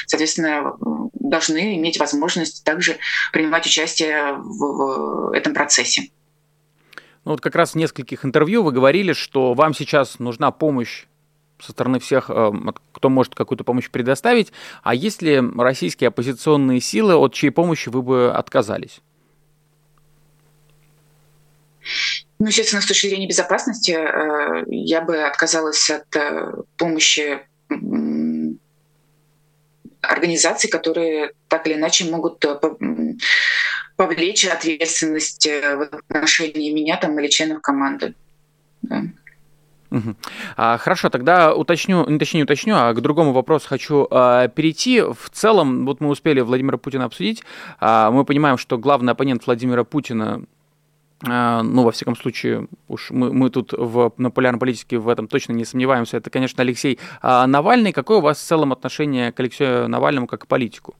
соответственно, 0.07 0.75
должны 1.13 1.77
иметь 1.77 1.99
возможность 1.99 2.65
также 2.65 2.99
принимать 3.33 3.67
участие 3.67 4.35
в, 4.35 5.31
в 5.31 5.33
этом 5.35 5.55
процессе. 5.55 6.11
Ну 7.25 7.33
вот 7.33 7.41
как 7.41 7.55
раз 7.57 7.73
в 7.73 7.75
нескольких 7.75 8.25
интервью 8.25 8.63
вы 8.63 8.73
говорили, 8.73 9.13
что 9.13 9.55
вам 9.55 9.75
сейчас 9.75 10.19
нужна 10.19 10.51
помощь 10.51 11.05
со 11.61 11.73
стороны 11.73 11.99
всех, 11.99 12.31
э, 12.31 12.51
кто 12.93 13.09
может 13.09 13.35
какую-то 13.35 13.65
помощь 13.65 13.91
предоставить. 13.91 14.53
А 14.83 14.95
есть 14.95 15.23
ли 15.23 15.43
российские 15.57 16.09
оппозиционные 16.09 16.81
силы, 16.81 17.17
от 17.17 17.35
чьей 17.35 17.51
помощи 17.51 17.89
вы 17.89 18.03
бы 18.03 18.33
отказались? 18.33 19.01
Ну, 22.39 22.47
естественно, 22.47 22.81
с 22.81 22.87
точки 22.87 23.09
зрения 23.09 23.27
безопасности 23.27 23.91
э, 23.91 24.65
я 24.69 25.01
бы 25.01 25.23
отказалась 25.23 25.91
от 25.91 26.15
э, 26.15 26.53
помощи 26.77 27.41
организаций, 30.01 30.71
которые 30.71 31.33
так 31.49 31.67
или 31.67 31.75
иначе 31.75 32.05
могут 32.05 32.45
э, 32.45 32.59
повлечь 33.97 34.47
ответственность 34.47 35.47
в 35.47 35.83
отношении 35.83 36.73
меня 36.73 36.97
там, 36.97 37.19
или 37.19 37.29
членов 37.29 37.61
команды. 37.61 38.15
Да. 38.83 39.03
А, 40.57 40.77
хорошо, 40.79 41.09
тогда 41.11 41.55
уточню, 41.55 42.07
не 42.09 42.19
точнее 42.19 42.45
уточню, 42.45 42.75
а 42.77 42.93
к 42.93 43.01
другому 43.01 43.33
вопросу 43.33 43.69
хочу 43.69 44.07
а, 44.11 44.49
перейти. 44.49 45.01
В 45.01 45.31
целом, 45.33 45.87
вот 45.87 46.01
мы 46.01 46.09
успели 46.09 46.41
Владимира 46.41 46.77
Путина 46.77 47.07
обсудить. 47.07 47.43
А, 47.81 48.11
мы 48.11 48.25
понимаем, 48.25 48.59
что 48.59 48.79
главный 48.79 49.13
оппонент 49.13 49.47
Владимира 49.47 49.85
Путина 49.85 50.45
ну, 51.23 51.83
во 51.83 51.91
всяком 51.91 52.17
случае, 52.17 52.69
уж 52.87 53.11
мы, 53.11 53.33
мы 53.33 53.51
тут 53.51 53.73
в, 53.73 54.13
на 54.19 54.31
полярной 54.31 54.61
политике 54.61 54.99
в 54.99 55.09
этом 55.09 55.27
точно 55.27 55.53
не 55.53 55.65
сомневаемся, 55.65 56.17
это, 56.17 56.31
конечно, 56.31 56.63
Алексей 56.63 56.99
а 57.21 57.47
Навальный. 57.47 57.93
Какое 57.93 58.19
у 58.19 58.21
вас 58.21 58.39
в 58.39 58.47
целом 58.47 58.73
отношение 58.73 59.33
к 59.33 59.41
Алексею 59.41 59.89
Навальному 59.89 60.27
как 60.29 60.43
к 60.43 60.47
политику? 60.47 60.95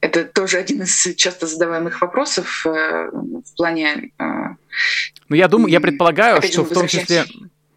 Это 0.00 0.24
тоже 0.24 0.58
один 0.58 0.82
из 0.82 1.14
часто 1.16 1.46
задаваемых 1.46 2.00
вопросов 2.00 2.64
э, 2.66 3.10
в 3.10 3.56
плане... 3.56 4.12
Э, 4.18 4.54
ну, 5.28 5.36
я 5.36 5.48
думаю, 5.48 5.72
я 5.72 5.80
предполагаю, 5.80 6.42
что 6.42 6.62
в 6.64 6.68
том 6.68 6.86
числе 6.86 7.24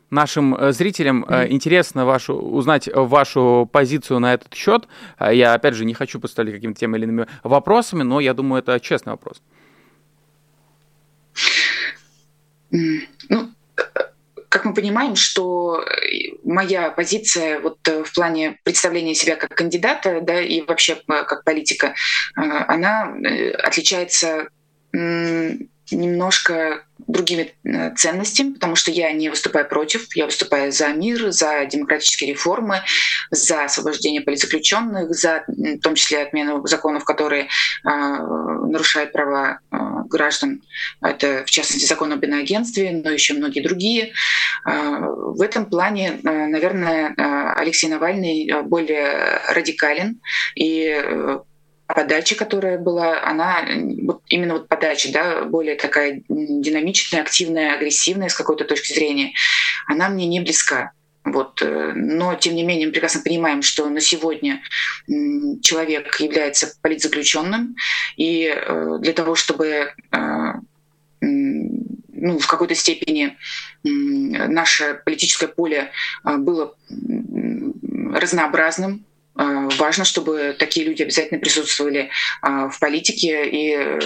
нашим 0.09 0.55
э, 0.55 0.71
зрителям 0.71 1.23
mm-hmm. 1.23 1.49
интересно 1.49 2.05
вашу, 2.05 2.33
узнать 2.35 2.89
вашу 2.93 3.69
позицию 3.71 4.19
на 4.19 4.33
этот 4.33 4.53
счет. 4.53 4.87
Я, 5.19 5.53
опять 5.53 5.75
же, 5.75 5.85
не 5.85 5.93
хочу 5.93 6.19
поставить 6.19 6.53
какими-то 6.53 6.79
тем 6.79 6.95
или 6.95 7.03
иными 7.03 7.27
вопросами, 7.43 8.03
но 8.03 8.19
я 8.19 8.33
думаю, 8.33 8.61
это 8.61 8.79
честный 8.79 9.11
вопрос. 9.11 9.41
Ну, 12.71 13.49
как 14.49 14.65
мы 14.65 14.73
понимаем, 14.73 15.15
что 15.15 15.83
моя 16.43 16.89
позиция 16.89 17.59
вот 17.59 17.77
в 17.87 18.13
плане 18.13 18.59
представления 18.63 19.13
себя 19.13 19.35
как 19.35 19.55
кандидата, 19.55 20.21
да, 20.21 20.41
и 20.41 20.61
вообще 20.61 21.01
как 21.05 21.43
политика, 21.43 21.93
она 22.35 23.15
отличается 23.63 24.49
немножко 25.91 26.85
другими 27.07 27.53
э, 27.63 27.93
ценностями, 27.95 28.53
потому 28.53 28.75
что 28.75 28.91
я 28.91 29.11
не 29.11 29.29
выступаю 29.29 29.67
против, 29.67 30.15
я 30.15 30.25
выступаю 30.25 30.71
за 30.71 30.89
мир, 30.89 31.31
за 31.31 31.65
демократические 31.65 32.31
реформы, 32.31 32.81
за 33.31 33.65
освобождение 33.65 34.21
политзаключенных, 34.21 35.13
за 35.13 35.43
в 35.47 35.79
том 35.79 35.95
числе 35.95 36.21
отмену 36.21 36.65
законов, 36.67 37.05
которые 37.05 37.43
э, 37.43 37.47
нарушают 37.83 39.11
права 39.11 39.59
э, 39.71 39.77
граждан. 40.09 40.61
Это, 41.01 41.43
в 41.45 41.49
частности, 41.49 41.85
закон 41.85 42.11
об 42.11 42.23
иноагентстве, 42.23 42.91
но 42.91 43.09
еще 43.09 43.33
многие 43.33 43.61
другие. 43.61 44.13
Э, 44.67 44.99
в 45.01 45.41
этом 45.41 45.65
плане, 45.65 46.19
э, 46.23 46.47
наверное, 46.47 47.09
э, 47.09 47.53
Алексей 47.55 47.89
Навальный 47.89 48.51
более 48.63 49.41
радикален 49.49 50.19
и 50.55 51.01
подача, 51.93 52.35
которая 52.35 52.77
была, 52.77 53.23
она 53.23 53.65
вот 54.03 54.21
именно 54.27 54.53
вот 54.53 54.67
подача, 54.67 55.11
да, 55.11 55.43
более 55.43 55.75
такая 55.75 56.21
динамичная, 56.29 57.21
активная, 57.21 57.73
агрессивная 57.73 58.29
с 58.29 58.35
какой-то 58.35 58.65
точки 58.65 58.93
зрения, 58.93 59.33
она 59.87 60.09
мне 60.09 60.27
не 60.27 60.39
близка. 60.39 60.91
Вот. 61.25 61.61
Э, 61.61 61.93
но, 61.95 62.35
тем 62.35 62.55
не 62.55 62.63
менее, 62.63 62.87
мы 62.87 62.93
прекрасно 62.93 63.21
понимаем, 63.21 63.61
что 63.61 63.89
на 63.89 64.01
сегодня 64.01 64.61
человек 65.61 66.19
является 66.19 66.73
политзаключенным, 66.81 67.75
и 68.17 68.53
э, 68.55 68.97
для 69.01 69.13
того, 69.13 69.35
чтобы 69.35 69.93
э, 70.11 70.53
ну, 71.21 72.37
в 72.37 72.47
какой-то 72.47 72.75
степени 72.75 73.37
наше 73.83 75.01
политическое 75.05 75.47
поле 75.47 75.91
было 76.23 76.75
разнообразным, 78.13 79.05
важно, 79.39 80.03
чтобы 80.03 80.55
такие 80.57 80.85
люди 80.85 81.03
обязательно 81.03 81.39
присутствовали 81.39 82.09
а, 82.41 82.69
в 82.69 82.79
политике, 82.79 83.49
и, 83.49 83.73
э, 83.73 83.99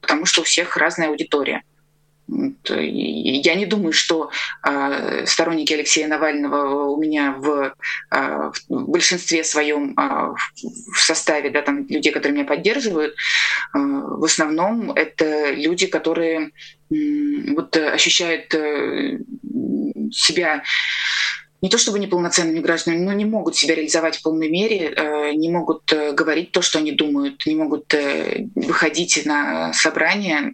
потому 0.00 0.26
что 0.26 0.40
у 0.40 0.44
всех 0.44 0.76
разная 0.76 1.08
аудитория. 1.08 1.62
Я 2.28 3.54
не 3.54 3.66
думаю, 3.66 3.92
что 3.92 4.30
э, 4.66 5.24
сторонники 5.26 5.72
Алексея 5.72 6.08
Навального 6.08 6.90
у 6.90 7.00
меня 7.00 7.36
в, 7.38 7.72
э, 8.10 8.50
в 8.68 8.90
большинстве 8.90 9.44
своем 9.44 9.94
э, 9.96 10.34
в 10.92 10.98
составе 10.98 11.50
да, 11.50 11.62
там, 11.62 11.86
людей, 11.86 12.10
которые 12.10 12.34
меня 12.34 12.44
поддерживают. 12.44 13.12
Э, 13.12 13.78
в 13.78 14.24
основном 14.24 14.90
это 14.90 15.52
люди, 15.52 15.86
которые 15.86 16.50
э, 16.90 16.94
вот, 17.54 17.76
ощущают 17.76 18.52
э, 18.54 19.18
себя 20.10 20.64
не 21.62 21.68
то 21.70 21.78
чтобы 21.78 21.98
неполноценными 21.98 22.60
гражданами, 22.60 23.02
но 23.02 23.12
не 23.12 23.24
могут 23.24 23.56
себя 23.56 23.74
реализовать 23.74 24.16
в 24.16 24.22
полной 24.22 24.48
мере, 24.48 24.92
э, 24.94 25.32
не 25.32 25.50
могут 25.50 25.90
э, 25.92 26.12
говорить 26.12 26.52
то, 26.52 26.62
что 26.62 26.78
они 26.78 26.92
думают, 26.92 27.44
не 27.46 27.54
могут 27.54 27.92
э, 27.94 28.46
выходить 28.54 29.24
на 29.24 29.72
собрания, 29.72 30.52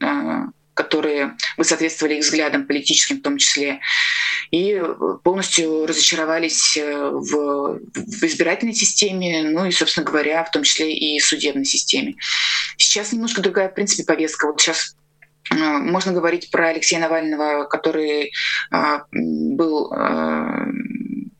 которые 0.74 1.36
бы 1.58 1.64
соответствовали 1.64 2.14
их 2.14 2.24
взглядам 2.24 2.66
политическим 2.66 3.18
в 3.18 3.22
том 3.22 3.36
числе, 3.36 3.80
и 4.50 4.82
полностью 5.22 5.86
разочаровались 5.86 6.78
в, 6.78 7.78
в 7.94 8.22
избирательной 8.22 8.74
системе, 8.74 9.42
ну 9.42 9.66
и, 9.66 9.70
собственно 9.70 10.06
говоря, 10.06 10.42
в 10.44 10.50
том 10.50 10.62
числе 10.62 10.94
и 10.94 11.20
судебной 11.20 11.66
системе. 11.66 12.14
Сейчас 12.78 13.12
немножко 13.12 13.42
другая, 13.42 13.68
в 13.68 13.74
принципе, 13.74 14.04
повестка. 14.04 14.46
Вот 14.46 14.62
сейчас 14.62 14.96
можно 15.50 16.12
говорить 16.12 16.50
про 16.50 16.68
Алексея 16.68 17.00
Навального, 17.00 17.64
который 17.64 18.32
был 18.70 19.92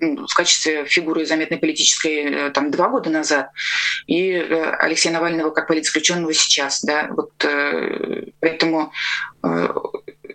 в 0.02 0.34
качестве 0.34 0.84
фигуры 0.84 1.24
заметной 1.26 1.58
политической 1.58 2.24
э, 2.24 2.50
там 2.50 2.70
два 2.70 2.88
года 2.88 3.10
назад, 3.10 3.50
и 4.06 4.32
э, 4.32 4.70
Алексея 4.78 5.12
Навального 5.12 5.50
как 5.50 5.68
политзаключенного 5.68 6.34
сейчас, 6.34 6.82
да, 6.82 7.08
вот 7.10 7.32
э, 7.44 8.24
поэтому 8.40 8.92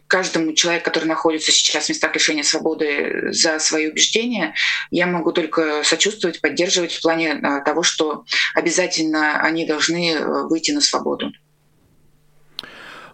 каждому 0.08 0.52
человеку, 0.54 0.86
который 0.86 1.06
находится 1.06 1.52
сейчас 1.54 1.86
в 1.86 1.90
местах 1.90 2.14
лишения 2.14 2.44
свободы 2.44 3.32
за 3.32 3.58
свои 3.60 3.90
убеждения, 3.90 4.54
я 4.92 5.08
могу 5.08 5.32
только 5.32 5.82
сочувствовать, 5.84 6.42
поддерживать 6.42 6.94
в 6.94 7.02
плане 7.02 7.36
того, 7.66 7.84
что 7.84 8.26
обязательно 8.54 9.40
они 9.40 9.66
должны 9.66 10.18
выйти 10.48 10.72
на 10.72 10.82
свободу. 10.82 11.32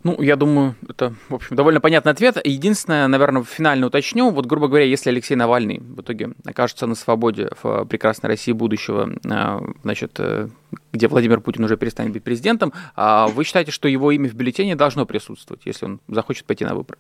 Ну, 0.04 0.22
я 0.22 0.36
думаю, 0.36 0.76
это, 0.90 1.16
в 1.30 1.36
общем, 1.36 1.56
довольно 1.56 1.80
понятный 1.80 2.12
ответ. 2.12 2.38
Единственное, 2.44 3.08
наверное, 3.08 3.44
финально 3.44 3.88
уточню. 3.88 4.30
Вот, 4.32 4.46
грубо 4.46 4.68
говоря, 4.68 4.84
если 4.84 5.10
Алексей 5.10 5.36
Навальный 5.36 5.80
в 5.80 6.02
итоге 6.02 6.32
окажется 6.44 6.88
на 6.88 6.96
свободе 6.96 7.50
в 7.62 7.86
прекрасной 7.86 8.28
России 8.28 8.52
будущего, 8.52 9.10
а, 9.30 9.62
значит, 9.84 10.20
э, 10.20 10.50
где 10.92 11.08
Владимир 11.08 11.40
Путин 11.40 11.64
уже 11.64 11.78
перестанет 11.78 12.12
быть 12.12 12.24
президентом, 12.24 12.74
а 12.96 13.28
вы 13.28 13.46
считаете, 13.46 13.72
что 13.72 13.88
его 13.88 14.12
имя 14.12 14.30
в 14.30 14.34
бюллетене 14.34 14.76
должно 14.76 15.06
присутствовать, 15.06 15.62
если 15.66 15.86
он 15.86 16.02
захочет 16.10 16.46
пойти 16.46 16.66
на 16.66 16.76
выборы? 16.76 17.00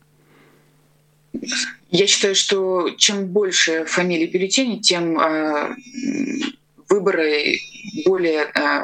Я 1.91 2.07
считаю, 2.07 2.35
что 2.35 2.89
чем 2.91 3.27
больше 3.27 3.83
фамилий 3.85 4.27
в 4.27 4.31
бюллетене, 4.31 4.79
тем 4.79 5.19
э, 5.19 5.75
выборы 6.87 7.57
более 8.05 8.43
э, 8.43 8.81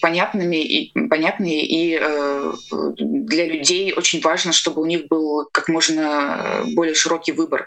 понятными 0.00 0.56
и 0.56 1.08
понятные 1.08 1.64
и 1.66 1.98
э, 2.00 2.52
для 2.98 3.46
людей 3.46 3.92
очень 3.92 4.20
важно, 4.20 4.52
чтобы 4.52 4.82
у 4.82 4.86
них 4.86 5.08
был 5.08 5.48
как 5.52 5.68
можно 5.68 6.64
более 6.74 6.94
широкий 6.94 7.32
выбор. 7.32 7.66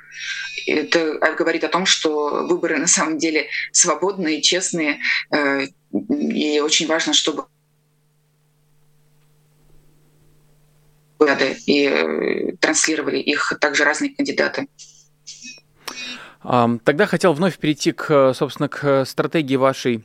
Это 0.68 1.20
говорит 1.38 1.64
о 1.64 1.70
том, 1.70 1.86
что 1.86 2.46
выборы 2.48 2.78
на 2.78 2.88
самом 2.88 3.18
деле 3.18 3.48
свободные, 3.72 4.42
честные, 4.42 5.00
э, 5.32 5.68
и 5.92 6.60
очень 6.60 6.88
важно, 6.88 7.14
чтобы 7.14 7.46
и 11.66 11.86
э, 11.86 12.52
транслировали 12.60 13.18
их 13.18 13.54
также 13.60 13.84
разные 13.84 14.14
кандидаты. 14.14 14.68
Тогда 16.44 17.08
хотел 17.08 17.34
вновь 17.34 17.58
перейти 17.58 17.92
к, 17.92 18.34
собственно, 18.36 18.70
к 18.70 19.06
стратегии 19.06 19.56
вашей 19.56 20.04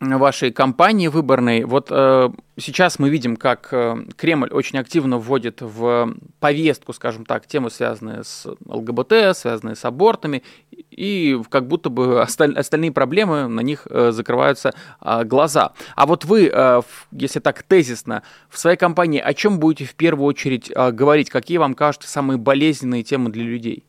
вашей 0.00 0.52
кампании 0.52 1.08
выборной. 1.08 1.64
Вот 1.64 1.88
э, 1.90 2.30
сейчас 2.56 2.98
мы 2.98 3.08
видим, 3.10 3.36
как 3.36 3.68
э, 3.72 3.96
Кремль 4.16 4.48
очень 4.50 4.78
активно 4.78 5.18
вводит 5.18 5.60
в 5.60 6.14
повестку, 6.40 6.92
скажем 6.92 7.24
так, 7.24 7.46
темы, 7.46 7.70
связанные 7.70 8.22
с 8.22 8.46
ЛГБТ, 8.66 9.36
связанные 9.36 9.74
с 9.74 9.84
абортами, 9.84 10.42
и 10.70 11.40
как 11.50 11.66
будто 11.66 11.90
бы 11.90 12.22
осталь, 12.22 12.56
остальные 12.56 12.92
проблемы 12.92 13.48
на 13.48 13.60
них 13.60 13.86
э, 13.90 14.12
закрываются 14.12 14.72
э, 15.00 15.24
глаза. 15.24 15.72
А 15.96 16.06
вот 16.06 16.24
вы, 16.24 16.50
э, 16.52 16.82
если 17.12 17.40
так 17.40 17.62
тезисно, 17.62 18.22
в 18.48 18.58
своей 18.58 18.76
кампании 18.76 19.20
о 19.20 19.34
чем 19.34 19.58
будете 19.58 19.84
в 19.84 19.94
первую 19.94 20.26
очередь 20.26 20.70
э, 20.74 20.92
говорить? 20.92 21.30
Какие 21.30 21.58
вам 21.58 21.74
кажутся 21.74 22.08
самые 22.08 22.38
болезненные 22.38 23.02
темы 23.02 23.30
для 23.30 23.44
людей? 23.44 23.84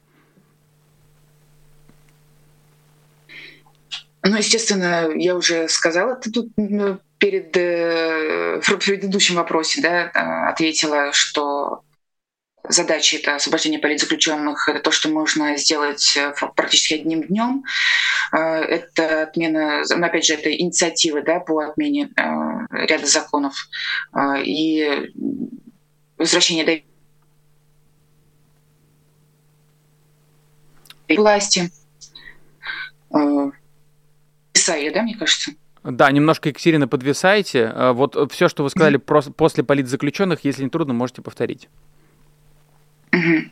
Ну, 4.23 4.35
естественно, 4.35 5.09
я 5.15 5.35
уже 5.35 5.69
сказала 5.69 6.13
это 6.13 6.31
тут 6.31 6.51
ну, 6.57 6.99
перед 7.19 7.55
э, 7.55 8.59
в 8.61 8.77
предыдущем 8.77 9.35
вопросе, 9.35 9.81
да, 9.81 10.05
э, 10.07 10.49
ответила, 10.49 11.13
что 11.13 11.83
задача 12.67 13.17
это 13.17 13.35
освобождение 13.35 13.79
политзаключенных, 13.79 14.67
это 14.67 14.79
то, 14.79 14.91
что 14.91 15.09
можно 15.09 15.55
сделать 15.55 16.17
э, 16.17 16.33
практически 16.55 16.95
одним 16.95 17.23
днем. 17.23 17.63
Это 18.31 19.23
отмена, 19.23 19.81
ну, 19.89 20.05
опять 20.05 20.25
же, 20.25 20.35
это 20.35 20.55
инициативы 20.55 21.23
да, 21.23 21.39
по 21.39 21.61
отмене 21.61 22.11
ряда 22.69 23.07
законов 23.07 23.55
и 24.43 25.09
возвращение 26.15 26.63
доверия 26.63 26.85
власти 31.17 31.71
подвисаю, 34.69 34.93
да, 34.93 35.01
мне 35.01 35.15
кажется? 35.15 35.51
Да, 35.83 36.11
немножко, 36.11 36.49
Екатерина, 36.49 36.87
подвисаете. 36.87 37.71
А 37.73 37.93
вот 37.93 38.31
все, 38.31 38.49
что 38.49 38.63
вы 38.63 38.69
сказали 38.69 38.99
mm-hmm. 38.99 39.33
после 39.33 39.63
политзаключенных, 39.63 40.43
если 40.43 40.63
не 40.63 40.69
трудно, 40.69 40.93
можете 40.93 41.21
повторить. 41.21 41.69
Mm-hmm 43.11 43.49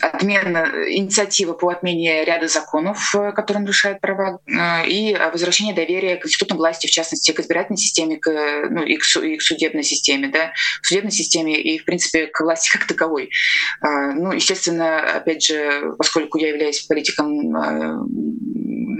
отмена, 0.00 0.66
инициатива 0.88 1.52
по 1.52 1.70
отмене 1.70 2.24
ряда 2.24 2.48
законов, 2.48 3.14
э, 3.14 3.32
которые 3.32 3.62
нарушают 3.62 4.00
права, 4.00 4.40
э, 4.46 4.86
и 4.88 5.16
возвращение 5.32 5.74
доверия 5.74 6.16
к 6.16 6.26
институтам 6.26 6.58
власти, 6.58 6.86
в 6.86 6.90
частности, 6.90 7.32
к 7.32 7.40
избирательной 7.40 7.78
системе 7.78 8.18
к, 8.18 8.30
ну, 8.70 8.82
и, 8.82 8.96
к, 8.96 9.04
и 9.16 9.36
к 9.36 9.42
судебной 9.42 9.82
системе, 9.82 10.28
да, 10.28 10.52
к 10.82 10.86
судебной 10.86 11.12
системе 11.12 11.60
и, 11.60 11.78
в 11.78 11.84
принципе, 11.84 12.26
к 12.26 12.40
власти 12.40 12.70
как 12.70 12.86
таковой. 12.86 13.30
Ну, 13.82 14.32
естественно, 14.32 15.00
опять 15.00 15.44
же, 15.44 15.94
поскольку 15.98 16.38
я 16.38 16.48
являюсь 16.48 16.80
политиком 16.82 17.56
э, 17.56 17.98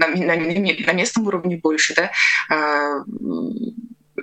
на, 0.07 0.35
на, 0.35 0.35
на 0.35 0.93
местном 0.93 1.27
уровне 1.27 1.57
больше, 1.57 1.93
да, 1.95 2.11
а, 2.49 3.03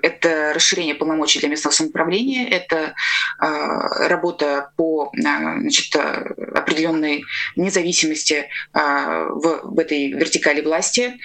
это 0.03 0.53
расширение 0.55 0.95
полномочий 0.95 1.41
для 1.41 1.49
местного 1.49 1.75
самоуправления, 1.75 2.49
это 2.49 2.95
работа 3.39 4.71
по 4.77 5.11
значит, 5.15 5.95
определенной 5.97 7.25
независимости 7.57 8.49
в, 8.73 9.61
в 9.65 9.79
этой 9.79 10.13
вертикали 10.13 10.61
власти, 10.61 11.19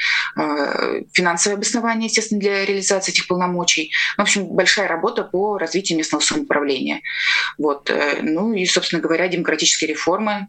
финансовое 1.13 1.57
обоснование, 1.57 2.07
естественно, 2.07 2.41
для 2.41 2.65
реализации 2.65 3.11
этих 3.11 3.27
полномочий. 3.27 3.91
В 4.17 4.21
общем, 4.21 4.45
большая 4.45 4.87
работа 4.87 5.23
по 5.23 5.57
развитию 5.57 5.97
местного 5.97 6.21
самоуправления. 6.21 7.01
Вот. 7.57 7.91
Ну 8.21 8.53
и, 8.53 8.65
собственно 8.65 9.01
говоря, 9.01 9.27
демократические 9.27 9.91
реформы 9.91 10.47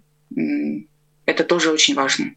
—это 1.26 1.44
тоже 1.44 1.70
очень 1.70 1.94
важно. 1.94 2.32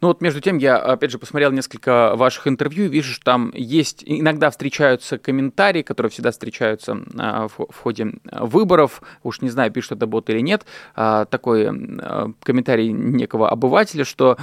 Ну 0.00 0.08
вот 0.08 0.20
между 0.20 0.40
тем 0.40 0.58
я, 0.58 0.76
опять 0.76 1.10
же, 1.10 1.18
посмотрел 1.18 1.52
несколько 1.52 2.14
ваших 2.16 2.46
интервью 2.46 2.88
вижу, 2.88 3.12
что 3.12 3.24
там 3.24 3.50
есть, 3.54 4.02
иногда 4.04 4.50
встречаются 4.50 5.18
комментарии, 5.18 5.82
которые 5.82 6.10
всегда 6.10 6.30
встречаются 6.30 6.98
а, 7.18 7.48
в, 7.48 7.66
в 7.70 7.76
ходе 7.76 8.12
выборов, 8.30 9.02
уж 9.22 9.40
не 9.40 9.50
знаю, 9.50 9.70
пишут 9.70 9.92
это 9.92 10.06
бот 10.06 10.28
или 10.30 10.40
нет, 10.40 10.66
а, 10.94 11.24
такой 11.24 11.68
а, 11.68 12.32
комментарий 12.42 12.92
некого 12.92 13.50
обывателя, 13.50 14.04
что, 14.04 14.36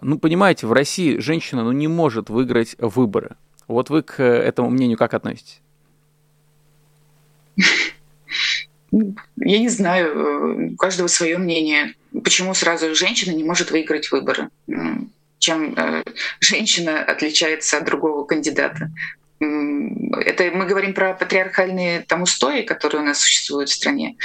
ну 0.00 0.18
понимаете, 0.18 0.66
в 0.66 0.72
России 0.72 1.18
женщина 1.18 1.62
ну, 1.64 1.72
не 1.72 1.88
может 1.88 2.30
выиграть 2.30 2.76
выборы. 2.78 3.36
Вот 3.68 3.90
вы 3.90 4.02
к 4.02 4.22
этому 4.22 4.70
мнению 4.70 4.96
как 4.96 5.14
относитесь? 5.14 5.60
Я 8.92 9.58
не 9.58 9.68
знаю, 9.68 10.72
у 10.72 10.76
каждого 10.76 11.08
свое 11.08 11.38
мнение 11.38 11.94
почему 12.22 12.54
сразу 12.54 12.94
женщина 12.94 13.34
не 13.34 13.44
может 13.44 13.70
выиграть 13.70 14.10
выборы? 14.10 14.48
Чем 15.38 15.74
э, 15.74 16.02
женщина 16.40 17.02
отличается 17.04 17.78
от 17.78 17.84
другого 17.84 18.24
кандидата? 18.24 18.90
Это 19.38 20.44
мы 20.44 20.64
говорим 20.64 20.94
про 20.94 21.12
патриархальные 21.12 22.00
там 22.00 22.22
устои, 22.22 22.62
которые 22.62 23.02
у 23.02 23.04
нас 23.04 23.20
существуют 23.20 23.68
в 23.68 23.74
стране. 23.74 24.16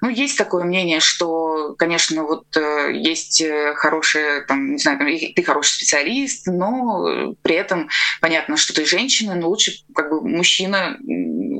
Ну, 0.00 0.08
есть 0.08 0.38
такое 0.38 0.64
мнение, 0.64 1.00
что, 1.00 1.74
конечно, 1.78 2.22
вот 2.22 2.46
э, 2.56 2.92
есть 2.94 3.42
э, 3.42 3.74
хорошие, 3.74 4.40
там, 4.46 4.72
не 4.72 4.78
знаю, 4.78 4.98
ты 5.36 5.42
хороший 5.42 5.74
специалист, 5.74 6.46
но 6.46 7.34
при 7.42 7.56
этом 7.56 7.90
понятно, 8.22 8.56
что 8.56 8.72
ты 8.72 8.86
женщина, 8.86 9.34
но 9.34 9.50
лучше 9.50 9.72
как 9.94 10.08
бы 10.08 10.26
мужчина 10.26 10.96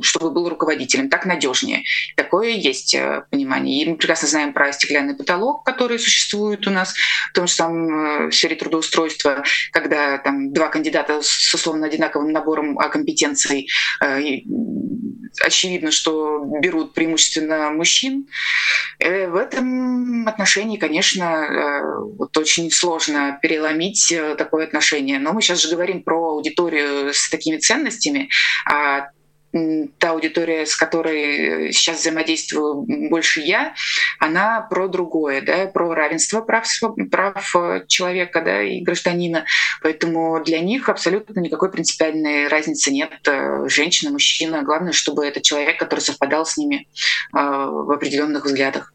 чтобы 0.03 0.31
был 0.31 0.49
руководителем, 0.49 1.09
так 1.09 1.27
надежнее. 1.27 1.83
Такое 2.17 2.51
есть 2.51 2.95
э, 2.95 3.25
понимание. 3.31 3.83
И 3.83 3.89
мы 3.89 3.97
прекрасно 3.97 4.29
знаем 4.29 4.53
про 4.53 4.73
стеклянный 4.73 5.17
потолок, 5.17 5.65
который 5.65 5.99
существует 5.99 6.67
у 6.67 6.71
нас 6.71 6.95
в 7.31 7.33
том 7.35 7.47
же 7.47 7.53
самом 7.53 8.29
э, 8.29 8.33
сфере 8.33 8.57
трудоустройства, 8.57 9.45
когда 9.73 10.19
там 10.19 10.53
два 10.53 10.69
кандидата 10.69 11.21
с 11.23 11.55
условно 11.55 11.87
одинаковым 11.87 12.33
набором 12.33 12.79
а, 12.79 12.89
компетенций 12.89 13.69
э, 14.03 14.21
очевидно, 15.45 15.91
что 15.91 16.45
берут 16.61 16.95
преимущественно 16.95 17.71
мужчин. 17.71 18.29
В 19.01 19.37
этом 19.37 20.29
отношении, 20.29 20.79
конечно, 20.79 21.83
вот 22.17 22.37
очень 22.39 22.71
сложно 22.71 23.37
переломить 23.43 24.15
такое 24.39 24.65
отношение. 24.65 25.19
Но 25.19 25.33
мы 25.33 25.43
сейчас 25.43 25.61
же 25.61 25.71
говорим 25.71 26.05
про 26.05 26.35
аудиторию 26.35 27.13
с 27.13 27.29
такими 27.29 27.57
ценностями, 27.57 28.31
а 28.65 29.09
та 29.99 30.11
аудитория, 30.11 30.67
с 30.67 30.75
которой 30.75 31.69
э, 31.69 31.73
сейчас 31.73 32.01
взаимодействую 32.01 32.85
больше 33.09 33.41
я, 33.41 33.75
она 34.19 34.61
про 34.63 34.89
другое, 34.89 35.43
да, 35.43 35.67
про 35.67 35.95
равенство 35.95 36.41
прав, 36.41 36.67
прав 37.11 37.57
э, 37.57 37.85
человека 37.87 38.43
да, 38.43 38.63
и 38.63 38.81
гражданина. 38.81 39.45
Поэтому 39.83 40.43
для 40.43 40.61
них 40.61 40.89
абсолютно 40.89 41.39
никакой 41.39 41.71
принципиальной 41.71 42.49
разницы 42.49 42.91
нет. 42.91 43.13
Э, 43.27 43.69
женщина, 43.69 44.11
мужчина. 44.11 44.63
Главное, 44.63 44.93
чтобы 44.93 45.25
это 45.25 45.41
человек, 45.41 45.79
который 45.79 46.01
совпадал 46.01 46.45
с 46.47 46.57
ними 46.57 46.89
в 47.33 47.93
определенных 47.93 48.45
взглядах. 48.45 48.93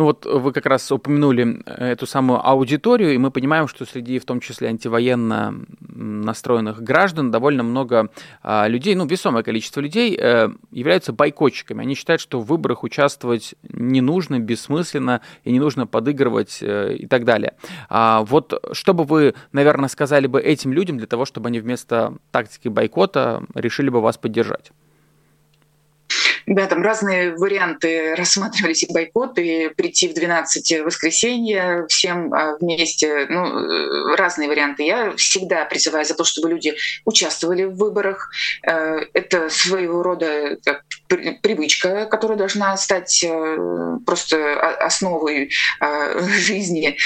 Ну 0.00 0.06
вот 0.06 0.24
вы 0.24 0.54
как 0.54 0.64
раз 0.64 0.90
упомянули 0.90 1.62
э, 1.66 1.92
эту 1.92 2.06
самую 2.06 2.40
аудиторию, 2.48 3.12
и 3.12 3.18
мы 3.18 3.30
понимаем, 3.30 3.68
что 3.68 3.84
среди 3.84 4.18
в 4.18 4.24
том 4.24 4.40
числе 4.40 4.68
антивоенно 4.68 5.54
настроенных 5.78 6.82
граждан 6.82 7.30
довольно 7.30 7.62
много 7.62 8.08
а, 8.42 8.66
людей, 8.66 8.94
ну 8.94 9.04
весомое 9.04 9.42
количество 9.42 9.82
людей 9.82 10.16
э, 10.18 10.48
являются 10.70 11.12
бойкотчиками. 11.12 11.82
Они 11.82 11.94
считают, 11.94 12.22
что 12.22 12.40
в 12.40 12.46
выборах 12.46 12.82
участвовать 12.82 13.54
не 13.62 14.00
нужно, 14.00 14.38
бессмысленно, 14.38 15.20
и 15.44 15.52
не 15.52 15.60
нужно 15.60 15.86
подыгрывать 15.86 16.60
э, 16.62 16.94
и 16.94 17.06
так 17.06 17.26
далее. 17.26 17.52
А 17.90 18.22
вот 18.22 18.54
что 18.72 18.94
бы 18.94 19.04
вы, 19.04 19.34
наверное, 19.52 19.90
сказали 19.90 20.26
бы 20.26 20.40
этим 20.40 20.72
людям 20.72 20.96
для 20.96 21.08
того, 21.08 21.26
чтобы 21.26 21.48
они 21.48 21.60
вместо 21.60 22.14
тактики 22.30 22.68
бойкота 22.68 23.42
решили 23.52 23.90
бы 23.90 24.00
вас 24.00 24.16
поддержать? 24.16 24.72
Да, 26.50 26.66
там 26.66 26.82
разные 26.82 27.36
варианты 27.36 28.16
рассматривались 28.16 28.82
и 28.82 28.92
бойкот, 28.92 29.38
и 29.38 29.68
прийти 29.68 30.08
в 30.08 30.14
12 30.14 30.80
воскресенья 30.84 31.86
всем 31.88 32.34
а, 32.34 32.56
вместе. 32.60 33.26
Ну, 33.28 33.46
э, 33.46 34.16
разные 34.16 34.48
варианты. 34.48 34.82
Я 34.82 35.12
всегда 35.12 35.64
призываю 35.64 36.04
за 36.04 36.14
то, 36.14 36.24
чтобы 36.24 36.50
люди 36.50 36.74
участвовали 37.04 37.62
в 37.62 37.76
выборах. 37.76 38.32
Э, 38.66 38.98
это 39.12 39.48
своего 39.48 40.02
рода 40.02 40.58
как 40.64 40.82
привычка, 41.42 42.06
которая 42.06 42.38
должна 42.38 42.76
стать 42.76 43.24
э, 43.24 43.56
просто 44.06 44.60
основой 44.80 45.50
жизни. 46.38 46.96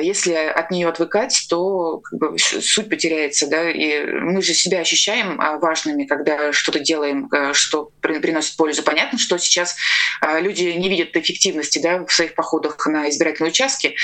Если 0.00 0.32
от 0.34 0.70
нее 0.70 0.88
отвыкать, 0.88 1.46
то 1.48 1.98
как 1.98 2.18
бы, 2.18 2.38
суть 2.38 2.88
потеряется. 2.88 3.48
Да? 3.48 3.70
И 3.70 4.04
мы 4.06 4.42
же 4.42 4.54
себя 4.54 4.80
ощущаем 4.80 5.40
важными, 5.60 6.04
когда 6.04 6.52
что-то 6.52 6.80
делаем, 6.80 7.28
что 7.52 7.90
приносит 8.00 8.56
пользу 8.56 8.82
понятно, 8.82 9.18
что 9.18 9.38
сейчас 9.38 9.76
люди 10.40 10.64
не 10.64 10.88
видят 10.88 11.16
эффективности 11.16 11.78
да, 11.78 12.04
в 12.04 12.12
своих 12.12 12.34
походах 12.34 12.86
на 12.86 13.08
избирательные 13.08 13.50
участки, 13.50 13.96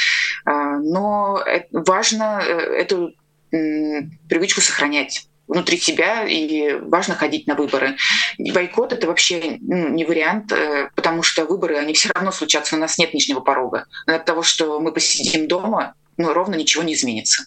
но 0.44 1.42
важно 1.72 2.42
э, 2.44 2.52
эту 2.52 3.14
привычку 3.50 4.60
сохранять 4.60 5.28
внутри 5.48 5.78
себя, 5.78 6.24
и 6.24 6.74
важно 6.74 7.14
ходить 7.14 7.46
на 7.46 7.54
выборы. 7.54 7.96
Бойкот— 8.38 8.92
это 8.94 9.06
вообще 9.06 9.58
ну, 9.60 9.88
не 9.88 10.04
вариант, 10.04 10.52
э, 10.52 10.90
потому 10.94 11.22
что 11.22 11.44
выборы, 11.44 11.76
они 11.76 11.92
все 11.94 12.10
равно 12.12 12.32
случатся, 12.32 12.76
у 12.76 12.78
нас 12.78 12.98
нет 12.98 13.14
нижнего 13.14 13.40
порога. 13.40 13.86
От 14.06 14.24
того, 14.24 14.42
что 14.42 14.80
мы 14.80 14.92
посидим 14.92 15.46
дома, 15.48 15.94
ну, 16.16 16.32
ровно 16.32 16.54
ничего 16.54 16.82
не 16.82 16.94
изменится. 16.94 17.46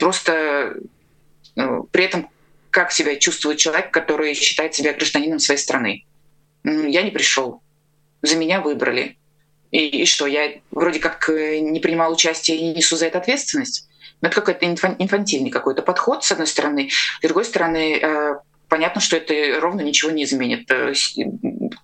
Просто 0.00 0.76
ну, 1.56 1.84
при 1.84 2.04
этом 2.04 2.28
как 2.70 2.92
себя 2.92 3.16
чувствует 3.16 3.58
человек, 3.58 3.90
который 3.92 4.34
считает 4.34 4.74
себя 4.74 4.92
гражданином 4.92 5.38
своей 5.38 5.60
страны 5.60 6.04
я 6.64 7.02
не 7.02 7.10
пришел, 7.10 7.62
за 8.22 8.36
меня 8.36 8.60
выбрали. 8.60 9.18
И, 9.70 10.02
и 10.02 10.06
что, 10.06 10.26
я 10.26 10.52
вроде 10.70 10.98
как 10.98 11.28
э, 11.28 11.58
не 11.58 11.80
принимал 11.80 12.12
участие 12.12 12.56
и 12.56 12.62
не 12.62 12.74
несу 12.74 12.96
за 12.96 13.06
это 13.06 13.18
ответственность? 13.18 13.88
Ну, 14.20 14.28
это 14.28 14.40
какой-то 14.40 14.66
инфантильный 14.66 15.50
какой-то 15.50 15.82
подход, 15.82 16.24
с 16.24 16.32
одной 16.32 16.46
стороны. 16.46 16.90
С 17.20 17.26
другой 17.26 17.44
стороны, 17.44 17.98
э, 18.00 18.34
понятно, 18.68 19.00
что 19.00 19.16
это 19.16 19.60
ровно 19.60 19.82
ничего 19.82 20.10
не 20.10 20.24
изменит. 20.24 20.70
Э, 20.70 20.92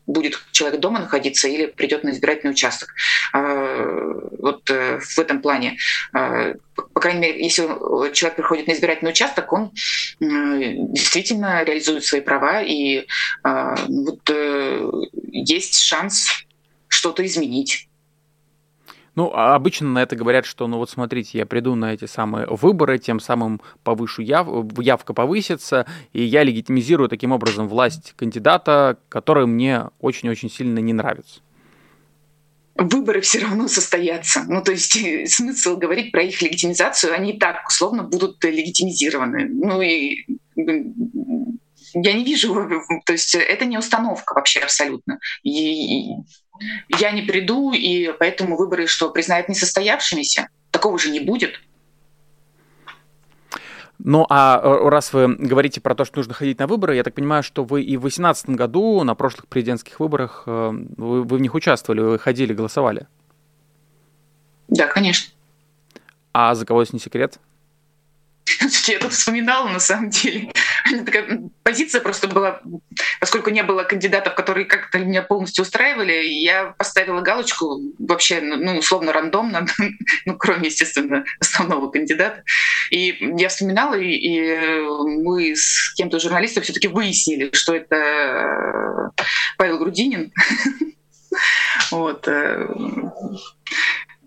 будет 0.06 0.40
человек 0.52 0.80
дома 0.80 1.00
находиться 1.00 1.48
или 1.48 1.66
придет 1.66 2.02
на 2.04 2.10
избирательный 2.10 2.52
участок. 2.52 2.94
Вот 3.32 4.68
в 4.68 5.18
этом 5.18 5.40
плане. 5.40 5.76
По 6.12 7.00
крайней 7.00 7.20
мере, 7.20 7.44
если 7.44 7.62
человек 8.12 8.36
приходит 8.36 8.66
на 8.66 8.72
избирательный 8.72 9.10
участок, 9.10 9.52
он 9.52 9.70
действительно 10.18 11.62
реализует 11.62 12.04
свои 12.04 12.22
права, 12.22 12.60
и 12.62 13.06
вот 13.44 14.28
есть 15.30 15.80
шанс 15.80 16.44
что-то 16.88 17.24
изменить. 17.24 17.89
Ну, 19.20 19.30
а 19.34 19.54
обычно 19.54 19.86
на 19.86 20.02
это 20.02 20.16
говорят, 20.16 20.46
что, 20.46 20.66
ну 20.66 20.78
вот 20.78 20.88
смотрите, 20.88 21.36
я 21.36 21.44
приду 21.44 21.74
на 21.74 21.92
эти 21.92 22.06
самые 22.06 22.46
выборы, 22.46 22.98
тем 22.98 23.20
самым 23.20 23.60
повышу 23.84 24.22
яв, 24.22 24.48
явка 24.78 25.12
повысится, 25.12 25.84
и 26.14 26.22
я 26.22 26.42
легитимизирую 26.42 27.10
таким 27.10 27.32
образом 27.32 27.68
власть 27.68 28.14
кандидата, 28.16 28.96
который 29.10 29.44
мне 29.44 29.90
очень-очень 30.00 30.50
сильно 30.50 30.78
не 30.78 30.94
нравится 30.94 31.40
выборы 32.76 33.20
все 33.20 33.40
равно 33.40 33.68
состоятся. 33.68 34.44
Ну, 34.48 34.62
то 34.62 34.72
есть 34.72 34.96
смысл 35.30 35.76
говорить 35.76 36.12
про 36.12 36.22
их 36.22 36.40
легитимизацию, 36.40 37.12
они 37.12 37.32
и 37.32 37.38
так 37.38 37.68
условно 37.68 38.04
будут 38.04 38.42
легитимизированы. 38.42 39.50
Ну 39.50 39.82
и 39.82 40.24
я 41.94 42.12
не 42.14 42.24
вижу, 42.24 42.54
то 43.04 43.12
есть 43.12 43.34
это 43.34 43.66
не 43.66 43.76
установка 43.76 44.32
вообще 44.32 44.60
абсолютно. 44.60 45.18
И 45.42 46.06
я 46.98 47.10
не 47.10 47.22
приду, 47.22 47.72
и 47.72 48.12
поэтому 48.18 48.56
выборы 48.56 48.86
что, 48.86 49.10
признают 49.10 49.48
несостоявшимися? 49.48 50.48
Такого 50.70 50.98
же 50.98 51.10
не 51.10 51.20
будет. 51.20 51.60
Ну, 54.02 54.26
а 54.30 54.60
э, 54.62 54.88
раз 54.88 55.12
вы 55.12 55.34
говорите 55.34 55.80
про 55.80 55.94
то, 55.94 56.04
что 56.04 56.18
нужно 56.18 56.32
ходить 56.32 56.58
на 56.58 56.66
выборы, 56.66 56.96
я 56.96 57.02
так 57.02 57.14
понимаю, 57.14 57.42
что 57.42 57.64
вы 57.64 57.82
и 57.82 57.96
в 57.98 58.02
2018 58.02 58.50
году 58.50 59.04
на 59.04 59.14
прошлых 59.14 59.46
президентских 59.46 60.00
выборах 60.00 60.44
э, 60.46 60.70
вы, 60.96 61.22
вы 61.22 61.36
в 61.36 61.40
них 61.40 61.54
участвовали, 61.54 62.00
вы 62.00 62.18
ходили, 62.18 62.54
голосовали. 62.54 63.06
Да, 64.68 64.86
конечно. 64.86 65.34
А 66.32 66.54
за 66.54 66.64
кого, 66.64 66.80
если 66.80 66.96
не 66.96 67.00
секрет? 67.00 67.38
Я 68.86 68.98
тут 68.98 69.12
вспоминала, 69.12 69.68
на 69.68 69.80
самом 69.80 70.10
деле. 70.10 70.52
Такая 71.04 71.50
позиция 71.62 72.00
просто 72.00 72.28
была, 72.28 72.60
поскольку 73.20 73.50
не 73.50 73.62
было 73.62 73.84
кандидатов, 73.84 74.34
которые 74.34 74.66
как-то 74.66 74.98
меня 74.98 75.22
полностью 75.22 75.62
устраивали, 75.62 76.24
я 76.26 76.74
поставила 76.78 77.20
галочку 77.20 77.80
вообще, 77.98 78.40
ну, 78.40 78.56
ну 78.56 78.78
условно, 78.78 79.12
рандомно, 79.12 79.66
ну, 80.26 80.36
кроме, 80.36 80.66
естественно, 80.66 81.24
основного 81.38 81.90
кандидата. 81.90 82.42
И 82.90 83.16
я 83.36 83.48
вспоминала, 83.48 83.94
и, 83.94 84.10
и 84.10 84.80
мы 85.22 85.54
с 85.54 85.94
кем-то 85.94 86.18
журналистом 86.18 86.62
все 86.62 86.72
таки 86.72 86.88
выяснили, 86.88 87.50
что 87.52 87.74
это 87.74 89.12
Павел 89.56 89.78
Грудинин. 89.78 90.32
Вот. 91.92 92.28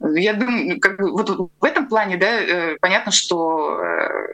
Э, 0.04 0.20
я 0.20 0.34
думаю, 0.34 0.80
как 0.80 0.97
бы, 0.97 1.12
вот 1.12 1.30
в 1.60 1.64
этом 1.64 1.88
плане, 1.88 2.18
да, 2.18 2.28
э, 2.28 2.78
понятно, 2.82 3.12
что 3.12 3.80
э, 3.80 4.28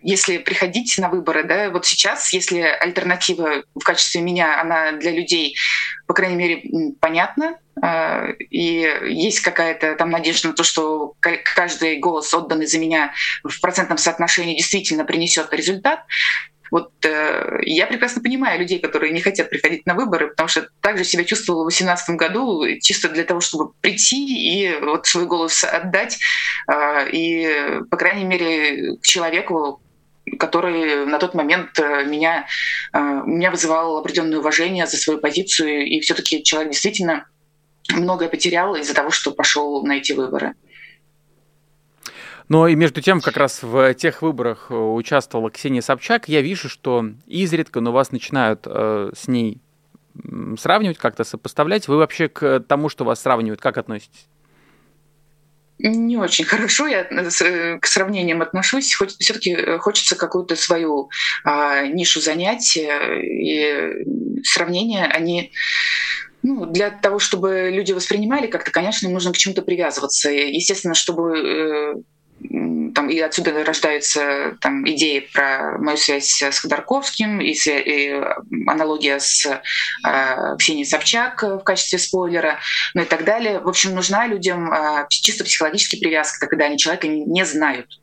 если 0.00 0.38
приходить 0.38 0.96
на 0.98 1.08
выборы, 1.08 1.44
да, 1.44 1.70
вот 1.70 1.86
сейчас, 1.86 2.32
если 2.32 2.60
альтернатива 2.60 3.62
в 3.74 3.84
качестве 3.84 4.20
меня, 4.20 4.60
она 4.60 4.92
для 4.92 5.12
людей, 5.12 5.56
по 6.06 6.14
крайней 6.14 6.36
мере, 6.36 6.94
понятна, 7.00 7.58
и 8.50 9.00
есть 9.06 9.40
какая-то 9.40 9.94
там 9.94 10.10
надежда 10.10 10.48
на 10.48 10.54
то, 10.54 10.64
что 10.64 11.14
каждый 11.20 11.98
голос, 11.98 12.34
отданный 12.34 12.66
за 12.66 12.80
меня 12.80 13.12
в 13.44 13.60
процентном 13.60 13.96
соотношении, 13.96 14.56
действительно 14.56 15.04
принесет 15.04 15.52
результат, 15.54 16.00
вот 16.72 16.90
э, 17.04 17.58
я 17.64 17.86
прекрасно 17.86 18.22
понимаю 18.22 18.58
людей, 18.58 18.78
которые 18.78 19.12
не 19.12 19.20
хотят 19.20 19.50
приходить 19.50 19.84
на 19.84 19.94
выборы, 19.94 20.28
потому 20.28 20.48
что 20.48 20.66
также 20.80 21.04
себя 21.04 21.22
чувствовала 21.22 21.64
в 21.64 21.68
2018 21.68 22.16
году 22.16 22.64
чисто 22.80 23.10
для 23.10 23.24
того, 23.24 23.40
чтобы 23.40 23.74
прийти 23.82 24.16
и 24.26 24.80
вот 24.80 25.06
свой 25.06 25.26
голос 25.26 25.64
отдать, 25.64 26.18
э, 26.72 27.10
и, 27.12 27.82
по 27.90 27.98
крайней 27.98 28.24
мере, 28.24 28.96
к 28.96 29.02
человеку, 29.02 29.82
который 30.38 31.04
на 31.04 31.18
тот 31.18 31.34
момент 31.34 31.78
э, 31.78 32.04
меня, 32.04 32.46
э, 32.94 32.98
меня 33.26 33.50
вызывал 33.50 33.98
определенное 33.98 34.38
уважение 34.38 34.86
за 34.86 34.96
свою 34.96 35.20
позицию, 35.20 35.84
и 35.84 36.00
все-таки 36.00 36.42
человек 36.42 36.72
действительно 36.72 37.26
многое 37.90 38.30
потерял 38.30 38.76
из-за 38.76 38.94
того, 38.94 39.10
что 39.10 39.32
пошел 39.32 39.84
на 39.84 39.98
эти 39.98 40.12
выборы. 40.12 40.54
Но 42.52 42.68
и 42.68 42.74
между 42.74 43.00
тем, 43.00 43.22
как 43.22 43.38
раз 43.38 43.62
в 43.62 43.94
тех 43.94 44.20
выборах 44.20 44.66
э, 44.68 44.74
участвовала 44.74 45.50
Ксения 45.50 45.80
Собчак, 45.80 46.28
я 46.28 46.42
вижу, 46.42 46.68
что 46.68 47.06
изредка, 47.26 47.80
но 47.80 47.92
вас 47.92 48.12
начинают 48.12 48.64
э, 48.66 49.10
с 49.16 49.26
ней 49.26 49.62
сравнивать, 50.58 50.98
как-то 50.98 51.24
сопоставлять. 51.24 51.88
Вы 51.88 51.96
вообще 51.96 52.28
к 52.28 52.60
тому, 52.60 52.90
что 52.90 53.06
вас 53.06 53.22
сравнивают, 53.22 53.62
как 53.62 53.78
относитесь? 53.78 54.26
Не 55.78 56.18
очень 56.18 56.44
хорошо 56.44 56.86
я 56.86 57.06
э, 57.10 57.78
к 57.78 57.86
сравнениям 57.86 58.42
отношусь. 58.42 58.94
Хоть 58.96 59.12
все-таки 59.12 59.52
э, 59.54 59.78
хочется 59.78 60.14
какую-то 60.14 60.54
свою 60.54 61.08
а, 61.44 61.86
нишу 61.86 62.20
занять. 62.20 62.76
И 62.76 64.04
сравнения, 64.44 65.06
они 65.06 65.52
ну, 66.42 66.66
для 66.66 66.90
того, 66.90 67.18
чтобы 67.18 67.70
люди 67.72 67.92
воспринимали 67.92 68.46
как-то, 68.46 68.70
конечно, 68.70 69.08
нужно 69.08 69.32
к 69.32 69.38
чему-то 69.38 69.62
привязываться. 69.62 70.30
Естественно, 70.30 70.92
чтобы 70.92 72.04
там, 72.94 73.08
и 73.08 73.18
отсюда 73.18 73.64
рождаются 73.64 74.56
там, 74.60 74.88
идеи 74.88 75.28
про 75.32 75.78
мою 75.78 75.96
связь 75.96 76.42
с 76.42 76.58
Ходорковским, 76.58 77.40
и, 77.40 77.52
и 77.52 78.22
аналогия 78.66 79.18
с 79.18 79.46
э, 79.46 80.56
Ксенией 80.58 80.86
Собчак 80.86 81.42
в 81.42 81.60
качестве 81.60 81.98
спойлера, 81.98 82.58
ну 82.94 83.02
и 83.02 83.04
так 83.04 83.24
далее. 83.24 83.60
В 83.60 83.68
общем, 83.68 83.94
нужна 83.94 84.26
людям 84.26 84.72
э, 84.72 85.06
чисто 85.08 85.44
психологически 85.44 86.00
привязка, 86.00 86.46
когда 86.46 86.66
они 86.66 86.78
человека 86.78 87.08
не 87.08 87.44
знают. 87.44 88.00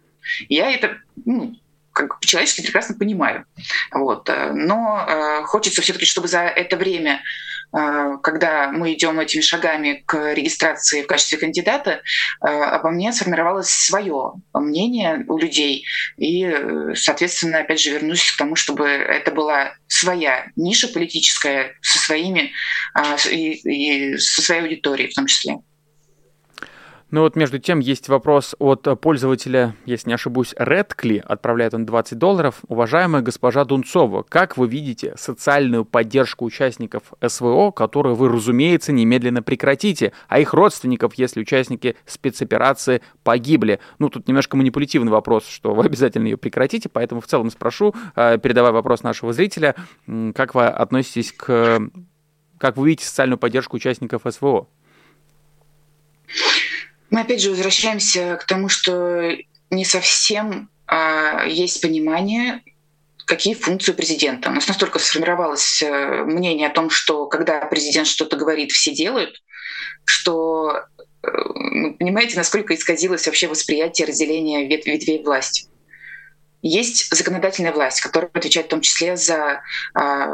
Я 0.47 0.71
это 0.71 0.97
ну, 1.25 1.55
как 1.91 2.19
человечески 2.21 2.61
прекрасно 2.61 2.95
понимаю. 2.95 3.45
Вот. 3.91 4.29
Но 4.53 5.05
э, 5.07 5.43
хочется 5.43 5.81
все-таки, 5.81 6.05
чтобы 6.05 6.27
за 6.27 6.41
это 6.41 6.77
время 6.77 7.21
Э, 7.21 7.58
когда 7.71 8.71
мы 8.71 8.93
идем 8.93 9.19
этими 9.19 9.41
шагами 9.41 10.03
к 10.05 10.33
регистрации 10.33 11.03
в 11.03 11.07
качестве 11.07 11.37
кандидата, 11.37 12.01
э, 12.41 12.47
обо 12.47 12.89
мне 12.89 13.13
сформировалось 13.13 13.69
свое 13.69 14.33
мнение 14.53 15.23
у 15.27 15.37
людей. 15.37 15.85
И, 16.17 16.45
э, 16.45 16.93
соответственно, 16.95 17.59
опять 17.59 17.81
же, 17.81 17.91
вернусь 17.91 18.31
к 18.31 18.37
тому, 18.37 18.55
чтобы 18.55 18.87
это 18.87 19.31
была 19.31 19.73
своя 19.87 20.47
ниша 20.55 20.87
политическая 20.87 21.75
со 21.81 21.99
своими 21.99 22.51
и, 23.31 24.13
и 24.13 24.17
со 24.17 24.41
своей 24.41 24.61
аудиторией 24.61 25.11
в 25.11 25.15
том 25.15 25.27
числе. 25.27 25.59
Ну 27.11 27.21
вот 27.21 27.35
между 27.35 27.57
тем 27.57 27.79
есть 27.79 28.07
вопрос 28.07 28.55
от 28.59 28.87
пользователя, 29.01 29.75
если 29.85 30.09
не 30.09 30.13
ошибусь, 30.13 30.53
Редкли, 30.55 31.23
отправляет 31.25 31.73
он 31.73 31.87
20 31.87 32.19
долларов. 32.19 32.59
Уважаемая 32.67 33.23
госпожа 33.23 33.65
Дунцова, 33.65 34.21
как 34.21 34.57
вы 34.57 34.67
видите 34.67 35.15
социальную 35.17 35.85
поддержку 35.85 36.45
участников 36.45 37.01
СВО, 37.25 37.71
которую 37.71 38.13
вы, 38.13 38.29
разумеется, 38.29 38.91
немедленно 38.91 39.41
прекратите, 39.41 40.13
а 40.27 40.39
их 40.39 40.53
родственников, 40.53 41.15
если 41.15 41.41
участники 41.41 41.95
спецоперации 42.05 43.01
погибли? 43.23 43.79
Ну 43.97 44.09
тут 44.09 44.27
немножко 44.27 44.55
манипулятивный 44.55 45.11
вопрос, 45.11 45.47
что 45.47 45.73
вы 45.73 45.85
обязательно 45.85 46.27
ее 46.27 46.37
прекратите, 46.37 46.89
поэтому 46.89 47.21
в 47.21 47.25
целом 47.25 47.49
спрошу, 47.49 47.95
э, 48.15 48.37
передавая 48.37 48.71
вопрос 48.71 49.01
нашего 49.01 49.33
зрителя, 49.33 49.73
как 50.35 50.53
вы 50.53 50.67
относитесь 50.67 51.31
к... 51.31 51.81
Как 52.59 52.75
вы 52.75 52.89
видите 52.89 53.05
социальную 53.05 53.37
поддержку 53.39 53.77
участников 53.77 54.23
СВО? 54.29 54.67
Мы 57.09 57.21
опять 57.21 57.41
же 57.41 57.49
возвращаемся 57.49 58.37
к 58.37 58.45
тому, 58.45 58.69
что 58.69 59.35
не 59.69 59.85
совсем 59.85 60.69
а, 60.87 61.45
есть 61.45 61.81
понимание, 61.81 62.61
какие 63.25 63.53
функции 63.53 63.91
президента. 63.91 64.49
У 64.49 64.53
нас 64.53 64.67
настолько 64.67 64.97
сформировалось 64.97 65.83
э, 65.83 66.23
мнение 66.23 66.67
о 66.67 66.73
том, 66.73 66.89
что 66.89 67.27
когда 67.27 67.59
президент 67.59 68.07
что-то 68.07 68.35
говорит, 68.35 68.71
все 68.71 68.91
делают, 68.91 69.43
что 70.03 70.85
э, 71.21 71.27
ну, 71.27 71.93
понимаете, 71.93 72.37
насколько 72.37 72.73
исказилось 72.73 73.27
вообще 73.27 73.47
восприятие 73.47 74.07
разделения 74.07 74.67
вет- 74.67 74.87
ветвей 74.87 75.23
власти. 75.23 75.67
Есть 76.63 77.15
законодательная 77.15 77.71
власть, 77.71 78.01
которая 78.01 78.31
отвечает 78.33 78.65
в 78.65 78.69
том 78.69 78.81
числе 78.81 79.15
за 79.15 79.61
а, 79.93 80.25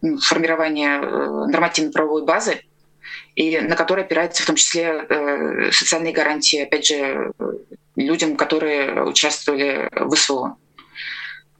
ну, 0.00 0.18
формирование 0.20 1.00
э, 1.00 1.46
нормативно-правовой 1.48 2.24
базы, 2.24 2.60
и 3.36 3.60
на 3.60 3.76
которой 3.76 4.04
опираются 4.04 4.42
в 4.42 4.46
том 4.46 4.56
числе 4.56 5.06
э, 5.08 5.70
социальные 5.70 6.14
гарантии, 6.14 6.62
опять 6.62 6.86
же, 6.86 7.32
людям, 7.94 8.34
которые 8.36 9.04
участвовали 9.04 9.90
в 9.92 10.16
СВО. 10.16 10.56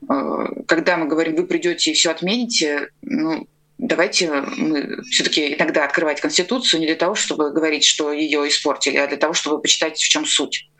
Э, 0.09 0.47
когда 0.66 0.97
мы 0.97 1.07
говорим, 1.07 1.37
вы 1.37 1.47
придете 1.47 1.91
и 1.91 1.95
все 1.95 2.11
отмените, 2.11 2.89
ну, 3.03 3.47
давайте 3.77 4.33
мы 4.33 5.03
все-таки 5.03 5.55
иногда 5.55 5.85
открывать 5.85 6.22
Конституцию 6.22 6.81
не 6.81 6.87
для 6.87 6.97
того, 6.97 7.14
чтобы 7.14 7.53
говорить, 7.53 7.85
что 7.85 8.11
ее 8.11 8.49
испортили, 8.49 8.97
а 8.97 9.07
для 9.07 9.18
того, 9.18 9.35
чтобы 9.35 9.61
почитать, 9.61 9.99
в 9.99 10.09
чем 10.09 10.24
суть. 10.24 10.70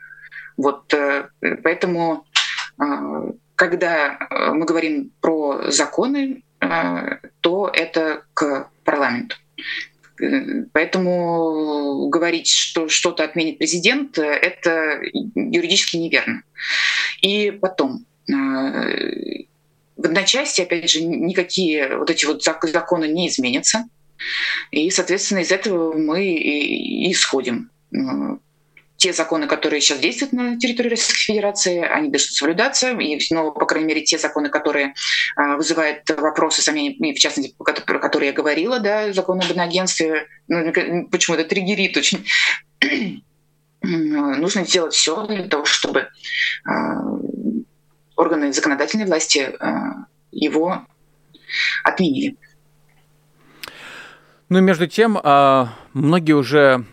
Вот 0.57 0.91
э, 0.95 1.29
поэтому, 1.63 2.25
когда 3.55 4.17
мы 4.29 4.65
говорим 4.65 5.11
про 5.21 5.69
законы, 5.69 6.43
то 6.59 7.71
это 7.71 8.23
к 8.33 8.69
парламенту. 8.83 9.35
Поэтому 10.73 12.09
говорить, 12.09 12.49
что 12.49 12.89
что-то 12.89 13.23
отменит 13.23 13.59
президент, 13.59 14.17
это 14.17 14.99
юридически 15.03 15.97
неверно. 15.97 16.43
И 17.21 17.51
потом, 17.51 18.05
э, 18.29 18.33
в 19.95 20.05
одночасье, 20.05 20.65
опять 20.65 20.89
же, 20.89 21.03
никакие 21.03 21.97
вот 21.97 22.09
эти 22.09 22.25
вот 22.25 22.43
законы 22.43 23.07
не 23.07 23.27
изменятся. 23.27 23.85
И, 24.71 24.89
соответственно, 24.89 25.39
из 25.39 25.51
этого 25.51 25.93
мы 25.93 26.25
и 26.25 27.11
исходим 27.11 27.69
те 28.97 29.13
законы, 29.13 29.47
которые 29.47 29.79
сейчас 29.79 29.99
действуют 29.99 30.33
на 30.33 30.57
территории 30.57 30.89
Российской 30.89 31.33
Федерации, 31.33 31.81
они 31.81 32.09
должны 32.09 32.31
соблюдаться. 32.31 32.91
И, 32.91 33.19
ну, 33.31 33.51
по 33.51 33.65
крайней 33.65 33.87
мере, 33.87 34.01
те 34.01 34.17
законы, 34.17 34.49
которые 34.49 34.95
а, 35.35 35.55
вызывают 35.55 36.09
вопросы, 36.09 36.61
сомнения, 36.61 37.13
в 37.13 37.19
частности, 37.19 37.55
про 37.57 37.99
которые 37.99 38.29
я 38.29 38.33
говорила, 38.33 38.79
да, 38.79 39.13
закон 39.13 39.39
об 39.39 39.57
агентстве, 39.57 40.27
ну, 40.47 41.07
почему 41.09 41.37
это 41.37 41.47
триггерит 41.47 41.95
очень. 41.95 42.25
Нужно 43.83 44.65
сделать 44.65 44.93
все 44.93 45.25
для 45.27 45.47
того, 45.47 45.63
чтобы 45.65 46.07
а, 46.65 47.01
органы 48.15 48.51
законодательной 48.51 49.05
власти 49.05 49.55
а, 49.59 50.07
его 50.31 50.87
отменили. 51.83 52.35
Ну 54.49 54.59
и 54.59 54.61
между 54.61 54.87
тем, 54.87 55.19
многие 55.93 56.31
уже 56.31 56.85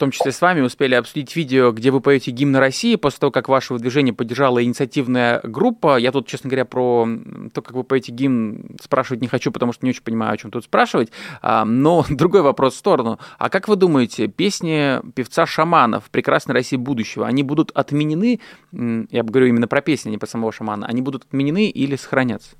том 0.00 0.10
числе 0.10 0.32
с 0.32 0.40
вами, 0.40 0.62
успели 0.62 0.94
обсудить 0.94 1.36
видео, 1.36 1.72
где 1.72 1.90
вы 1.90 2.00
поете 2.00 2.30
гимн 2.30 2.56
России 2.56 2.96
после 2.96 3.18
того, 3.18 3.30
как 3.30 3.48
ваше 3.48 3.76
движение 3.76 4.14
поддержала 4.14 4.64
инициативная 4.64 5.40
группа. 5.44 5.98
Я 5.98 6.10
тут, 6.10 6.26
честно 6.26 6.48
говоря, 6.48 6.64
про 6.64 7.06
то, 7.52 7.60
как 7.60 7.76
вы 7.76 7.84
поете 7.84 8.10
гимн, 8.10 8.76
спрашивать 8.82 9.20
не 9.20 9.28
хочу, 9.28 9.52
потому 9.52 9.72
что 9.72 9.84
не 9.84 9.90
очень 9.90 10.02
понимаю, 10.02 10.32
о 10.32 10.36
чем 10.38 10.50
тут 10.50 10.64
спрашивать. 10.64 11.12
А, 11.42 11.66
но 11.66 12.04
другой 12.10 12.40
вопрос 12.40 12.74
в 12.74 12.78
сторону. 12.78 13.18
А 13.38 13.50
как 13.50 13.68
вы 13.68 13.76
думаете, 13.76 14.26
песни 14.26 15.00
певца 15.12 15.44
Шамана 15.44 16.00
в 16.00 16.08
«Прекрасной 16.10 16.54
России 16.54 16.76
будущего», 16.76 17.26
они 17.26 17.42
будут 17.42 17.70
отменены, 17.72 18.40
я 18.72 19.22
говорю 19.22 19.46
именно 19.48 19.68
про 19.68 19.82
песни, 19.82 20.08
а 20.08 20.12
не 20.12 20.18
про 20.18 20.26
самого 20.26 20.50
Шамана, 20.50 20.86
они 20.86 21.02
будут 21.02 21.24
отменены 21.24 21.68
или 21.68 21.96
сохранятся? 21.96 22.56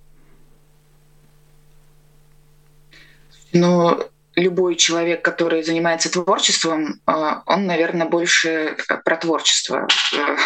Ну, 3.54 3.98
любой 4.36 4.76
человек, 4.76 5.22
который 5.22 5.62
занимается 5.62 6.10
творчеством, 6.10 7.00
э, 7.06 7.12
он, 7.46 7.66
наверное, 7.66 8.06
больше 8.06 8.76
э, 8.88 8.96
про 9.04 9.16
творчество. 9.16 9.88
Э, 10.14 10.36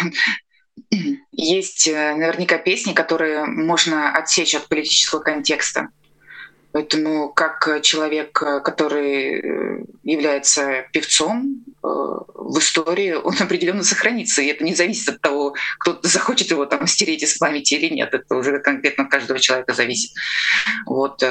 есть 1.31 1.87
наверняка 1.87 2.57
песни, 2.57 2.93
которые 2.93 3.45
можно 3.45 4.11
отсечь 4.15 4.55
от 4.55 4.67
политического 4.67 5.19
контекста. 5.19 5.89
Поэтому 6.71 7.29
как 7.29 7.81
человек, 7.83 8.33
который 8.33 9.87
является 10.03 10.83
певцом 10.91 11.63
в 11.81 12.59
истории, 12.59 13.13
он 13.23 13.35
определенно 13.39 13.83
сохранится. 13.83 14.41
И 14.41 14.47
это 14.47 14.65
не 14.65 14.75
зависит 14.75 15.07
от 15.07 15.21
того, 15.21 15.55
кто 15.79 15.99
захочет 16.03 16.51
его 16.51 16.65
там 16.65 16.85
стереть 16.85 17.23
из 17.23 17.37
памяти 17.37 17.75
или 17.75 17.93
нет. 17.93 18.13
Это 18.13 18.35
уже 18.35 18.59
конкретно 18.59 19.05
от 19.05 19.11
каждого 19.11 19.39
человека 19.39 19.73
зависит. 19.73 20.11
Вот. 20.85 21.23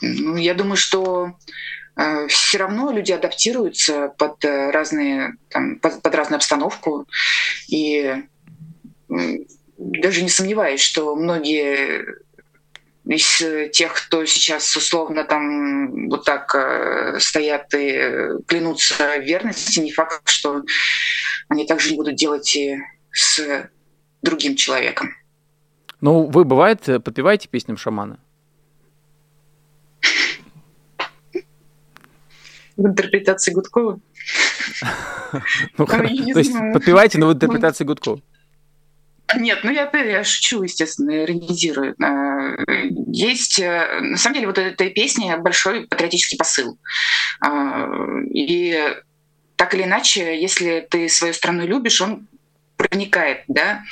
Ну, 0.00 0.36
я 0.36 0.54
думаю, 0.54 0.76
что 0.76 1.32
э, 1.96 2.26
все 2.28 2.58
равно 2.58 2.90
люди 2.90 3.12
адаптируются 3.12 4.08
под 4.18 4.44
э, 4.44 4.70
разные, 4.70 5.36
там, 5.48 5.78
под, 5.78 6.02
под 6.02 6.14
разную 6.14 6.38
обстановку. 6.38 7.06
И 7.68 8.14
даже 9.78 10.22
не 10.22 10.28
сомневаюсь, 10.28 10.80
что 10.80 11.14
многие 11.14 12.04
из 13.06 13.70
тех, 13.72 13.92
кто 13.92 14.24
сейчас 14.24 14.74
условно 14.76 15.24
там 15.24 16.08
вот 16.08 16.24
так 16.24 16.54
э, 16.54 17.18
стоят 17.20 17.74
и 17.74 18.40
клянутся 18.46 19.18
верности, 19.18 19.80
не 19.80 19.92
факт, 19.92 20.22
что 20.24 20.62
они 21.48 21.66
также 21.66 21.90
не 21.90 21.96
будут 21.96 22.16
делать 22.16 22.56
и 22.56 22.78
с 23.10 23.68
другим 24.22 24.56
человеком. 24.56 25.14
Ну, 26.00 26.26
вы, 26.26 26.44
бывает, 26.44 26.84
подпеваете 26.84 27.48
песням 27.48 27.76
шамана? 27.76 28.18
В 32.76 32.86
интерпретации 32.86 33.52
Гудкова. 33.52 34.00
Ну, 35.76 35.86
то 35.86 36.38
есть 36.38 36.52
подпевайте, 36.72 37.18
но 37.18 37.26
в 37.28 37.32
интерпретации 37.32 37.84
Гудкова. 37.84 38.20
Нет, 39.36 39.60
ну 39.64 39.70
я, 39.70 39.90
я 39.92 40.24
шучу, 40.24 40.62
естественно, 40.62 41.24
иронизирую. 41.24 41.94
А, 42.02 42.54
есть, 43.08 43.58
э, 43.58 44.00
на 44.00 44.16
самом 44.16 44.34
деле, 44.34 44.46
вот 44.46 44.58
этой 44.58 44.90
песни 44.90 45.34
большой 45.38 45.86
патриотический 45.86 46.38
посыл. 46.38 46.78
А, 47.40 47.88
и 48.30 48.78
так 49.56 49.74
или 49.74 49.84
иначе, 49.84 50.40
если 50.40 50.86
ты 50.88 51.08
свою 51.08 51.32
страну 51.34 51.66
любишь, 51.66 52.00
он 52.00 52.28
проникает, 52.76 53.44
да. 53.48 53.82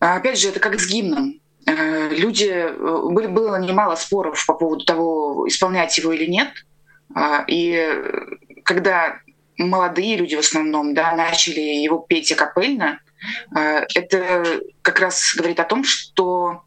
А 0.00 0.16
опять 0.16 0.38
же, 0.38 0.48
это 0.48 0.60
как 0.60 0.78
с 0.78 0.86
гимном. 0.86 1.40
Люди, 1.66 2.48
э, 2.48 3.28
было 3.28 3.56
немало 3.60 3.96
споров 3.96 4.44
по 4.46 4.54
поводу 4.54 4.84
того, 4.84 5.46
исполнять 5.48 5.96
его 5.98 6.12
или 6.12 6.26
нет. 6.26 6.48
А, 7.14 7.44
и 7.46 7.88
когда 8.64 9.20
молодые 9.58 10.16
люди 10.16 10.34
в 10.34 10.40
основном 10.40 10.94
да, 10.94 11.14
начали 11.14 11.60
его 11.60 11.98
петь 11.98 12.32
акапельно, 12.32 13.00
а, 13.54 13.84
это 13.94 14.60
как 14.82 15.00
раз 15.00 15.34
говорит 15.36 15.60
о 15.60 15.64
том, 15.64 15.84
что 15.84 16.64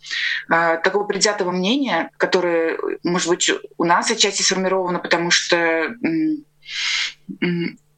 а, 0.49 0.77
такого 0.77 1.03
предвзятого 1.03 1.51
мнения, 1.51 2.11
которое, 2.17 2.77
может 3.03 3.27
быть, 3.29 3.51
у 3.77 3.83
нас 3.83 4.09
отчасти 4.11 4.41
сформировано, 4.41 4.99
потому 4.99 5.31
что 5.31 5.93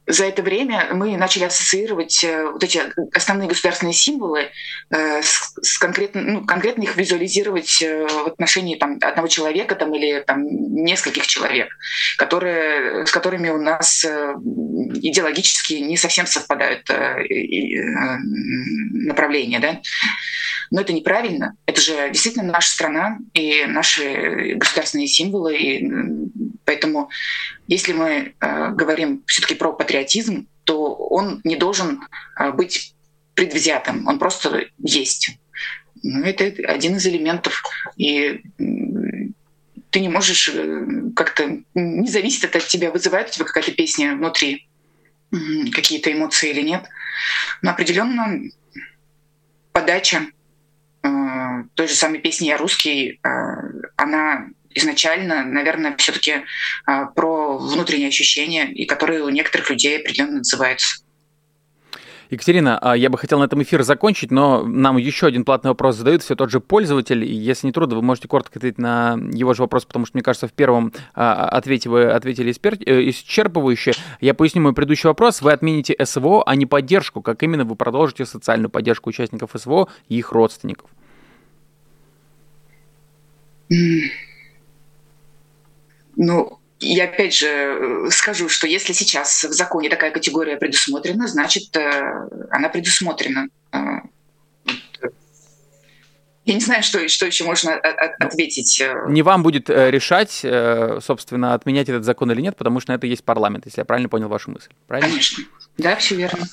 за 0.08 0.26
это 0.26 0.42
время 0.42 0.90
мы 0.94 1.16
начали 1.16 1.44
ассоциировать 1.44 2.24
э, 2.24 2.50
вот 2.52 2.64
эти 2.64 2.82
основные 3.16 3.48
государственные 3.48 3.94
символы 3.94 4.50
э, 4.90 5.22
с, 5.22 5.54
с 5.62 5.78
конкретно, 5.78 6.22
ну, 6.22 6.46
конкретно 6.46 6.84
их 6.84 6.96
визуализировать 6.96 7.82
э, 7.82 8.08
в 8.08 8.28
отношении 8.28 8.76
там, 8.76 8.98
одного 9.02 9.28
человека 9.28 9.76
там, 9.76 9.94
или 9.94 10.24
там, 10.26 10.44
нескольких 10.44 11.28
человек, 11.28 11.70
которые, 12.18 13.06
с 13.06 13.12
которыми 13.12 13.50
у 13.50 13.62
нас 13.62 14.04
идеологически 14.04 15.74
не 15.74 15.98
совсем 15.98 16.26
совпадают 16.26 16.90
направления. 19.06 19.60
Да? 19.60 19.82
Но 20.72 20.82
это 20.82 20.94
неправильно. 20.94 21.56
Это 21.66 21.80
же 21.80 22.10
действительно 22.10 22.52
наша 22.52 22.70
страна 22.70 23.20
и 23.34 23.66
наши 23.68 24.56
государственные 24.56 25.08
символы. 25.08 25.58
И 25.58 25.92
поэтому 26.66 27.10
если 27.74 27.94
мы 27.94 28.36
говорим 28.40 29.24
все-таки 29.28 29.56
про 29.56 29.72
патриотизм, 29.72 30.48
то 30.66 30.94
он 30.94 31.42
не 31.44 31.56
должен 31.56 32.02
а, 32.36 32.52
быть 32.52 32.94
предвзятым, 33.34 34.08
он 34.08 34.20
просто 34.20 34.66
есть. 34.78 35.38
Ну, 36.04 36.24
это 36.24 36.46
один 36.70 36.98
из 36.98 37.06
элементов. 37.06 37.64
И 37.96 38.42
ты 39.90 40.00
не 40.00 40.10
можешь 40.10 40.50
э, 40.54 40.86
как-то... 41.16 41.62
Не 41.74 42.10
зависит 42.10 42.44
это 42.44 42.58
от 42.58 42.68
тебя, 42.68 42.92
вызывает 42.92 43.30
у 43.30 43.32
тебя 43.32 43.46
какая-то 43.46 43.72
песня 43.72 44.16
внутри 44.16 44.68
какие-то 45.72 46.12
эмоции 46.12 46.50
или 46.50 46.62
нет. 46.62 46.86
Но 47.62 47.72
определенно 47.72 48.42
подача 49.72 50.28
э, 51.04 51.08
той 51.76 51.88
же 51.88 51.94
самой 51.94 52.20
песни 52.20 52.48
«Я 52.48 52.58
русский», 52.58 53.20
э, 53.22 53.30
она 53.96 54.50
изначально, 54.76 55.44
наверное, 55.44 55.96
все-таки 55.98 56.44
а, 56.86 57.06
про 57.06 57.58
внутренние 57.58 58.10
ощущения, 58.10 58.72
и 58.72 58.86
которые 58.86 59.24
у 59.24 59.30
некоторых 59.30 59.70
людей 59.70 60.00
определенно 60.00 60.38
называются. 60.40 61.02
Екатерина, 62.32 62.80
а, 62.80 62.96
я 62.96 63.10
бы 63.10 63.18
хотел 63.18 63.40
на 63.40 63.44
этом 63.44 63.62
эфир 63.62 63.84
закончить, 63.84 64.32
но 64.32 64.64
нам 64.64 64.96
еще 64.96 65.28
один 65.28 65.44
платный 65.44 65.72
вопрос 65.72 65.98
задают 65.98 66.24
все 66.24 66.34
тот 66.36 66.50
же 66.50 66.62
пользователь. 66.62 67.26
И 67.26 67.34
если 67.34 67.68
не 67.68 67.74
трудно, 67.74 67.98
вы 67.98 68.02
можете 68.02 68.30
коротко 68.30 68.58
ответить 68.58 68.78
на 68.78 69.20
его 69.34 69.54
же 69.54 69.62
вопрос, 69.62 69.84
потому 69.84 70.06
что, 70.06 70.16
мне 70.16 70.24
кажется, 70.24 70.48
в 70.48 70.54
первом 70.54 70.94
а, 71.14 71.50
ответе 71.50 71.90
вы 71.90 72.06
ответили 72.06 72.52
э, 72.54 73.10
исчерпывающе. 73.10 73.98
Я 74.22 74.34
поясню 74.34 74.62
мой 74.62 74.74
предыдущий 74.74 75.10
вопрос. 75.10 75.42
Вы 75.42 75.52
отмените 75.52 75.94
СВО, 76.06 76.44
а 76.46 76.56
не 76.56 76.66
поддержку. 76.66 77.22
Как 77.22 77.44
именно 77.44 77.66
вы 77.66 77.76
продолжите 77.76 78.26
социальную 78.26 78.70
поддержку 78.70 79.10
участников 79.10 79.52
СВО 79.54 79.90
и 80.08 80.18
их 80.18 80.32
родственников? 80.32 80.90
Ну, 86.24 86.60
я 86.80 87.06
опять 87.06 87.34
же 87.34 87.48
э, 87.48 88.10
скажу, 88.12 88.48
что 88.48 88.68
если 88.68 88.94
сейчас 88.94 89.44
в 89.44 89.54
законе 89.54 89.90
такая 89.90 90.12
категория 90.12 90.56
предусмотрена, 90.56 91.28
значит, 91.28 91.76
э, 91.76 92.28
она 92.52 92.70
предусмотрена. 92.70 93.48
Э, 93.72 93.78
я 96.46 96.54
не 96.54 96.60
знаю, 96.60 96.84
что, 96.84 97.08
что 97.10 97.26
еще 97.26 97.44
можно 97.44 97.82
ну, 98.20 98.28
ответить. 98.28 98.84
Не 99.08 99.24
вам 99.24 99.42
будет 99.42 99.70
решать, 99.70 100.46
собственно, 101.04 101.54
отменять 101.56 101.90
этот 101.90 102.04
закон 102.04 102.32
или 102.32 102.42
нет, 102.42 102.56
потому 102.56 102.80
что 102.80 102.92
на 102.92 102.96
это 102.98 103.08
есть 103.08 103.24
парламент, 103.24 103.66
если 103.66 103.82
я 103.82 103.86
правильно 103.86 104.10
понял 104.10 104.28
вашу 104.28 104.52
мысль. 104.52 104.70
Правильно? 104.88 105.10
Конечно. 105.10 105.44
Да, 105.78 105.96
все 105.96 106.16
верно. 106.16 106.46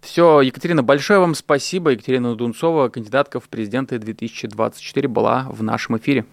Все, 0.00 0.40
Екатерина, 0.40 0.82
большое 0.82 1.18
вам 1.18 1.34
спасибо. 1.34 1.90
Екатерина 1.90 2.34
Дунцова, 2.34 2.88
кандидатка 2.88 3.40
в 3.40 3.48
президенты 3.48 3.98
2024, 3.98 5.08
была 5.08 5.46
в 5.50 5.62
нашем 5.62 5.96
эфире. 5.98 6.24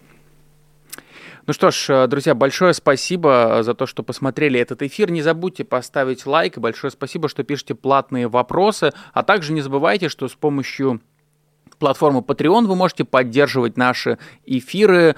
Ну 1.50 1.54
что 1.54 1.72
ж, 1.72 1.86
э, 1.88 2.06
друзья, 2.06 2.36
большое 2.36 2.72
спасибо 2.74 3.64
за 3.64 3.74
то, 3.74 3.84
что 3.84 4.04
посмотрели 4.04 4.60
этот 4.60 4.82
эфир. 4.82 5.10
Не 5.10 5.20
забудьте 5.20 5.64
поставить 5.64 6.24
лайк. 6.24 6.58
Большое 6.58 6.92
спасибо, 6.92 7.28
что 7.28 7.42
пишете 7.42 7.74
платные 7.74 8.28
вопросы. 8.28 8.92
А 9.12 9.24
также 9.24 9.52
не 9.52 9.60
забывайте, 9.60 10.08
что 10.08 10.28
с 10.28 10.34
помощью 10.34 11.00
платформу 11.76 12.20
Patreon 12.20 12.66
вы 12.66 12.76
можете 12.76 13.04
поддерживать 13.04 13.76
наши 13.76 14.18
эфиры, 14.44 15.16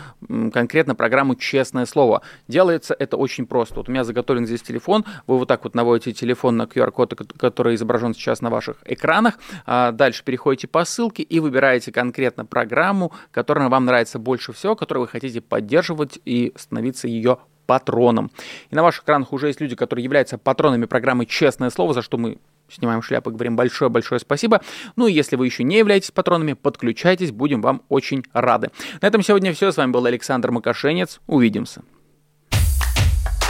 конкретно 0.53 0.94
программу 0.94 1.34
«Честное 1.34 1.86
слово». 1.86 2.22
Делается 2.48 2.94
это 2.98 3.16
очень 3.16 3.46
просто. 3.46 3.76
Вот 3.76 3.88
у 3.88 3.92
меня 3.92 4.05
заготовлен 4.05 4.46
здесь 4.46 4.62
телефон, 4.62 5.05
вы 5.26 5.38
вот 5.38 5.48
так 5.48 5.64
вот 5.64 5.74
наводите 5.74 6.12
телефон 6.12 6.57
на 6.57 6.64
QR-код, 6.64 7.14
который 7.38 7.74
изображен 7.74 8.14
сейчас 8.14 8.40
на 8.40 8.50
ваших 8.50 8.76
экранах, 8.84 9.38
а 9.66 9.92
дальше 9.92 10.24
переходите 10.24 10.68
по 10.68 10.84
ссылке 10.84 11.22
и 11.22 11.40
выбираете 11.40 11.92
конкретно 11.92 12.44
программу, 12.44 13.12
которая 13.30 13.68
вам 13.68 13.84
нравится 13.84 14.18
больше 14.18 14.53
всего, 14.53 14.76
которую 14.76 15.03
вы 15.03 15.09
хотите 15.09 15.40
поддерживать 15.40 16.18
и 16.24 16.53
становиться 16.57 17.09
ее 17.09 17.38
патроном. 17.72 18.30
И 18.68 18.76
на 18.76 18.82
ваших 18.82 19.04
экранах 19.04 19.32
уже 19.32 19.46
есть 19.46 19.62
люди, 19.62 19.74
которые 19.74 20.04
являются 20.04 20.36
патронами 20.36 20.84
программы 20.84 21.24
«Честное 21.24 21.70
слово», 21.70 21.94
за 21.94 22.02
что 22.02 22.18
мы 22.18 22.36
снимаем 22.68 23.00
шляпы, 23.00 23.30
говорим 23.30 23.56
большое-большое 23.56 24.20
спасибо. 24.20 24.60
Ну 24.94 25.06
и 25.06 25.12
если 25.14 25.36
вы 25.36 25.46
еще 25.46 25.64
не 25.64 25.78
являетесь 25.78 26.10
патронами, 26.10 26.52
подключайтесь, 26.52 27.30
будем 27.30 27.62
вам 27.62 27.80
очень 27.88 28.24
рады. 28.34 28.70
На 29.00 29.06
этом 29.06 29.22
сегодня 29.22 29.54
все. 29.54 29.72
С 29.72 29.78
вами 29.78 29.90
был 29.90 30.04
Александр 30.04 30.50
Макашенец. 30.50 31.20
Увидимся. 31.26 31.82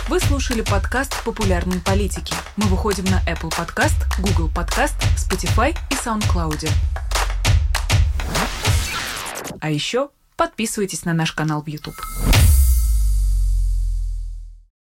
Вы 0.09 0.21
слушали 0.21 0.63
подкаст 0.63 1.25
«Популярные 1.25 1.81
политики». 1.81 2.35
Мы 2.57 2.67
выходим 2.67 3.05
на 3.07 3.21
Apple 3.29 3.51
Podcast, 3.51 4.07
Google 4.21 4.51
Podcast, 4.55 4.95
Spotify 5.17 5.75
и 5.91 5.95
SoundCloud. 5.95 6.69
А 9.61 9.71
еще 9.71 10.11
подписывайтесь 10.37 11.05
на 11.05 11.13
наш 11.13 11.33
канал 11.33 11.63
в 11.63 11.67
YouTube. 11.67 11.97